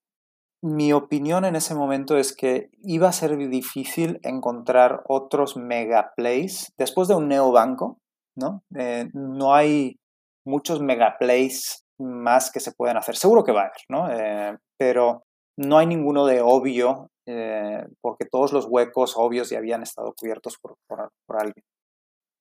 Mi 0.64 0.92
opinión 0.92 1.44
en 1.44 1.54
ese 1.54 1.76
momento 1.76 2.16
es 2.16 2.34
que 2.34 2.70
iba 2.82 3.08
a 3.08 3.12
ser 3.12 3.36
difícil 3.36 4.18
encontrar 4.24 5.04
otros 5.06 5.56
mega 5.56 6.10
plays 6.16 6.72
después 6.76 7.06
de 7.06 7.14
un 7.14 7.28
neobanco, 7.28 7.98
¿no? 8.36 8.64
no 9.12 9.54
hay 9.54 10.00
muchos 10.44 10.80
mega 10.80 11.18
plays 11.20 11.84
más 12.00 12.50
que 12.50 12.58
se 12.58 12.72
pueden 12.72 12.96
hacer. 12.96 13.14
Seguro 13.14 13.44
que 13.44 13.52
va 13.52 13.60
a 13.60 13.64
haber, 13.66 13.82
¿no? 13.88 14.58
pero 14.76 15.22
no 15.56 15.78
hay 15.78 15.86
ninguno 15.86 16.26
de 16.26 16.40
obvio, 16.40 17.12
eh, 17.28 17.86
porque 18.00 18.24
todos 18.24 18.52
los 18.52 18.66
huecos 18.68 19.14
obvios 19.16 19.50
ya 19.50 19.58
habían 19.58 19.84
estado 19.84 20.12
cubiertos 20.18 20.58
por, 20.58 20.76
alguien. 21.28 21.64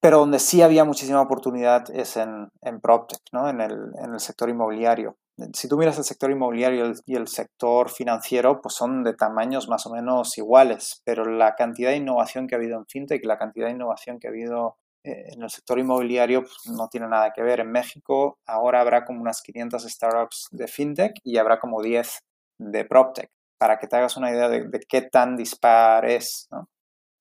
Pero 0.01 0.19
donde 0.19 0.39
sí 0.39 0.61
había 0.61 0.83
muchísima 0.83 1.21
oportunidad 1.21 1.89
es 1.91 2.17
en, 2.17 2.49
en 2.61 2.81
PropTech, 2.81 3.21
¿no? 3.31 3.47
en, 3.47 3.61
el, 3.61 3.91
en 4.03 4.13
el 4.13 4.19
sector 4.19 4.49
inmobiliario. 4.49 5.15
Si 5.53 5.67
tú 5.67 5.77
miras 5.77 5.97
el 5.97 6.03
sector 6.03 6.29
inmobiliario 6.29 6.93
y 7.05 7.15
el, 7.15 7.27
sector 7.27 7.89
financiero, 7.89 8.61
pues 8.61 8.75
son 8.75 9.03
de 9.03 9.13
tamaños 9.13 9.67
más 9.69 9.85
o 9.87 9.91
menos 9.91 10.37
iguales, 10.37 11.01
pero 11.05 11.25
la 11.25 11.55
cantidad 11.55 11.91
de 11.91 11.97
innovación 11.97 12.47
que 12.47 12.55
ha 12.55 12.57
habido 12.57 12.77
en 12.77 12.85
FinTech, 12.85 13.25
la 13.25 13.37
cantidad 13.37 13.67
de 13.67 13.73
innovación 13.73 14.19
que 14.19 14.27
ha 14.27 14.29
habido 14.29 14.77
eh, 15.03 15.33
en 15.33 15.41
el 15.41 15.49
sector 15.49 15.79
inmobiliario 15.79 16.41
pues, 16.41 16.75
no 16.75 16.89
tiene 16.89 17.07
nada 17.07 17.31
que 17.33 17.41
ver. 17.41 17.59
En 17.59 17.71
México 17.71 18.39
ahora 18.45 18.81
habrá 18.81 19.05
como 19.05 19.21
unas 19.21 19.41
500 19.41 19.83
startups 19.83 20.47
de 20.51 20.67
FinTech 20.67 21.13
y 21.23 21.37
habrá 21.37 21.59
como 21.59 21.81
10 21.81 22.19
de 22.59 22.85
PropTech, 22.85 23.29
para 23.57 23.79
que 23.79 23.87
te 23.87 23.95
hagas 23.95 24.17
una 24.17 24.31
idea 24.31 24.47
de, 24.49 24.69
qué 24.87 25.01
tan 25.03 25.35
dispar 25.35 26.05
es. 26.05 26.49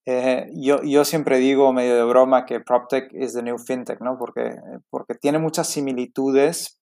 Eh, 0.07 0.51
yo, 0.55 0.83
yo, 0.83 1.05
siempre 1.05 1.39
digo 1.39 1.73
medio 1.73 1.95
de 1.95 2.05
broma 2.05 2.47
que 2.47 2.61
PropTech 2.61 3.13
es 3.13 3.35
the 3.35 3.43
new 3.43 3.59
FinTech, 3.59 4.01
¿no? 4.01 4.17
porque, 4.19 4.57
porque 4.89 5.15
tiene 5.15 5.39
muchas 5.39 5.69
similitudes, 5.69 6.81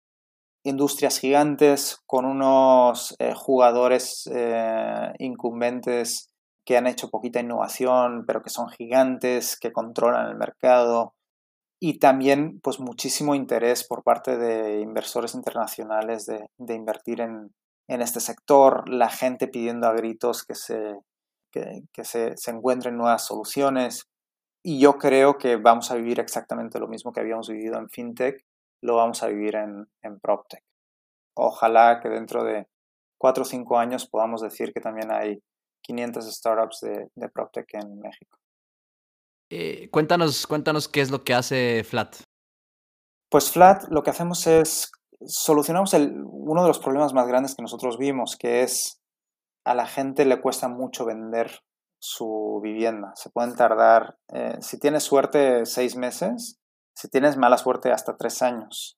industrias 0.64 1.20
gigantes 1.20 1.98
con 2.06 2.26
unos 2.26 3.16
eh, 3.20 3.34
jugadores 3.34 4.30
eh, 4.34 5.14
incumbentes 5.20 6.30
que 6.66 6.78
han 6.78 6.88
hecho 6.88 7.10
poquita 7.10 7.40
innovación, 7.40 8.26
pero 8.26 8.42
que 8.42 8.50
son 8.50 8.70
gigantes, 8.70 9.58
que 9.58 9.72
controlan 9.72 10.30
el 10.30 10.36
mercado 10.36 11.14
y 11.80 12.00
también 12.00 12.60
pues 12.62 12.80
muchísimo 12.80 13.36
interés 13.36 13.88
por 13.88 14.04
parte 14.04 14.38
de 14.38 14.82
inversores 14.82 15.36
internacionales 15.36 16.26
de, 16.26 16.48
de 16.58 16.74
invertir 16.74 17.22
en, 17.22 17.54
en 17.88 18.02
este 18.02 18.20
sector, 18.20 18.90
la 18.90 19.10
gente 19.10 19.48
pidiendo 19.48 19.88
a 19.88 19.94
gritos 19.94 20.44
que 20.44 20.56
se, 20.56 20.96
que, 21.92 22.04
se, 22.04 22.36
se, 22.38 22.52
encuentren 22.52 22.98
nuevas 22.98 23.26
soluciones. 23.26 24.08
Y 24.64 24.80
yo 24.80 24.98
creo 24.98 25.38
que 25.38 25.58
vamos 25.58 25.92
a 25.92 25.96
vivir 25.96 26.20
exactamente 26.20 26.80
lo 26.80 26.88
mismo 26.88 27.12
que 27.14 27.20
habíamos 27.20 27.50
vivido 27.50 27.78
en 27.78 27.90
FinTech, 27.90 28.44
lo 28.82 28.96
vamos 28.96 29.24
a 29.24 29.28
vivir 29.28 29.56
en, 29.56 29.88
en 30.02 30.20
PropTech. 30.20 30.64
Ojalá 31.38 32.00
que 32.02 32.10
dentro 32.10 32.44
de 32.44 32.68
cuatro 33.20 33.44
o 33.44 33.46
cinco 33.46 33.78
años 33.78 34.08
podamos 34.08 34.42
decir 34.42 34.74
que 34.74 34.82
también 34.82 35.12
hay 35.12 35.42
500 35.84 36.34
startups 36.34 36.80
de, 36.82 37.10
de 37.16 37.30
PropTech 37.30 37.74
en 37.76 38.00
México. 38.00 38.38
Eh, 39.52 39.90
cuéntanos, 39.92 40.48
cuéntanos 40.48 40.88
qué 40.88 41.02
es 41.02 41.12
lo 41.12 41.24
que 41.24 41.34
hace 41.34 41.84
Flat. 41.84 42.18
Pues 43.30 43.52
Flat 43.52 43.84
lo 43.90 44.02
que 44.02 44.10
hacemos 44.10 44.48
es 44.48 44.92
solucionamos 45.22 45.94
el, 45.94 46.14
uno 46.26 46.62
de 46.62 46.68
los 46.68 46.80
problemas 46.80 47.14
más 47.14 47.28
grandes 47.28 47.56
que 47.56 47.62
nosotros 47.62 47.98
vimos, 47.98 48.36
que 48.36 48.64
es 48.64 49.02
a 49.66 49.74
la 49.74 49.88
gente 49.88 50.26
le 50.26 50.40
cuesta 50.40 50.68
mucho 50.68 51.06
vender 51.06 51.60
su 52.00 52.60
vivienda. 52.64 53.12
Se 53.16 53.30
pueden 53.30 53.56
tardar, 53.56 54.18
eh, 54.32 54.58
si 54.62 54.80
tienes 54.80 55.04
suerte, 55.04 55.66
seis 55.66 55.96
meses, 55.96 56.60
si 56.96 57.10
tienes 57.10 57.36
mala 57.36 57.58
suerte, 57.58 57.92
hasta 57.92 58.16
tres 58.16 58.42
años. 58.42 58.98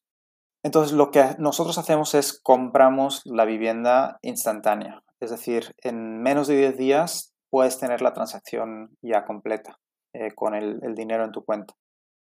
Entonces, 0.64 0.92
lo 0.92 1.10
que 1.12 1.36
nosotros 1.40 1.78
hacemos 1.78 2.14
es 2.14 2.40
compramos 2.42 3.22
la 3.26 3.46
vivienda 3.46 4.20
instantánea. 4.22 5.04
Es 5.22 5.32
decir, 5.32 5.74
en 5.82 6.22
menos 6.22 6.48
de 6.48 6.58
10 6.58 6.78
días 6.78 7.34
puedes 7.50 7.80
tener 7.80 8.02
la 8.02 8.14
transacción 8.14 8.96
ya 9.02 9.26
completa 9.26 9.80
eh, 10.14 10.34
con 10.36 10.54
el, 10.54 10.80
dinero 10.94 11.24
en 11.24 11.32
tu 11.32 11.46
cuenta. 11.46 11.74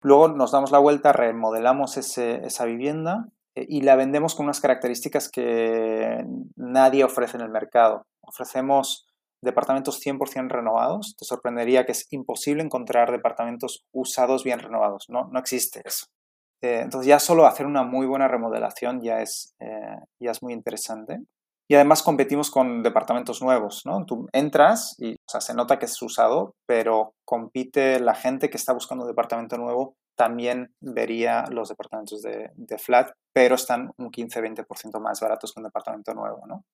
Luego 0.02 0.30
nos 0.30 0.52
damos 0.52 0.72
la 0.72 0.80
vuelta, 0.80 1.12
remodelamos 1.12 1.98
esa 1.98 2.66
vivienda 2.66 3.28
y 3.56 3.82
la 3.82 3.96
vendemos 3.96 4.36
con 4.36 4.46
unas 4.46 4.62
características 4.62 5.30
que 5.30 6.26
nadie 6.56 7.04
ofrece 7.04 7.38
en 7.38 7.44
el 7.44 7.50
mercado. 7.50 8.04
Ofrecemos 8.22 9.08
departamentos 9.42 10.00
100% 10.06 10.50
renovados. 10.50 11.16
Te 11.18 11.26
sorprendería 11.26 11.86
que 11.86 11.94
es 11.94 12.08
imposible 12.12 12.64
encontrar 12.64 13.12
departamentos 13.12 13.86
usados 13.94 14.44
bien 14.44 14.60
renovados. 14.60 15.06
No, 15.10 15.30
no 15.32 15.40
existe 15.40 15.82
eso. 15.86 16.06
Eh, 16.62 16.82
entonces 16.84 17.08
ya 17.08 17.20
solo 17.20 17.46
hacer 17.46 17.66
una 17.66 17.84
muy 17.84 18.06
buena 18.06 18.28
remodelación 18.28 19.02
ya 19.02 19.22
es, 19.22 19.54
eh, 19.60 19.98
ya 20.20 20.32
es 20.32 20.44
muy 20.44 20.54
interesante. 20.54 21.20
Y 21.72 21.76
además 21.76 22.02
competimos 22.02 22.50
con 22.50 22.82
departamentos 22.82 23.44
nuevos, 23.44 23.84
¿no? 23.86 24.04
Tú 24.06 24.28
entras 24.34 24.96
y 24.98 25.16
se 25.28 25.54
nota 25.54 25.78
que 25.78 25.86
es 25.86 26.02
usado, 26.02 26.56
pero 26.66 27.14
compite 27.26 28.00
la 28.00 28.16
gente 28.16 28.50
que 28.50 28.58
está 28.58 28.74
buscando 28.74 29.06
departamento 29.06 29.56
nuevo 29.58 29.94
también 30.20 30.76
vería 30.82 31.46
los 31.50 31.70
departamentos 31.70 32.22
de, 32.22 32.78
flat, 32.78 33.12
pero 33.32 33.56
están 33.56 33.94
un 33.98 34.12
15-20% 34.12 35.00
más 35.00 35.22
baratos 35.22 35.54
que 35.54 35.62
un 35.62 35.64
departamento 35.64 36.14
nuevo, 36.14 36.46
¿no? 36.46 36.66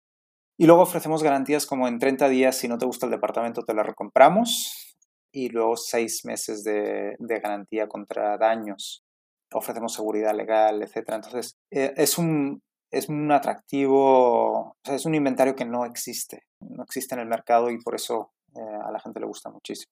Y 0.57 0.65
luego 0.65 0.82
ofrecemos 0.82 1.22
garantías 1.22 1.67
como 1.67 1.88
en 1.88 1.99
30 1.99 2.28
días, 2.30 2.57
si 2.57 2.67
no 2.67 2.80
te 2.80 2.88
gusta 2.88 3.05
el 3.05 3.11
departamento, 3.11 3.61
te 3.61 3.76
lo 3.76 3.84
recompramos. 3.84 4.97
Y 5.32 5.49
luego 5.49 5.78
6 5.78 6.26
meses 6.26 6.63
de, 6.63 7.17
garantía 7.19 7.88
contra 7.88 8.36
daños. 8.39 9.03
Ofrecemos 9.53 9.93
seguridad 9.93 10.34
legal, 10.34 10.82
etc. 10.82 11.03
Entonces, 11.09 11.55
eh, 11.69 11.93
es, 11.97 12.17
un, 12.17 12.63
es 12.89 13.09
un 13.09 13.32
atractivo, 13.32 14.76
es 14.86 15.05
un 15.05 15.13
inventario 15.13 15.55
que 15.55 15.65
no 15.65 15.86
existe. 15.86 16.47
No 16.61 16.82
existe 16.82 17.13
en 17.13 17.22
el 17.22 17.28
mercado 17.28 17.69
y 17.69 17.78
por 17.78 17.93
eso 17.93 18.32
eh, 18.55 18.80
a 18.84 18.91
la 18.91 18.99
gente 18.99 19.19
le 19.19 19.28
gusta 19.28 19.51
muchísimo. 19.51 19.91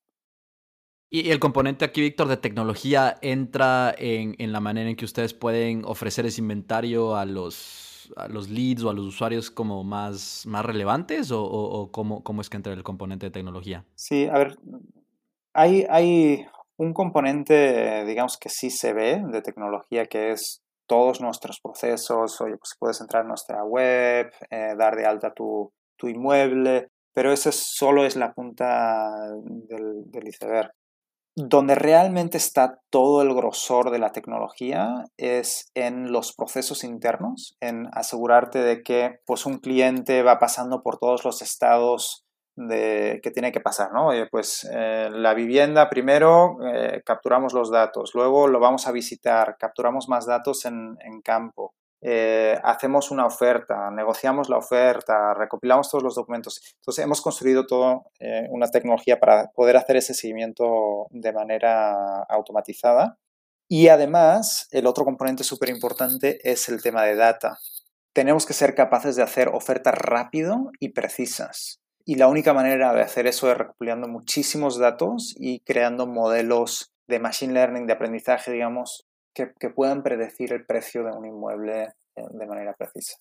Y 1.15 1.29
el 1.29 1.39
componente 1.39 1.85
aquí, 1.85 2.01
Víctor, 2.01 2.27
de 2.27 2.37
tecnología 2.37 3.19
entra 3.21 3.93
en, 3.95 4.51
la 4.51 4.59
manera 4.59 4.89
en 4.89 4.95
que 4.95 5.05
ustedes 5.05 5.35
pueden 5.35 5.85
ofrecer 5.85 6.25
ese 6.25 6.41
inventario 6.41 7.15
a 7.15 7.23
los, 7.25 8.11
a 8.15 8.27
los 8.27 8.49
leads 8.49 8.81
o 8.81 8.89
a 8.89 8.93
los 8.93 9.05
usuarios 9.05 9.51
como 9.51 9.83
más, 9.83 10.43
más 10.47 10.65
relevantes 10.65 11.29
o, 11.31 11.89
cómo, 11.91 12.23
cómo, 12.23 12.41
es 12.41 12.49
que 12.49 12.57
entra 12.57 12.73
el 12.73 12.81
componente 12.81 13.27
de 13.27 13.31
tecnología? 13.31 13.85
Sí, 13.93 14.25
a 14.25 14.39
ver, 14.39 14.57
hay, 15.53 15.85
hay 15.87 16.47
un 16.77 16.93
componente, 16.95 18.05
digamos 18.05 18.39
que 18.39 18.49
sí 18.49 18.71
se 18.71 18.93
ve 18.93 19.21
de 19.23 19.43
tecnología, 19.43 20.07
que 20.07 20.31
es 20.31 20.63
todos 20.87 21.21
nuestros 21.21 21.59
procesos, 21.61 22.41
oye, 22.41 22.57
pues 22.57 22.75
puedes 22.79 22.99
entrar 23.01 23.23
a 23.23 23.27
nuestra 23.27 23.63
web, 23.63 24.31
eh, 24.49 24.73
dar 24.75 24.95
de 24.95 25.05
alta 25.05 25.31
tu, 25.31 25.71
tu, 25.95 26.07
inmueble, 26.07 26.87
pero 27.13 27.31
eso 27.31 27.51
solo 27.51 28.03
es 28.03 28.15
la 28.15 28.33
punta 28.33 29.11
del, 29.69 30.09
del, 30.09 30.27
iceberg. 30.27 30.73
Donde 31.35 31.73
realmente 31.73 32.37
está 32.37 32.79
todo 32.91 33.23
el 33.23 33.33
grosor 33.33 33.89
de 33.89 33.97
la 33.97 34.11
tecnología 34.11 35.05
es 35.17 35.71
en 35.73 36.11
los 36.11 36.33
procesos 36.33 36.83
internos, 36.83 37.57
en 37.59 37.87
asegurarte 37.91 38.59
de 38.59 38.83
que 38.83 39.19
pues, 39.25 39.47
un 39.47 39.57
cliente 39.57 40.21
va 40.21 40.37
pasando 40.37 40.83
por 40.83 40.99
todos 40.99 41.25
los 41.25 41.41
estados 41.41 42.23
de 42.55 43.19
que 43.23 43.31
tiene 43.31 43.51
que 43.51 43.61
pasar, 43.61 43.91
¿no? 43.93 44.09
pues 44.29 44.67
eh, 44.71 45.09
la 45.11 45.33
vivienda 45.33 45.89
primero 45.89 46.57
eh, 46.63 47.01
capturamos 47.05 47.53
los 47.53 47.71
datos, 47.71 48.11
luego 48.13 48.47
lo 48.47 48.59
vamos 48.59 48.87
a 48.87 48.91
visitar, 48.91 49.57
capturamos 49.57 50.07
más 50.07 50.25
datos 50.25 50.65
en, 50.65 50.95
campo, 51.23 51.73
eh, 52.03 52.59
hacemos 52.63 53.11
una 53.11 53.25
oferta, 53.25 53.89
negociamos 53.91 54.49
la 54.49 54.57
oferta, 54.57 55.33
recopilamos 55.33 55.89
todos 55.89 56.03
los 56.03 56.15
documentos. 56.15 56.61
Entonces 56.81 57.03
hemos 57.03 57.21
construido 57.21 57.65
toda 57.65 58.01
una 58.49 58.67
tecnología 58.67 59.19
para 59.19 59.51
poder 59.55 59.77
hacer 59.77 59.97
ese 59.97 60.13
seguimiento 60.13 61.07
de 61.11 61.33
manera 61.33 62.23
automatizada. 62.29 63.17
Y 63.69 63.87
además, 63.87 64.67
el 64.71 64.85
otro 64.85 65.05
componente 65.05 65.43
súper 65.43 65.69
importante 65.69 66.39
es 66.43 66.69
el 66.69 66.81
tema 66.83 67.03
de 67.03 67.15
data. 67.15 67.57
Tenemos 68.13 68.45
que 68.45 68.53
ser 68.53 68.75
capaces 68.75 69.15
de 69.15 69.23
hacer 69.23 69.47
ofertas 69.47 69.95
rápido 69.97 70.69
y 70.79 70.89
precisas. 70.89 71.79
Y 72.05 72.15
la 72.15 72.27
única 72.27 72.53
manera 72.53 72.93
de 72.93 73.01
hacer 73.01 73.27
eso 73.27 73.49
es 73.51 73.57
recopilando 73.57 74.07
muchísimos 74.07 74.77
datos 74.77 75.33
y 75.37 75.61
creando 75.61 76.05
modelos 76.05 76.93
de 77.07 77.19
machine 77.19 77.53
learning, 77.53 77.87
de 77.87 77.93
aprendizaje, 77.93 78.51
digamos, 78.51 79.07
que, 79.33 79.69
puedan 79.69 80.03
predecir 80.03 80.53
el 80.53 80.65
precio 80.65 81.03
de 81.03 81.11
un 81.11 81.25
inmueble 81.25 81.83
eh, 82.15 82.21
de 82.31 82.45
manera 82.45 82.73
precisa. 82.73 83.17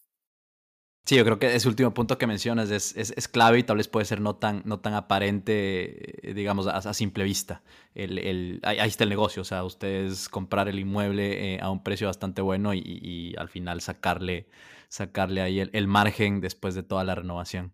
Sí, 1.05 1.17
yo 1.17 1.25
creo 1.25 1.41
que 1.41 1.53
ese 1.53 1.67
último 1.67 1.93
punto 1.93 2.17
que 2.17 2.29
mencionas 2.29 2.71
es, 2.71 2.97
es, 2.97 3.27
clave 3.27 3.59
y 3.59 3.63
tal 3.65 3.77
vez 3.79 3.89
puede 3.89 4.07
ser 4.07 4.21
no 4.21 4.37
tan, 4.37 4.63
no 4.65 4.79
tan 4.79 4.95
aparente, 4.95 6.31
eh, 6.31 6.33
digamos, 6.33 6.69
a, 6.69 6.95
simple 6.95 7.25
vista. 7.25 7.63
El, 7.95 8.19
el, 8.19 8.61
ahí, 8.63 8.79
está 8.89 9.03
el 9.03 9.11
negocio, 9.11 9.43
o 9.43 9.45
sea, 9.45 9.65
ustedes 9.65 10.29
comprar 10.29 10.69
el 10.69 10.79
inmueble 10.79 11.55
eh, 11.55 11.61
a 11.61 11.71
un 11.71 11.83
precio 11.83 12.07
bastante 12.07 12.41
bueno 12.41 12.73
y, 12.73 12.81
y, 12.85 13.35
al 13.37 13.49
final 13.49 13.81
sacarle, 13.81 14.49
sacarle 14.89 15.43
ahí 15.43 15.59
el, 15.59 15.71
el 15.73 15.89
margen 15.89 16.41
después 16.41 16.77
de 16.77 16.85
toda 16.85 17.03
la 17.03 17.17
renovación. 17.17 17.73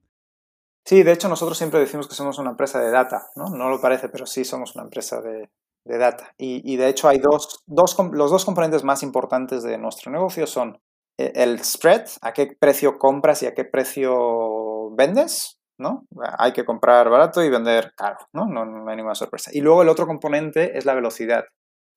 Sí, 0.87 1.03
de 1.03 1.13
hecho 1.13 1.29
nosotros 1.29 1.59
siempre 1.59 1.81
decimos 1.81 2.09
que 2.09 2.15
somos 2.15 2.39
una 2.39 2.51
empresa 2.51 2.81
de 2.81 2.91
data, 2.91 3.27
¿no? 3.37 3.51
No 3.51 3.69
lo 3.69 3.79
parece, 3.79 4.09
pero 4.09 4.25
sí 4.25 4.43
somos 4.43 4.75
una 4.75 4.85
empresa 4.85 5.21
de, 5.21 5.51
data. 5.97 6.35
Y, 6.37 6.77
de 6.77 6.89
hecho 6.89 7.09
hay 7.09 7.19
dos, 7.19 7.63
dos, 7.67 7.97
los 8.13 8.31
dos 8.31 8.45
componentes 8.45 8.85
más 8.85 9.03
importantes 9.03 9.63
de 9.63 9.79
nuestro 9.79 10.13
negocio 10.13 10.47
son 10.47 10.79
eh, 11.19 11.33
el 11.35 11.65
spread, 11.65 12.07
a 12.21 12.33
qué 12.33 12.55
precio 12.59 12.99
compras 12.99 13.43
y 13.43 13.47
a 13.47 13.55
qué 13.55 13.65
precio 13.65 14.91
vendes, 14.97 15.59
¿no? 15.79 16.07
Hay 16.39 16.53
que 16.53 16.65
comprar 16.65 17.09
barato 17.09 17.43
y 17.43 17.49
vender 17.49 17.95
caro, 17.97 18.19
¿no? 18.35 18.47
No, 18.47 18.67
no 18.67 18.91
hay 18.91 18.97
ninguna 18.97 19.15
sorpresa. 19.15 19.51
Y 19.55 19.61
luego 19.61 19.83
el 19.83 19.89
otro 19.89 20.07
componente 20.07 20.77
es 20.77 20.85
la 20.85 20.95
velocidad. 20.95 21.45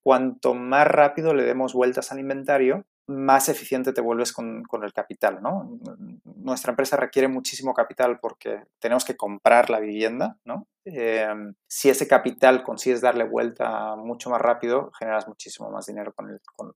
Cuanto 0.04 0.54
más 0.54 0.88
rápido 0.88 1.34
le 1.34 1.44
demos 1.44 1.74
vueltas 1.74 2.12
al 2.12 2.20
inventario, 2.20 2.86
más 3.08 3.50
eficiente 3.50 3.94
te 3.94 4.02
vuelves 4.02 4.32
con, 4.34 4.64
el 4.84 4.94
capital, 4.94 5.42
¿no? 5.42 5.80
Nuestra 6.24 6.72
empresa 6.72 6.98
requiere 6.98 7.28
muchísimo 7.28 7.74
capital 7.74 8.20
porque 8.20 8.64
tenemos 8.80 9.06
que 9.06 9.18
comprar 9.18 9.70
la 9.70 9.80
vivienda, 9.80 10.38
¿no? 10.46 10.68
Em, 10.86 11.54
si 11.68 11.90
ese 11.90 12.08
capital 12.08 12.64
consigues 12.64 13.02
darle 13.02 13.24
vuelta 13.26 13.96
mucho 13.96 14.30
más 14.30 14.42
rápido, 14.42 14.92
generas 14.98 15.28
muchísimo 15.28 15.70
más 15.70 15.86
dinero 15.86 16.14
con 16.14 16.30
el, 16.30 16.40
con 16.56 16.74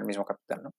el 0.00 0.06
mismo 0.06 0.24
capital, 0.24 0.62
¿no? 0.64 0.70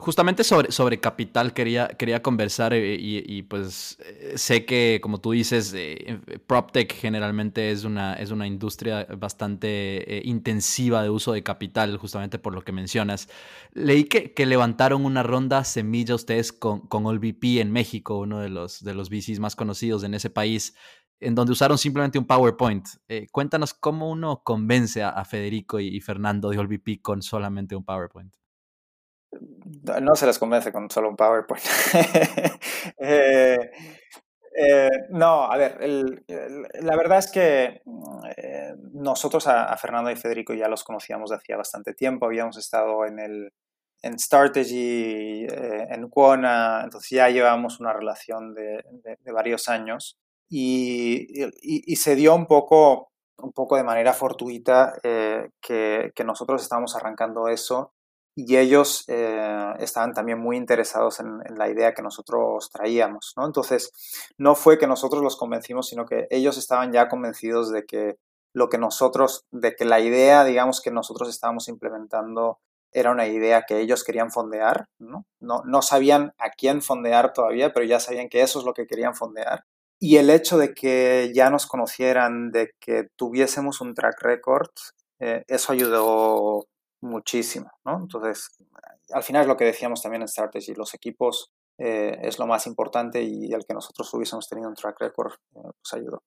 Justamente 0.00 0.44
sobre, 0.44 0.72
sobre 0.72 0.98
capital 0.98 1.52
quería, 1.52 1.88
quería 1.88 2.22
conversar 2.22 2.72
eh, 2.72 2.96
y, 2.98 3.42
pues 3.42 3.98
eh, 4.00 4.32
sé 4.36 4.64
que, 4.64 4.98
como 5.02 5.20
tú 5.20 5.32
dices, 5.32 5.74
eh, 5.76 6.18
PropTech 6.46 6.90
generalmente 6.94 7.70
es 7.70 7.84
una, 7.84 8.14
es 8.14 8.30
una 8.30 8.46
industria 8.46 9.06
bastante 9.18 10.22
intensiva 10.24 11.02
de 11.02 11.10
uso 11.10 11.34
de 11.34 11.42
capital, 11.42 11.98
justamente 11.98 12.38
por 12.38 12.54
lo 12.54 12.62
que 12.62 12.72
mencionas. 12.72 13.28
Leí 13.74 14.04
que, 14.04 14.46
levantaron 14.46 15.04
una 15.04 15.22
ronda 15.22 15.64
semilla 15.64 16.14
ustedes 16.14 16.50
con, 16.54 16.80
con 16.80 17.04
OLVP 17.04 17.60
en 17.60 17.70
México, 17.70 18.18
uno 18.18 18.40
de 18.40 18.48
los, 18.48 18.82
de 18.82 18.94
los 18.94 19.10
VCs 19.10 19.38
más 19.38 19.54
conocidos 19.54 20.02
en 20.02 20.14
ese 20.14 20.30
país, 20.30 20.74
en 21.20 21.34
donde 21.34 21.52
usaron 21.52 21.76
simplemente 21.76 22.18
un 22.18 22.24
PowerPoint. 22.24 22.88
cuéntanos 23.30 23.74
cómo 23.74 24.08
uno 24.08 24.40
convence 24.44 25.02
a, 25.02 25.22
Federico 25.26 25.78
y, 25.78 25.88
y 25.88 26.00
Fernando 26.00 26.48
de 26.48 26.56
OLVP 26.56 27.02
con 27.02 27.20
solamente 27.20 27.76
un 27.76 27.84
PowerPoint 27.84 28.39
no 29.32 30.14
se 30.14 30.26
les 30.26 30.38
convence 30.38 30.72
con 30.72 30.90
solo 30.90 31.08
un 31.08 31.16
PowerPoint. 31.16 31.64
Eh, 33.02 33.70
eh, 34.56 34.90
no, 35.10 35.50
a 35.50 35.56
ver, 35.56 35.78
la 36.80 36.96
verdad 36.96 37.18
es 37.18 37.30
que 37.30 37.82
eh, 38.36 38.74
nosotros 38.92 39.46
a, 39.46 39.74
Fernando 39.76 40.10
y 40.10 40.16
Federico 40.16 40.54
ya 40.54 40.68
los 40.68 40.84
conocíamos 40.84 41.30
de 41.30 41.36
hacía 41.36 41.56
bastante 41.56 41.94
tiempo, 41.94 42.26
habíamos 42.26 42.56
estado 42.58 43.06
en 43.06 43.18
el 43.18 43.52
en 44.02 44.18
Strategy, 44.18 45.46
en 45.46 46.08
Quona, 46.08 46.80
entonces 46.84 47.10
ya 47.10 47.28
llevamos 47.28 47.80
una 47.80 47.92
relación 47.92 48.54
de, 48.54 48.82
varios 49.32 49.68
años 49.68 50.18
y, 50.48 51.26
se 51.96 52.16
dio 52.16 52.34
un 52.34 52.46
poco, 52.46 53.12
un 53.38 53.52
poco 53.52 53.76
de 53.76 53.84
manera 53.84 54.14
fortuita 54.14 54.94
que, 55.02 56.12
que 56.14 56.24
nosotros 56.24 56.62
estábamos 56.62 56.96
arrancando 56.96 57.48
eso 57.48 57.92
y 58.34 58.56
ellos 58.56 59.04
eh, 59.08 59.74
estaban 59.78 60.14
también 60.14 60.38
muy 60.38 60.56
interesados 60.56 61.20
en, 61.20 61.40
la 61.56 61.68
idea 61.68 61.94
que 61.94 62.02
nosotros 62.02 62.70
traíamos, 62.70 63.34
¿no? 63.36 63.46
Entonces, 63.46 63.92
no 64.38 64.54
fue 64.54 64.78
que 64.78 64.86
nosotros 64.86 65.22
los 65.22 65.36
convencimos, 65.36 65.88
sino 65.88 66.06
que 66.06 66.26
ellos 66.30 66.56
estaban 66.56 66.92
ya 66.92 67.08
convencidos 67.08 67.70
de 67.70 67.84
que 67.84 68.16
lo 68.52 68.68
que 68.68 68.78
nosotros, 68.78 69.44
de 69.50 69.74
que 69.74 69.84
la 69.84 70.00
idea, 70.00 70.44
digamos, 70.44 70.80
que 70.80 70.90
nosotros 70.90 71.28
estábamos 71.28 71.68
implementando 71.68 72.58
era 72.92 73.12
una 73.12 73.26
idea 73.28 73.64
que 73.66 73.80
ellos 73.80 74.02
querían 74.04 74.30
fondear, 74.32 74.86
¿no? 74.98 75.24
No, 75.40 75.62
no 75.64 75.82
sabían 75.82 76.32
a 76.38 76.50
quién 76.50 76.82
fondear 76.82 77.32
todavía, 77.32 77.72
pero 77.72 77.86
ya 77.86 78.00
sabían 78.00 78.28
que 78.28 78.42
eso 78.42 78.58
es 78.58 78.64
lo 78.64 78.74
que 78.74 78.86
querían 78.86 79.14
fondear. 79.14 79.64
Y 80.00 80.16
el 80.16 80.30
hecho 80.30 80.56
de 80.58 80.74
que 80.74 81.30
ya 81.34 81.50
nos 81.50 81.66
conocieran, 81.66 82.50
de 82.52 82.72
que 82.80 83.08
tuviésemos 83.16 83.80
un 83.80 83.94
track 83.94 84.20
record, 84.22 84.70
eh, 85.20 85.44
eso 85.46 85.72
ayudó 85.72 86.66
muchísimo, 87.00 87.70
¿no? 87.84 87.98
Entonces, 87.98 88.56
al 89.12 89.22
final 89.22 89.42
es 89.42 89.48
lo 89.48 89.56
que 89.56 89.64
decíamos 89.64 90.02
también 90.02 90.22
en 90.22 90.28
Strategy, 90.28 90.74
los 90.74 90.94
equipos 90.94 91.50
eh, 91.78 92.18
es 92.22 92.38
lo 92.38 92.46
más 92.46 92.66
importante 92.66 93.22
y 93.22 93.52
el 93.52 93.64
que 93.64 93.74
nosotros 93.74 94.12
hubiésemos 94.12 94.48
tenido 94.48 94.68
un 94.68 94.74
track 94.74 95.00
record 95.00 95.32
eh, 95.32 95.60
pues 95.62 95.94
ayudó. 95.94 96.22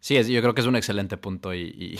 Sí, 0.00 0.14
yo 0.32 0.40
creo 0.40 0.54
que 0.54 0.60
es 0.60 0.66
un 0.66 0.76
excelente 0.76 1.16
punto 1.16 1.52
y, 1.52 1.98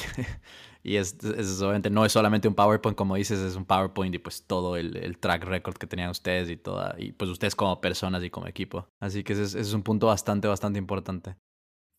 y, 0.84 0.96
es, 0.96 1.16
obviamente 1.60 1.90
no 1.90 2.04
es 2.04 2.12
solamente 2.12 2.46
un 2.46 2.54
PowerPoint, 2.54 2.96
como 2.96 3.16
dices, 3.16 3.40
es 3.40 3.56
un 3.56 3.64
PowerPoint 3.64 4.14
y 4.14 4.18
pues 4.18 4.46
todo 4.46 4.76
el, 4.76 5.18
track 5.18 5.42
record 5.44 5.74
que 5.76 5.88
tenían 5.88 6.10
ustedes 6.10 6.48
y 6.48 6.56
toda, 6.56 6.94
y 6.96 7.10
pues 7.12 7.28
ustedes 7.30 7.56
como 7.56 7.80
personas 7.80 8.22
y 8.22 8.30
como 8.30 8.46
equipo. 8.46 8.88
Así 9.00 9.24
que 9.24 9.32
ese 9.32 9.58
es 9.58 9.72
un 9.72 9.82
punto 9.82 10.06
bastante, 10.06 10.46
bastante 10.46 10.78
importante. 10.78 11.36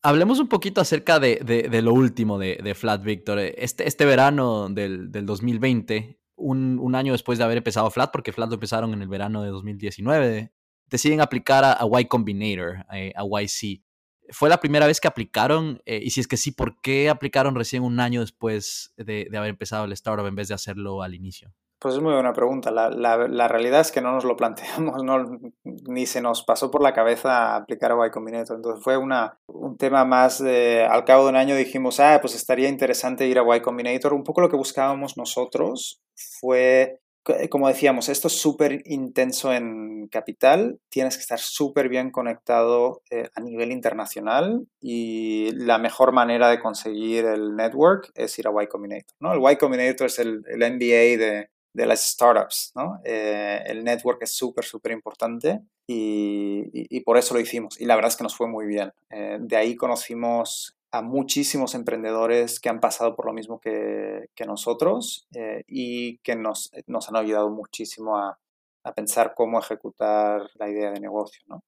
Hablemos 0.02 0.40
un 0.40 0.48
poquito 0.48 0.80
acerca 0.80 1.20
de, 1.20 1.36
de, 1.70 1.82
lo 1.82 1.92
último 1.92 2.38
de, 2.38 2.74
Flat 2.74 3.02
Victor. 3.02 3.38
Este, 3.38 3.86
este 3.86 4.06
verano 4.06 4.68
del, 4.70 5.12
del 5.12 5.26
2020, 5.26 6.18
un, 6.36 6.78
un, 6.78 6.94
año 6.94 7.12
después 7.12 7.38
de 7.38 7.44
haber 7.44 7.58
empezado 7.58 7.90
Flat, 7.90 8.10
porque 8.10 8.32
Flat 8.32 8.48
lo 8.48 8.54
empezaron 8.54 8.94
en 8.94 9.02
el 9.02 9.08
verano 9.08 9.42
de 9.42 9.50
2019, 9.50 10.52
deciden 10.86 11.20
aplicar 11.20 11.64
a, 11.64 11.72
a 11.74 12.00
Y 12.00 12.06
Combinator, 12.06 12.86
eh, 12.94 13.12
a, 13.14 13.24
YC. 13.24 13.82
¿Fue 14.30 14.48
la 14.48 14.60
primera 14.60 14.86
vez 14.86 15.00
que 15.00 15.08
aplicaron? 15.08 15.82
Eh, 15.84 16.00
y 16.02 16.10
si 16.10 16.20
es 16.20 16.28
que 16.28 16.38
sí, 16.38 16.52
¿por 16.52 16.80
qué 16.80 17.10
aplicaron 17.10 17.54
recién 17.54 17.82
un 17.82 18.00
año 18.00 18.22
después 18.22 18.94
de, 18.96 19.26
de 19.30 19.36
haber 19.36 19.50
empezado 19.50 19.84
el 19.84 19.92
startup 19.92 20.26
en 20.26 20.34
vez 20.34 20.48
de 20.48 20.54
hacerlo 20.54 21.02
al 21.02 21.14
inicio? 21.14 21.52
Pues 21.80 21.94
es 21.94 22.02
muy 22.02 22.12
buena 22.12 22.34
pregunta. 22.34 22.70
La, 22.70 22.90
la, 22.90 23.48
realidad 23.48 23.80
es 23.80 23.90
que 23.90 24.02
no 24.02 24.12
nos 24.12 24.24
lo 24.24 24.36
planteamos, 24.36 25.02
no, 25.02 25.40
ni 25.64 26.04
se 26.04 26.20
nos 26.20 26.44
pasó 26.44 26.70
por 26.70 26.82
la 26.82 26.92
cabeza 26.92 27.56
aplicar 27.56 27.92
a 27.92 28.06
Y 28.06 28.10
Combinator. 28.10 28.56
Entonces 28.56 28.84
fue 28.84 28.98
una, 28.98 29.38
un 29.46 29.78
tema 29.78 30.04
más 30.04 30.42
de, 30.42 30.84
al 30.84 31.06
cabo 31.06 31.24
de 31.24 31.30
un 31.30 31.36
año 31.36 31.56
dijimos, 31.56 31.98
ah, 31.98 32.18
pues 32.20 32.34
estaría 32.34 32.68
interesante 32.68 33.26
ir 33.26 33.38
a 33.38 33.56
Y 33.56 33.62
Combinator. 33.62 34.12
Un 34.12 34.24
poco 34.24 34.42
lo 34.42 34.50
que 34.50 34.58
buscábamos 34.58 35.16
nosotros 35.16 36.02
fue, 36.14 37.00
como 37.48 37.68
decíamos, 37.68 38.10
esto 38.10 38.28
es 38.28 38.38
súper 38.38 38.82
intenso 38.84 39.50
en 39.54 40.08
capital, 40.08 40.78
tienes 40.90 41.16
que 41.16 41.22
estar 41.22 41.38
súper 41.38 41.88
bien 41.88 42.10
conectado 42.10 43.00
eh, 43.10 43.30
a 43.34 43.40
nivel 43.40 43.72
internacional 43.72 44.66
y 44.82 45.50
la 45.52 45.78
mejor 45.78 46.12
manera 46.12 46.50
de 46.50 46.60
conseguir 46.60 47.24
el 47.24 47.56
network 47.56 48.10
es 48.14 48.38
ir 48.38 48.48
a 48.48 48.62
Y 48.62 48.66
Combinator. 48.66 49.16
¿no? 49.18 49.32
El 49.32 49.40
Y 49.50 49.56
Combinator 49.56 50.08
es 50.08 50.18
el, 50.18 50.42
el 50.46 50.58
MBA 50.58 51.16
de 51.16 51.48
de 51.72 51.86
las 51.86 52.02
startups, 52.02 52.72
¿no? 52.74 53.00
Eh, 53.04 53.62
el 53.66 53.84
network 53.84 54.22
es 54.22 54.32
súper, 54.32 54.64
súper 54.64 54.92
importante 54.92 55.60
y, 55.86 57.00
por 57.00 57.16
eso 57.16 57.34
lo 57.34 57.40
hicimos. 57.40 57.80
Y 57.80 57.86
la 57.86 57.96
verdad 57.96 58.10
es 58.10 58.16
que 58.16 58.22
nos 58.22 58.36
fue 58.36 58.46
muy 58.46 58.66
bien. 58.66 58.92
Eh, 59.10 59.38
de 59.40 59.56
ahí 59.56 59.76
conocimos 59.76 60.76
a 60.92 61.02
muchísimos 61.02 61.74
emprendedores 61.74 62.60
que 62.60 62.68
han 62.68 62.80
pasado 62.80 63.14
por 63.14 63.26
lo 63.26 63.32
mismo 63.32 63.60
que, 63.60 64.28
nosotros 64.46 65.28
eh, 65.34 65.62
y 65.68 66.18
que 66.18 66.34
nos, 66.34 66.72
nos, 66.86 67.08
han 67.08 67.16
ayudado 67.16 67.50
muchísimo 67.50 68.16
a, 68.16 68.38
a, 68.82 68.94
pensar 68.94 69.34
cómo 69.36 69.58
ejecutar 69.60 70.50
la 70.54 70.68
idea 70.68 70.90
de 70.90 70.98
negocio. 70.98 71.42
¿no? 71.46 71.62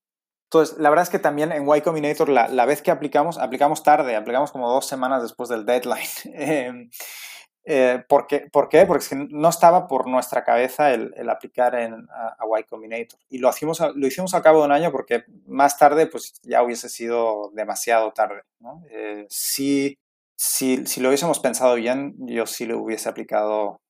Entonces, 0.53 0.77
la 0.79 0.91
verdad 0.91 1.05
es 1.05 1.11
que 1.11 1.19
también 1.19 1.51
en 1.53 1.67
Y 1.67 1.81
Combinator, 1.81 2.29
la, 2.29 2.49
la, 2.49 2.67
vez 2.67 2.83
que 2.83 2.91
aplicamos, 2.91 3.39
aplicamos 3.39 3.83
tarde, 3.83 4.17
aplicamos 4.17 4.53
como 4.53 4.71
dos 4.71 4.87
semanas 4.87 5.23
después 5.23 5.49
del 5.49 5.65
deadline. 5.65 6.91
Eh, 7.65 8.03
¿por, 8.09 8.27
qué? 8.27 8.49
¿Por, 8.51 8.69
qué? 8.69 8.87
Porque 8.87 9.05
no 9.31 9.49
estaba 9.49 9.87
por 9.87 10.09
nuestra 10.09 10.43
cabeza 10.43 10.93
el, 10.93 11.15
el 11.17 11.31
aplicar 11.31 11.75
en, 11.77 12.09
a, 12.11 12.37
Y 12.59 12.65
Combinator. 12.65 13.19
Y 13.29 13.39
lo, 13.39 13.51
hicimos, 13.51 13.81
lo 13.81 14.07
hicimos 14.07 14.35
al 14.35 14.43
cabo 14.43 14.61
de 14.61 14.67
un 14.67 14.73
año 14.73 14.91
porque 14.91 15.25
más 15.47 15.79
tarde 15.79 16.07
pues 16.07 16.35
ya 16.43 16.63
hubiese 16.63 16.89
sido 16.89 17.51
demasiado 17.55 18.13
tarde. 18.13 18.43
¿no? 18.59 18.83
Eh, 18.91 19.27
si, 19.29 19.99
si, 20.37 20.87
si, 20.87 21.01
lo 21.01 21.09
hubiésemos 21.09 21.39
pensado 21.39 21.77
bien, 21.77 22.15
yo 22.19 22.47
sí 22.47 22.67
lo 22.67 22.81
hubiese 22.81 23.09
aplicado 23.09 23.81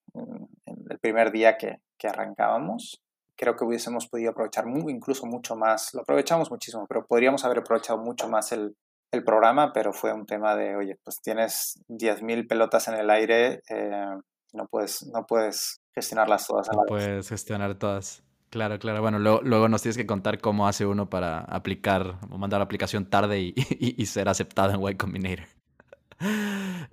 el 0.90 0.98
primer 0.98 1.32
día 1.32 1.56
que, 1.56 1.78
que 1.96 2.08
arrancábamos. 2.08 3.00
Creo 3.36 3.56
que 3.56 3.64
hubiésemos 3.64 4.06
podido 4.06 4.32
aprovechar 4.32 4.66
muy, 4.66 4.92
incluso 4.92 5.24
mucho 5.24 5.56
más. 5.56 5.94
Lo 5.94 6.02
aprovechamos 6.02 6.50
muchísimo, 6.50 6.86
pero 6.86 7.06
podríamos 7.06 7.44
haber 7.46 7.58
aprovechado 7.58 7.98
mucho 7.98 8.28
más 8.28 8.52
el, 8.52 8.76
el 9.12 9.24
programa, 9.24 9.72
pero 9.72 9.92
fue 9.92 10.12
un 10.12 10.26
tema 10.26 10.56
de, 10.56 10.74
oye, 10.74 10.98
pues 11.04 11.20
tienes 11.22 11.80
10.000 11.88 12.48
pelotas 12.48 12.88
en 12.88 12.94
el 12.94 13.10
aire, 13.10 13.62
eh, 13.68 14.06
no, 14.54 14.66
puedes, 14.68 15.06
no 15.12 15.26
puedes 15.26 15.80
gestionarlas 15.94 16.46
todas. 16.46 16.68
no 16.74 16.82
puedes 16.86 17.28
gestionar 17.28 17.74
todas. 17.74 18.22
Claro, 18.48 18.78
claro. 18.78 19.00
Bueno, 19.00 19.18
luego, 19.18 19.68
nos 19.68 19.80
tienes 19.80 19.96
que 19.96 20.06
contar 20.06 20.38
cómo 20.38 20.66
hace 20.66 20.84
uno 20.84 21.08
para 21.08 21.40
aplicar 21.40 22.18
o 22.30 22.36
mandar 22.36 22.60
la 22.60 22.64
aplicación 22.64 23.08
tarde 23.08 23.40
y, 23.40 23.54
y, 23.80 24.06
ser 24.06 24.28
aceptado 24.28 24.74
en 24.74 24.92
Y 24.92 24.96
Combinator. 24.96 25.46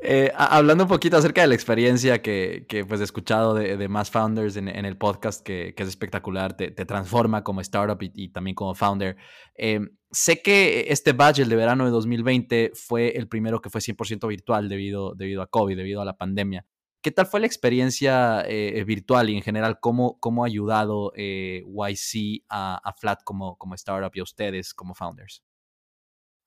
Eh, 0.01 0.31
hablando 0.35 0.85
un 0.85 0.87
poquito 0.87 1.17
acerca 1.17 1.41
de 1.41 1.47
la 1.47 1.55
experiencia 1.55 2.21
que, 2.21 2.65
que 2.67 2.85
pues 2.85 3.01
he 3.01 3.03
escuchado 3.03 3.53
de, 3.53 3.77
de 3.77 3.87
más 3.87 4.09
founders 4.09 4.55
en, 4.55 4.67
el 4.67 4.97
podcast, 4.97 5.45
que, 5.45 5.75
es 5.77 5.87
espectacular, 5.87 6.55
te, 6.55 6.71
transforma 6.71 7.43
como 7.43 7.61
startup 7.61 7.97
y, 8.01 8.29
también 8.29 8.55
como 8.55 8.73
founder. 8.75 9.17
Eh, 9.55 9.81
sé 10.09 10.41
que 10.41 10.85
este 10.89 11.13
badge, 11.13 11.39
el 11.39 11.49
de 11.49 11.55
verano 11.55 11.85
de 11.85 11.91
2020, 11.91 12.71
fue 12.73 13.09
el 13.09 13.27
primero 13.27 13.61
que 13.61 13.69
fue 13.69 13.81
100% 13.81 14.27
virtual 14.27 14.69
debido, 14.69 15.13
debido 15.15 15.41
a 15.41 15.47
COVID, 15.47 15.75
debido 15.75 16.01
a 16.01 16.05
la 16.05 16.17
pandemia. 16.17 16.65
¿Qué 17.01 17.11
tal 17.11 17.27
fue 17.27 17.39
la 17.39 17.45
experiencia 17.45 18.43
eh, 18.47 18.83
virtual 18.85 19.29
y 19.29 19.37
en 19.37 19.41
general 19.41 19.79
cómo, 19.79 20.19
cómo 20.19 20.43
ha 20.43 20.47
ayudado 20.47 21.13
eh, 21.15 21.63
YC 21.65 22.43
a, 22.49 22.75
a, 22.83 22.93
Flat 22.93 23.23
como, 23.23 23.57
como 23.57 23.75
startup 23.75 24.11
y 24.13 24.19
a 24.19 24.23
ustedes 24.23 24.73
como 24.73 24.93
founders? 24.93 25.43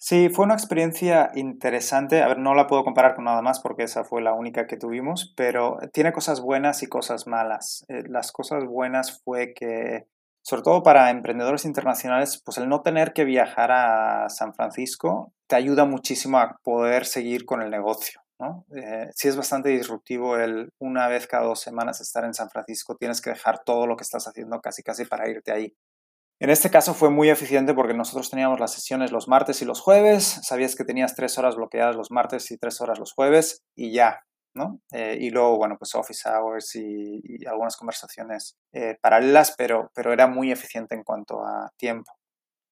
Sí, 0.05 0.31
fue 0.31 0.47
una 0.47 0.55
experiencia 0.55 1.31
interesante. 1.37 2.23
A 2.23 2.27
ver, 2.27 2.39
no 2.39 2.55
la 2.55 2.67
puedo 2.67 2.83
comparar 2.83 3.15
con 3.15 3.25
nada 3.25 3.41
más 3.41 3.61
porque 3.61 3.85
esa 3.85 4.03
fue 4.03 4.21
la 4.21 4.33
única 4.33 4.67
que 4.67 4.77
tuvimos, 4.77 5.33
pero 5.37 5.79
tiene 5.93 6.13
cosas 6.13 6.41
buenas 6.41 6.83
y 6.83 6.89
cosas 6.89 7.29
malas. 7.29 7.85
Eh, 7.87 8.03
las 8.09 8.33
cosas 8.33 8.65
buenas 8.65 9.23
fue 9.23 9.55
que 9.55 10.09
sobre 10.43 10.63
todo 10.65 10.83
para 10.83 11.11
emprendedores 11.11 11.65
internacionales, 11.65 12.43
pues 12.45 12.59
el 12.59 12.69
no 12.69 12.83
tener 12.83 13.13
que 13.13 13.25
viajar 13.25 13.71
a 13.71 14.29
San 14.29 14.55
Francisco 14.55 15.33
te 15.47 15.55
ayuda 15.55 15.85
muchísimo 15.85 16.39
a 16.41 16.59
poder 16.65 17.07
seguir 17.07 17.45
con 17.45 17.63
el 17.63 17.71
negocio. 17.71 18.21
¿no? 18.41 18.67
Eh, 18.75 19.09
sí 19.15 19.29
es 19.29 19.37
bastante 19.37 19.69
disruptivo 19.69 20.37
el 20.37 20.73
una 20.81 21.07
vez 21.07 21.29
cada 21.29 21.45
dos 21.45 21.61
semanas 21.61 22.01
estar 22.01 22.25
en 22.25 22.35
San 22.35 22.51
Francisco, 22.51 22.97
tienes 22.97 23.21
que 23.21 23.31
dejar 23.31 23.63
todo 23.65 23.87
lo 23.87 23.97
que 23.97 24.03
estás 24.03 24.27
haciendo 24.27 24.61
casi 24.61 24.83
casi 24.83 25.05
para 25.05 25.31
irte 25.31 25.53
ahí. 25.53 25.73
En 26.43 26.51
este 26.51 26.71
caso 26.71 26.93
fue 26.93 27.09
muy 27.09 27.31
eficiente 27.31 27.73
porque 27.73 27.95
nosotros 27.95 28.29
teníamos 28.29 28.59
las 28.59 28.73
sesiones 28.73 29.13
los 29.13 29.29
martes 29.29 29.63
y 29.63 29.65
los 29.65 29.81
jueves, 29.81 30.41
sabías 30.43 30.75
que 30.75 30.83
tenías 30.83 31.15
tres 31.15 31.39
horas 31.39 31.55
bloqueadas 31.55 31.95
los 31.95 32.11
martes 32.11 32.51
y 32.51 32.59
tres 32.59 32.81
horas 32.81 32.99
los 32.99 33.13
jueves 33.13 33.63
y 33.77 33.93
ya, 33.93 34.25
¿no? 34.53 34.81
Eh, 34.91 35.19
y 35.21 35.31
luego, 35.31 35.57
bueno, 35.57 35.77
pues 35.79 35.95
office 35.95 36.29
hours 36.29 36.75
y, 36.75 37.47
algunas 37.47 37.77
conversaciones 37.77 38.57
eh, 38.73 38.97
paralelas, 39.01 39.55
pero, 39.57 39.93
pero 39.95 40.13
era 40.13 40.27
muy 40.27 40.51
eficiente 40.51 40.97
en 40.97 41.05
cuanto 41.05 41.45
a 41.45 41.71
tiempo. 41.77 42.11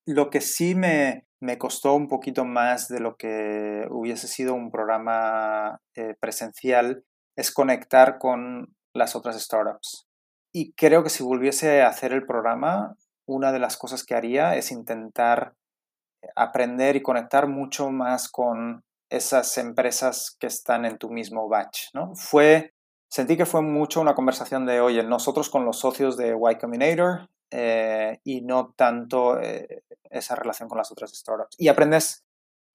Lo 0.05 0.31
que 0.31 0.41
sí 0.41 0.75
me, 0.75 1.29
me 1.41 1.57
costó 1.57 1.95
un 1.95 2.09
poquito 2.09 2.45
más 2.45 2.89
de 2.89 2.99
lo 2.99 3.15
que 3.15 3.87
hubiese 3.89 4.27
sido 4.27 4.53
un 4.53 4.73
programa 4.73 5.79
eh, 5.95 6.17
presencial 6.19 7.05
es 7.37 7.53
conectar 7.53 8.19
con 8.19 8.75
las 8.97 9.15
otras 9.15 9.41
startups. 9.41 10.09
Y 10.53 10.73
creo 10.73 11.05
que 11.05 11.11
si 11.11 11.23
volviese 11.23 11.83
a 11.83 11.87
hacer 11.87 12.13
el 12.13 12.27
programa, 12.27 12.97
una 13.31 13.53
de 13.53 13.61
las 13.61 13.77
cosas 13.77 14.05
que 14.05 14.15
haría 14.15 14.57
es 14.57 14.73
intentar 14.73 15.55
aprender 16.35 16.97
y 16.97 17.03
conectar 17.03 17.47
mucho 17.47 17.91
más 17.91 18.29
con 18.29 18.83
esas 19.09 19.57
empresas 19.59 20.37
que 20.39 20.49
están 20.49 20.85
en 20.85 20.99
tu 20.99 21.11
mismo 21.11 21.49
batch, 21.49 21.95
¿no? 21.95 22.15
Fue, 22.15 22.75
sentí 23.09 23.37
que 23.37 23.47
fue 23.47 23.63
mucho 23.63 24.01
una 24.01 24.15
conversación 24.15 24.67
de, 24.67 24.81
oye, 24.81 25.03
nosotros 25.03 25.49
con 25.49 25.65
los 25.65 25.79
socios 25.79 26.17
de 26.17 26.37
Y 26.37 26.59
Combinator 26.59 27.29
eh, 27.51 28.21
y 28.25 28.43
no 28.43 28.75
tanto 28.77 29.41
eh, 29.41 29.83
esa 30.11 30.35
relación 30.35 30.69
con 30.69 30.79
las 30.79 30.91
otras 30.91 31.13
startups. 31.13 31.57
Y 31.59 31.69
aprendes 31.69 32.25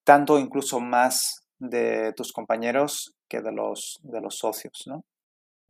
tanto 0.03 0.39
incluso 0.39 0.79
más 0.79 1.45
de 1.59 2.13
tus 2.13 2.31
compañeros 2.31 3.13
que 3.27 3.41
de 3.41 3.51
los, 3.51 3.99
de 4.03 4.21
los 4.21 4.37
socios, 4.37 4.83
¿no? 4.87 5.03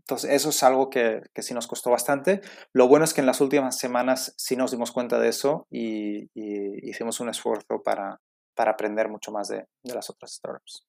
Entonces, 0.08 0.32
eso 0.32 0.50
es 0.50 0.62
algo 0.62 0.92
que, 0.92 1.24
que, 1.34 1.42
sí 1.42 1.56
nos 1.56 1.66
costó 1.66 1.90
bastante. 1.90 2.42
Lo 2.74 2.88
bueno 2.88 3.06
es 3.06 3.14
que 3.14 3.22
en 3.22 3.28
las 3.28 3.42
últimas 3.42 3.80
semanas 3.80 4.36
sí 4.38 4.56
nos 4.56 4.70
dimos 4.70 4.92
cuenta 4.92 5.20
de 5.20 5.30
eso 5.30 5.66
y, 5.72 6.30
y 6.36 6.88
hicimos 6.88 7.20
un 7.20 7.30
esfuerzo 7.30 7.82
para, 7.84 8.22
para 8.54 8.72
aprender 8.72 9.10
mucho 9.10 9.32
más 9.32 9.48
de, 9.48 9.66
de 9.84 9.94
las 9.96 10.10
otras 10.12 10.34
startups. 10.34 10.86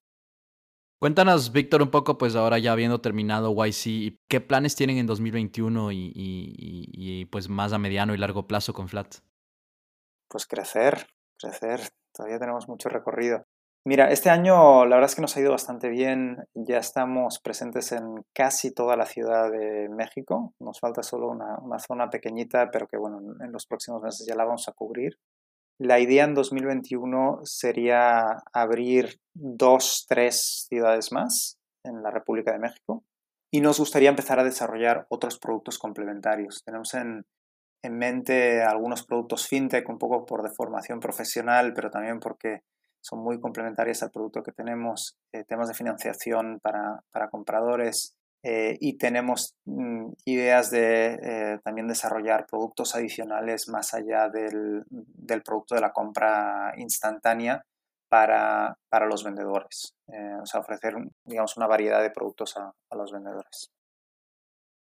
Cuéntanos, 0.99 1.53
Víctor, 1.53 1.83
un 1.83 1.91
poco, 1.91 2.17
pues 2.17 2.37
ahora 2.37 2.59
ya 2.59 2.73
habiendo 2.73 3.03
terminado 3.03 3.55
YC, 3.55 4.19
¿qué 4.29 4.41
planes 4.41 4.77
tienen 4.77 4.97
en 4.97 5.07
2021 5.07 5.93
y, 5.93 6.13
y, 6.15 6.89
y, 6.93 7.25
pues 7.27 7.51
más 7.51 7.75
a 7.75 7.79
mediano 7.79 8.15
y 8.15 8.19
largo 8.19 8.47
plazo 8.47 8.73
con 8.73 8.89
Flat? 8.89 9.17
Pues 10.29 10.47
crecer, 10.47 11.07
crecer. 11.39 11.81
Todavía 12.13 12.39
tenemos 12.39 12.67
mucho 12.67 12.89
recorrido. 12.89 13.45
Mira, 13.87 14.11
este 14.11 14.31
año 14.31 14.85
la 14.85 14.97
verdad 14.97 15.09
es 15.09 15.15
que 15.15 15.23
nos 15.23 15.37
ha 15.37 15.41
ido 15.41 15.53
bastante 15.53 15.89
bien. 15.89 16.39
Ya 16.55 16.79
estamos 16.79 17.39
presentes 17.39 17.93
en 17.93 18.25
casi 18.35 18.75
toda 18.75 18.97
la 18.97 19.07
Ciudad 19.07 19.49
de 19.49 19.89
México. 19.89 20.55
Nos 20.59 20.81
falta 20.81 21.05
solo 21.05 21.29
una, 21.29 21.57
una 21.63 21.79
zona 21.79 22.11
pequeñita, 22.11 22.73
pero 22.73 22.89
que 22.89 22.97
bueno, 22.97 23.21
en 23.39 23.53
los 23.53 23.65
próximos 23.65 24.03
meses 24.03 24.27
ya 24.29 24.35
la 24.35 24.45
vamos 24.45 24.67
a 24.67 24.73
cubrir. 24.73 25.19
La 25.79 26.01
idea 26.01 26.25
en 26.25 26.35
2021 26.35 27.43
sería 27.45 28.43
abrir 28.53 29.21
dos, 29.35 30.05
tres 30.09 30.67
ciudades 30.69 31.13
más 31.13 31.57
en 31.85 32.03
la 32.03 32.11
República 32.11 32.51
de 32.51 32.59
México 32.59 33.05
y 33.53 33.61
nos 33.61 33.79
gustaría 33.79 34.09
empezar 34.09 34.41
a 34.41 34.45
desarrollar 34.45 35.07
otros 35.11 35.39
productos 35.39 35.79
complementarios. 35.79 36.65
Tenemos 36.65 36.93
en, 36.95 37.25
en 37.85 37.99
mente 37.99 38.65
algunos 38.65 39.07
productos 39.07 39.47
fintech 39.47 39.89
un 39.89 39.99
poco 39.99 40.27
por 40.27 40.43
deformación 40.43 40.99
profesional, 40.99 41.73
pero 41.73 41.89
también 41.89 42.19
porque 42.19 42.63
son 43.07 43.21
muy 43.21 43.41
complementarios 43.41 44.03
al 44.03 44.11
producto 44.11 44.43
que 44.43 44.53
tenemos, 44.53 45.17
eh, 45.33 45.45
temas 45.45 45.69
de 45.69 45.75
financiación 45.75 46.59
para, 46.61 47.01
para 47.13 47.29
compradores, 47.29 48.17
eh, 48.43 48.77
y 48.81 48.97
tenemos 48.97 49.55
mm, 49.65 50.13
ideas 50.25 50.71
de 50.71 51.19
eh, 51.21 51.59
también 51.65 51.89
desarrollar 51.89 52.47
productos 52.47 52.95
adicionales 52.95 53.69
más 53.69 53.93
allá 53.95 54.29
del, 54.29 54.85
del, 54.89 55.43
producto 55.43 55.75
de 55.75 55.81
la 55.81 55.93
compra 55.93 56.73
instantánea 56.77 57.65
para, 58.09 58.79
para 58.89 59.07
los 59.07 59.25
vendedores. 59.25 59.95
Eh, 60.09 60.37
o 60.41 60.47
sea, 60.47 60.61
ofrecer, 60.61 60.95
digamos, 61.25 61.57
una 61.57 61.67
variedad 61.67 62.03
de 62.03 62.11
productos 62.11 62.57
a, 62.57 62.73
a 62.91 62.97
los 62.97 63.11
vendedores. 63.11 63.71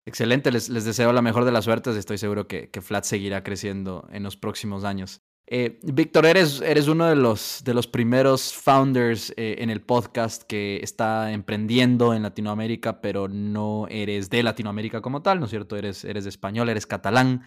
Excelente, 0.07 0.51
les, 0.51 0.69
les, 0.69 0.85
deseo 0.85 1.13
la 1.13 1.23
mejor 1.23 1.45
de 1.45 1.53
las 1.53 1.65
suertes. 1.65 1.97
Estoy 1.97 2.19
seguro 2.19 2.49
que, 2.49 2.71
que 2.71 2.81
Flat 2.81 3.05
seguirá 3.05 3.43
creciendo 3.43 4.09
en 4.11 4.23
los 4.23 4.37
próximos 4.37 4.85
años. 4.85 5.22
Eh, 5.55 5.79
Víctor, 5.83 6.25
eres, 6.25 6.63
eres 6.63 6.89
uno 6.89 7.05
de 7.05 7.15
los, 7.15 7.61
de 7.63 7.75
los 7.75 7.87
primeros 7.87 8.55
founders 8.55 9.35
eh, 9.37 9.57
en 9.59 9.69
el 9.69 9.83
podcast 9.83 10.45
que 10.45 10.81
está 10.83 11.31
emprendiendo 11.31 12.15
en 12.15 12.23
Latinoamérica, 12.23 13.03
pero 13.03 13.29
no 13.29 13.87
eres 13.91 14.31
de 14.31 14.43
Latinoamérica 14.43 15.03
como 15.03 15.21
tal, 15.21 15.41
¿no 15.41 15.45
es 15.45 15.51
cierto? 15.51 15.77
Eres, 15.77 16.07
eres 16.07 16.25
español, 16.25 16.71
eres 16.71 16.87
catalán. 16.87 17.43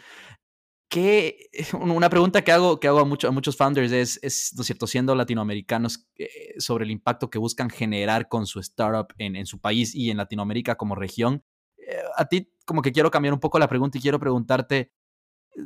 ¿Qué, 0.88 1.49
una 1.74 2.08
pregunta 2.12 2.43
que 2.43 2.51
hago, 2.51 2.80
que 2.80 2.88
hago 2.88 2.99
a, 2.99 3.06
mucho, 3.06 3.32
muchos 3.32 3.58
founders 3.58 3.91
es, 3.91 4.20
es, 4.22 4.53
¿no 4.56 4.62
es 4.62 4.68
cierto?, 4.68 4.86
siendo 4.86 5.16
latinoamericanos, 5.16 6.08
eh, 6.20 6.30
sobre 6.60 6.86
el 6.86 6.91
impacto 6.91 7.32
que 7.32 7.39
buscan 7.39 7.72
generar 7.72 8.28
con 8.28 8.45
su 8.45 8.60
startup 8.60 9.08
en, 9.18 9.36
en 9.36 9.47
su 9.47 9.60
país 9.60 9.95
y 9.95 10.12
en 10.12 10.18
Latinoamérica 10.18 10.76
como 10.76 10.93
región. 10.93 11.43
Eh, 11.80 12.03
a 12.16 12.26
ti 12.26 12.51
como 12.66 12.84
que 12.84 12.91
quiero 12.91 13.10
cambiar 13.10 13.34
un 13.34 13.39
poco 13.39 13.58
la 13.58 13.68
pregunta 13.68 13.97
y 13.97 14.01
quiero 14.01 14.20
preguntarte, 14.20 14.91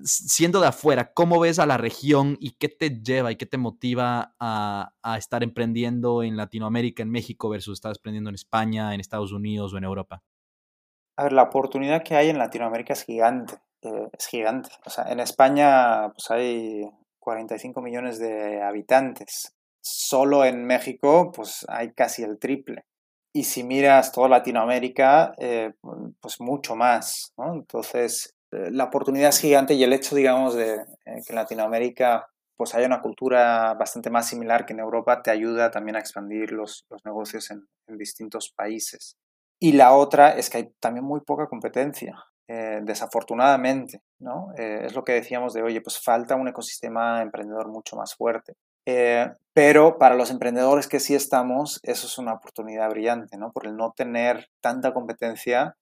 siendo 0.03 0.59
de 0.61 0.67
afuera, 0.67 1.13
¿cómo 1.13 1.39
ves 1.39 1.59
a 1.59 1.65
la 1.65 1.77
región 1.77 2.37
y 2.39 2.51
qué 2.51 2.69
te 2.69 3.01
lleva 3.01 3.31
y 3.31 3.35
qué 3.35 3.45
te 3.45 3.57
motiva 3.57 4.35
a, 4.39 4.91
estar 5.17 5.43
emprendiendo 5.43 6.23
en 6.23 6.37
Latinoamérica, 6.37 7.03
en 7.03 7.09
México, 7.09 7.49
versus 7.49 7.77
estar 7.77 7.91
emprendiendo 7.91 8.29
en 8.29 8.35
España, 8.35 8.93
en 8.93 8.99
Estados 8.99 9.31
Unidos 9.31 9.73
o 9.73 9.77
en 9.77 9.83
Europa? 9.83 10.23
A 11.17 11.23
ver, 11.23 11.33
la 11.33 11.43
oportunidad 11.43 12.03
que 12.03 12.15
hay 12.15 12.29
en 12.29 12.37
Latinoamérica 12.37 12.93
es 12.93 13.03
gigante, 13.03 13.55
eh, 13.81 14.09
es 14.17 14.27
gigante. 14.27 14.69
O 14.85 14.89
sea, 14.89 15.05
en 15.11 15.19
España 15.19 16.09
pues 16.13 16.31
hay 16.31 16.89
45 17.19 17.81
millones 17.81 18.19
de 18.19 18.61
habitantes 18.61 19.53
solo 19.81 20.45
en 20.45 20.65
México, 20.65 21.31
pues 21.33 21.65
hay 21.67 21.91
casi 21.93 22.23
el 22.23 22.37
triple. 22.39 22.85
Y 23.33 23.43
si 23.43 23.63
miras 23.63 24.11
toda 24.11 24.29
Latinoamérica, 24.29 25.33
eh, 25.37 25.73
pues 26.19 26.39
mucho 26.41 26.75
más. 26.75 27.33
Entonces, 27.37 28.35
la 28.51 28.85
oportunidad 28.85 29.29
es 29.29 29.39
gigante 29.39 29.73
y 29.73 29.83
el 29.83 29.93
hecho, 29.93 30.15
digamos, 30.15 30.55
de 30.55 30.75
eh, 30.75 31.21
que 31.25 31.29
en 31.29 31.35
Latinoamérica 31.35 32.27
pues 32.57 32.75
haya 32.75 32.87
una 32.87 33.01
cultura 33.01 33.73
bastante 33.75 34.09
más 34.09 34.27
similar 34.27 34.65
que 34.65 34.73
en 34.73 34.79
Europa 34.79 35.21
te 35.21 35.31
ayuda 35.31 35.71
también 35.71 35.95
a 35.95 35.99
expandir 35.99 36.51
los, 36.51 36.85
los 36.89 37.05
negocios 37.05 37.51
en, 37.51 37.65
distintos 37.97 38.51
países. 38.53 39.17
Y 39.59 39.73
la 39.73 39.93
otra 39.93 40.31
es 40.31 40.49
que 40.49 40.57
hay 40.57 40.69
también 40.79 41.05
muy 41.05 41.21
poca 41.21 41.47
competencia, 41.47 42.23
desafortunadamente, 42.47 44.01
¿no? 44.19 44.53
es 44.55 44.95
lo 44.95 45.03
que 45.03 45.13
decíamos 45.13 45.53
de, 45.53 45.61
oye, 45.61 45.81
pues 45.81 45.99
falta 45.99 46.35
un 46.35 46.47
ecosistema 46.47 47.21
emprendedor 47.21 47.67
mucho 47.69 47.95
más 47.95 48.15
fuerte. 48.15 48.55
Eh, 48.91 49.31
pero 49.53 49.99
para 49.99 50.15
los 50.15 50.31
emprendedores 50.31 50.87
que 50.87 50.99
sí 50.99 51.13
estamos, 51.13 51.79
eso 51.83 52.07
es 52.07 52.17
una 52.17 52.33
oportunidad 52.33 52.89
brillante, 52.89 53.37
¿no? 53.37 53.51
Por 53.51 53.67
el 53.67 53.75
no 53.75 53.93
tener 53.95 54.47
tanta 54.61 54.93
competencia, 54.93 55.75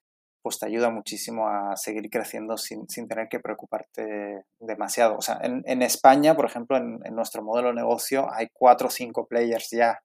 pues 0.48 0.60
te 0.60 0.66
ayuda 0.66 0.90
muchísimo 0.90 1.50
a 1.50 1.76
seguir 1.76 2.10
creciendo 2.10 2.56
sin, 2.56 2.88
sin 2.88 3.06
tener 3.06 3.28
que 3.28 3.42
preocuparte 3.42 4.46
demasiado. 4.62 5.18
O 5.18 5.22
sea, 5.22 5.38
en, 5.44 5.62
en 5.66 5.82
España, 5.82 6.38
por 6.38 6.46
ejemplo, 6.46 6.78
en, 6.78 7.02
nuestro 7.14 7.44
modelo 7.44 7.68
de 7.68 7.74
negocio 7.74 8.32
hay 8.32 8.48
cuatro 8.54 8.88
o 8.88 8.90
cinco 8.90 9.28
players 9.28 9.70
ya. 9.72 10.00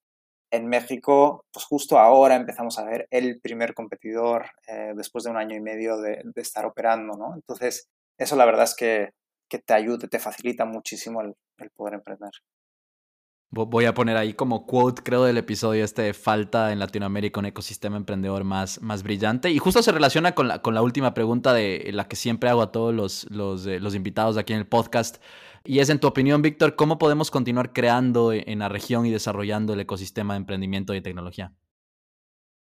En 0.50 0.66
México, 0.66 1.44
pues 1.52 1.64
justo 1.64 1.96
ahora 1.96 2.34
empezamos 2.34 2.76
a 2.80 2.84
ver 2.84 3.06
el 3.12 3.40
primer 3.40 3.72
competidor 3.72 4.46
eh, 4.66 4.94
después 4.96 5.22
de 5.22 5.30
un 5.30 5.36
año 5.36 5.54
y 5.54 5.60
medio 5.60 5.98
de, 5.98 6.20
estar 6.34 6.66
operando, 6.66 7.16
¿no? 7.16 7.36
Entonces, 7.36 7.86
eso 8.18 8.34
la 8.34 8.44
verdad 8.44 8.64
es 8.64 8.74
que, 8.74 9.10
que 9.48 9.60
te 9.60 9.74
ayuda, 9.74 10.08
te 10.08 10.18
facilita 10.18 10.64
muchísimo 10.64 11.20
el 11.20 11.36
poder 11.76 11.94
emprender. 11.94 12.32
Voy 13.54 13.84
a 13.84 13.92
poner 13.92 14.16
ahí 14.16 14.32
como 14.32 14.64
quote, 14.64 15.02
creo, 15.02 15.24
del 15.24 15.36
episodio 15.36 15.84
este, 15.84 16.14
falta 16.14 16.72
en 16.72 16.78
Latinoamérica 16.78 17.38
un 17.38 17.44
ecosistema 17.44 17.98
emprendedor 17.98 18.44
más, 18.44 18.80
más 18.80 19.02
brillante. 19.02 19.50
Y 19.50 19.58
justo 19.58 19.82
se 19.82 19.92
relaciona 19.92 20.34
con 20.34 20.48
la, 20.48 20.62
con 20.62 20.74
la 20.74 20.80
última 20.80 21.12
pregunta 21.12 21.52
de 21.52 21.90
la 21.92 22.08
que 22.08 22.16
siempre 22.16 22.48
hago 22.48 22.62
a 22.62 22.72
todos 22.72 22.94
los, 22.94 23.30
los, 23.30 23.66
eh, 23.66 23.78
los 23.78 23.94
invitados 23.94 24.38
aquí 24.38 24.54
en 24.54 24.60
el 24.60 24.66
podcast. 24.66 25.22
Y 25.64 25.80
es, 25.80 25.90
en 25.90 26.00
tu 26.00 26.06
opinión, 26.06 26.40
Víctor, 26.40 26.76
¿cómo 26.76 26.96
podemos 26.96 27.30
continuar 27.30 27.74
creando 27.74 28.32
en 28.32 28.58
la 28.58 28.70
región 28.70 29.04
y 29.04 29.10
desarrollando 29.10 29.74
el 29.74 29.80
ecosistema 29.80 30.32
de 30.32 30.38
emprendimiento 30.38 30.94
y 30.94 31.02
tecnología? 31.02 31.52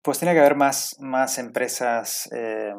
Pues 0.02 0.18
tiene 0.18 0.34
que 0.34 0.40
haber 0.40 0.56
más, 0.56 0.96
más 1.00 1.38
empresas. 1.38 2.28
Eh, 2.32 2.74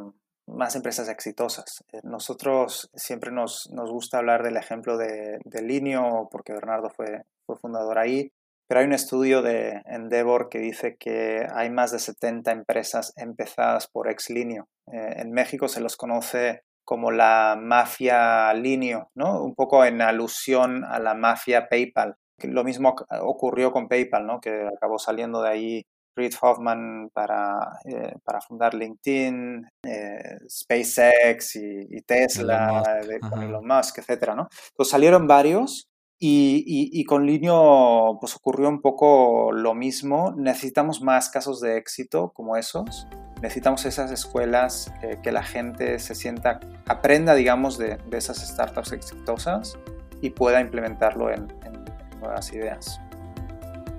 más 0.49 0.75
empresas 0.75 1.09
exitosas. 1.09 1.85
Eh, 1.93 2.01
nosotros 2.03 2.91
siempre 2.95 3.31
nos, 3.31 3.71
nos, 3.71 3.93
gusta 3.93 4.19
hablar 4.19 4.43
del 4.43 4.57
ejemplo 4.57 4.99
de, 4.99 5.39
de 5.45 5.63
Linio, 5.63 6.29
porque 6.33 6.53
Bernardo 6.53 6.91
fue, 6.91 7.23
fue 7.47 7.57
fundador 7.57 7.99
ahí, 7.99 8.31
pero 8.73 8.81
hay 8.81 8.87
un 8.87 8.95
estudio 8.95 9.43
de 9.43 9.83
Endeavor 9.85 10.49
que 10.49 10.59
dice 10.59 10.97
que 10.99 11.47
hay 11.53 11.69
más 11.69 11.93
de 11.93 11.99
70 11.99 12.53
empresas 12.53 13.13
empezadas 13.17 13.87
por 13.87 14.11
ex-Linio. 14.11 14.67
Eh, 14.91 15.17
en 15.17 15.31
México 15.33 15.69
se 15.69 15.81
los 15.81 15.97
conoce 15.97 16.63
como 16.83 17.11
la 17.11 17.57
mafia 17.61 18.53
Linio, 18.55 19.11
¿no? 19.15 19.43
un 19.43 19.55
poco 19.55 19.85
en 19.85 20.01
alusión 20.01 20.85
a 20.85 20.99
la 20.99 21.15
mafia 21.15 21.69
PayPal. 21.69 22.17
Lo 22.45 22.65
mismo 22.65 22.95
ocurrió 23.21 23.73
con 23.73 23.89
PayPal, 23.89 24.27
¿no? 24.27 24.41
que 24.41 24.67
acabó 24.75 24.99
saliendo 24.99 25.43
de 25.43 25.49
ahí 25.51 25.83
Reid 26.17 26.33
Hoffman 26.41 27.11
para, 27.13 27.79
eh, 27.85 28.15
para 28.25 28.41
fundar 28.41 28.75
LinkedIn, 28.75 29.69
eh, 29.87 30.39
SpaceX 30.49 31.57
y, 31.57 32.03
Tesla, 32.07 32.83
con 33.29 33.43
Elon 33.43 33.67
Musk, 33.67 33.99
etc. 33.99 34.35
¿no? 34.35 34.49
Entonces 34.71 34.91
salieron 34.91 35.27
varios 35.27 35.92
y, 36.25 37.05
con 37.05 37.27
Linio 37.27 38.17
pues 38.21 38.37
ocurrió 38.37 38.69
un 38.69 38.81
poco 38.81 39.51
lo 39.51 39.75
mismo. 39.75 40.33
Necesitamos 40.37 41.03
más 41.03 41.29
casos 41.29 41.61
de 41.61 41.77
éxito 41.77 42.33
como 42.33 42.57
esos. 42.57 43.09
Necesitamos 43.41 43.85
esas 43.87 44.13
escuelas 44.13 44.93
que 45.25 45.33
la 45.33 45.43
gente 45.43 45.99
se 45.99 46.15
sienta, 46.15 46.61
aprenda, 46.87 47.35
digamos, 47.35 47.77
de, 47.77 47.99
esas 48.13 48.39
startups 48.39 48.93
exitosas 48.93 49.77
y 50.21 50.31
pueda 50.31 50.61
implementarlo 50.61 51.29
en, 51.31 51.53
en 51.65 51.85
nuevas 52.21 52.53
ideas. 52.53 53.01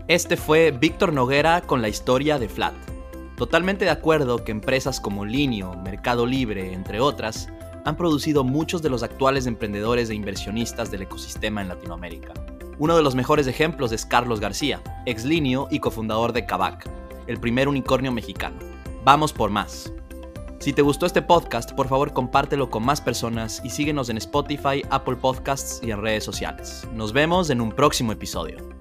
Este 0.07 0.37
fue 0.37 0.71
Víctor 0.71 1.11
Noguera 1.11 1.59
con 1.61 1.81
la 1.81 1.89
historia 1.89 2.39
de 2.39 2.47
Flat. 2.47 2.73
Totalmente 3.35 3.83
de 3.83 3.91
acuerdo 3.91 4.45
que 4.45 4.53
empresas 4.53 5.01
como 5.01 5.25
Linio, 5.25 5.73
Mercado 5.83 6.25
Libre, 6.25 6.71
entre 6.71 7.01
otras, 7.01 7.49
han 7.85 7.97
producido 7.97 8.43
muchos 8.43 8.81
de 8.81 8.89
los 8.89 9.03
actuales 9.03 9.45
emprendedores 9.45 10.09
e 10.09 10.15
inversionistas 10.15 10.91
del 10.91 11.03
ecosistema 11.03 11.61
en 11.61 11.67
Latinoamérica. 11.67 12.33
Uno 12.79 12.95
de 12.95 13.03
los 13.03 13.15
mejores 13.15 13.47
ejemplos 13.47 13.91
es 13.91 14.05
Carlos 14.05 14.39
García, 14.39 14.81
ex 15.05 15.25
Linio 15.25 15.67
y 15.69 15.79
cofundador 15.79 16.33
de 16.33 16.45
Kavak, 16.45 16.89
el 17.27 17.39
primer 17.39 17.67
unicornio 17.67 18.11
mexicano. 18.11 18.57
Vamos 19.03 19.33
por 19.33 19.49
más. 19.49 19.93
Si 20.59 20.71
te 20.73 20.81
gustó 20.81 21.05
este 21.05 21.21
podcast, 21.21 21.73
por 21.73 21.87
favor 21.89 22.13
compártelo 22.13 22.69
con 22.69 22.85
más 22.85 23.01
personas 23.01 23.61
y 23.65 23.69
síguenos 23.69 24.09
en 24.09 24.17
Spotify, 24.17 24.81
Apple 24.89 25.17
Podcasts 25.17 25.81
y 25.83 25.91
en 25.91 26.01
redes 26.01 26.23
sociales. 26.23 26.87
Nos 26.93 27.11
vemos 27.11 27.49
en 27.49 27.59
un 27.59 27.71
próximo 27.71 28.13
episodio. 28.13 28.72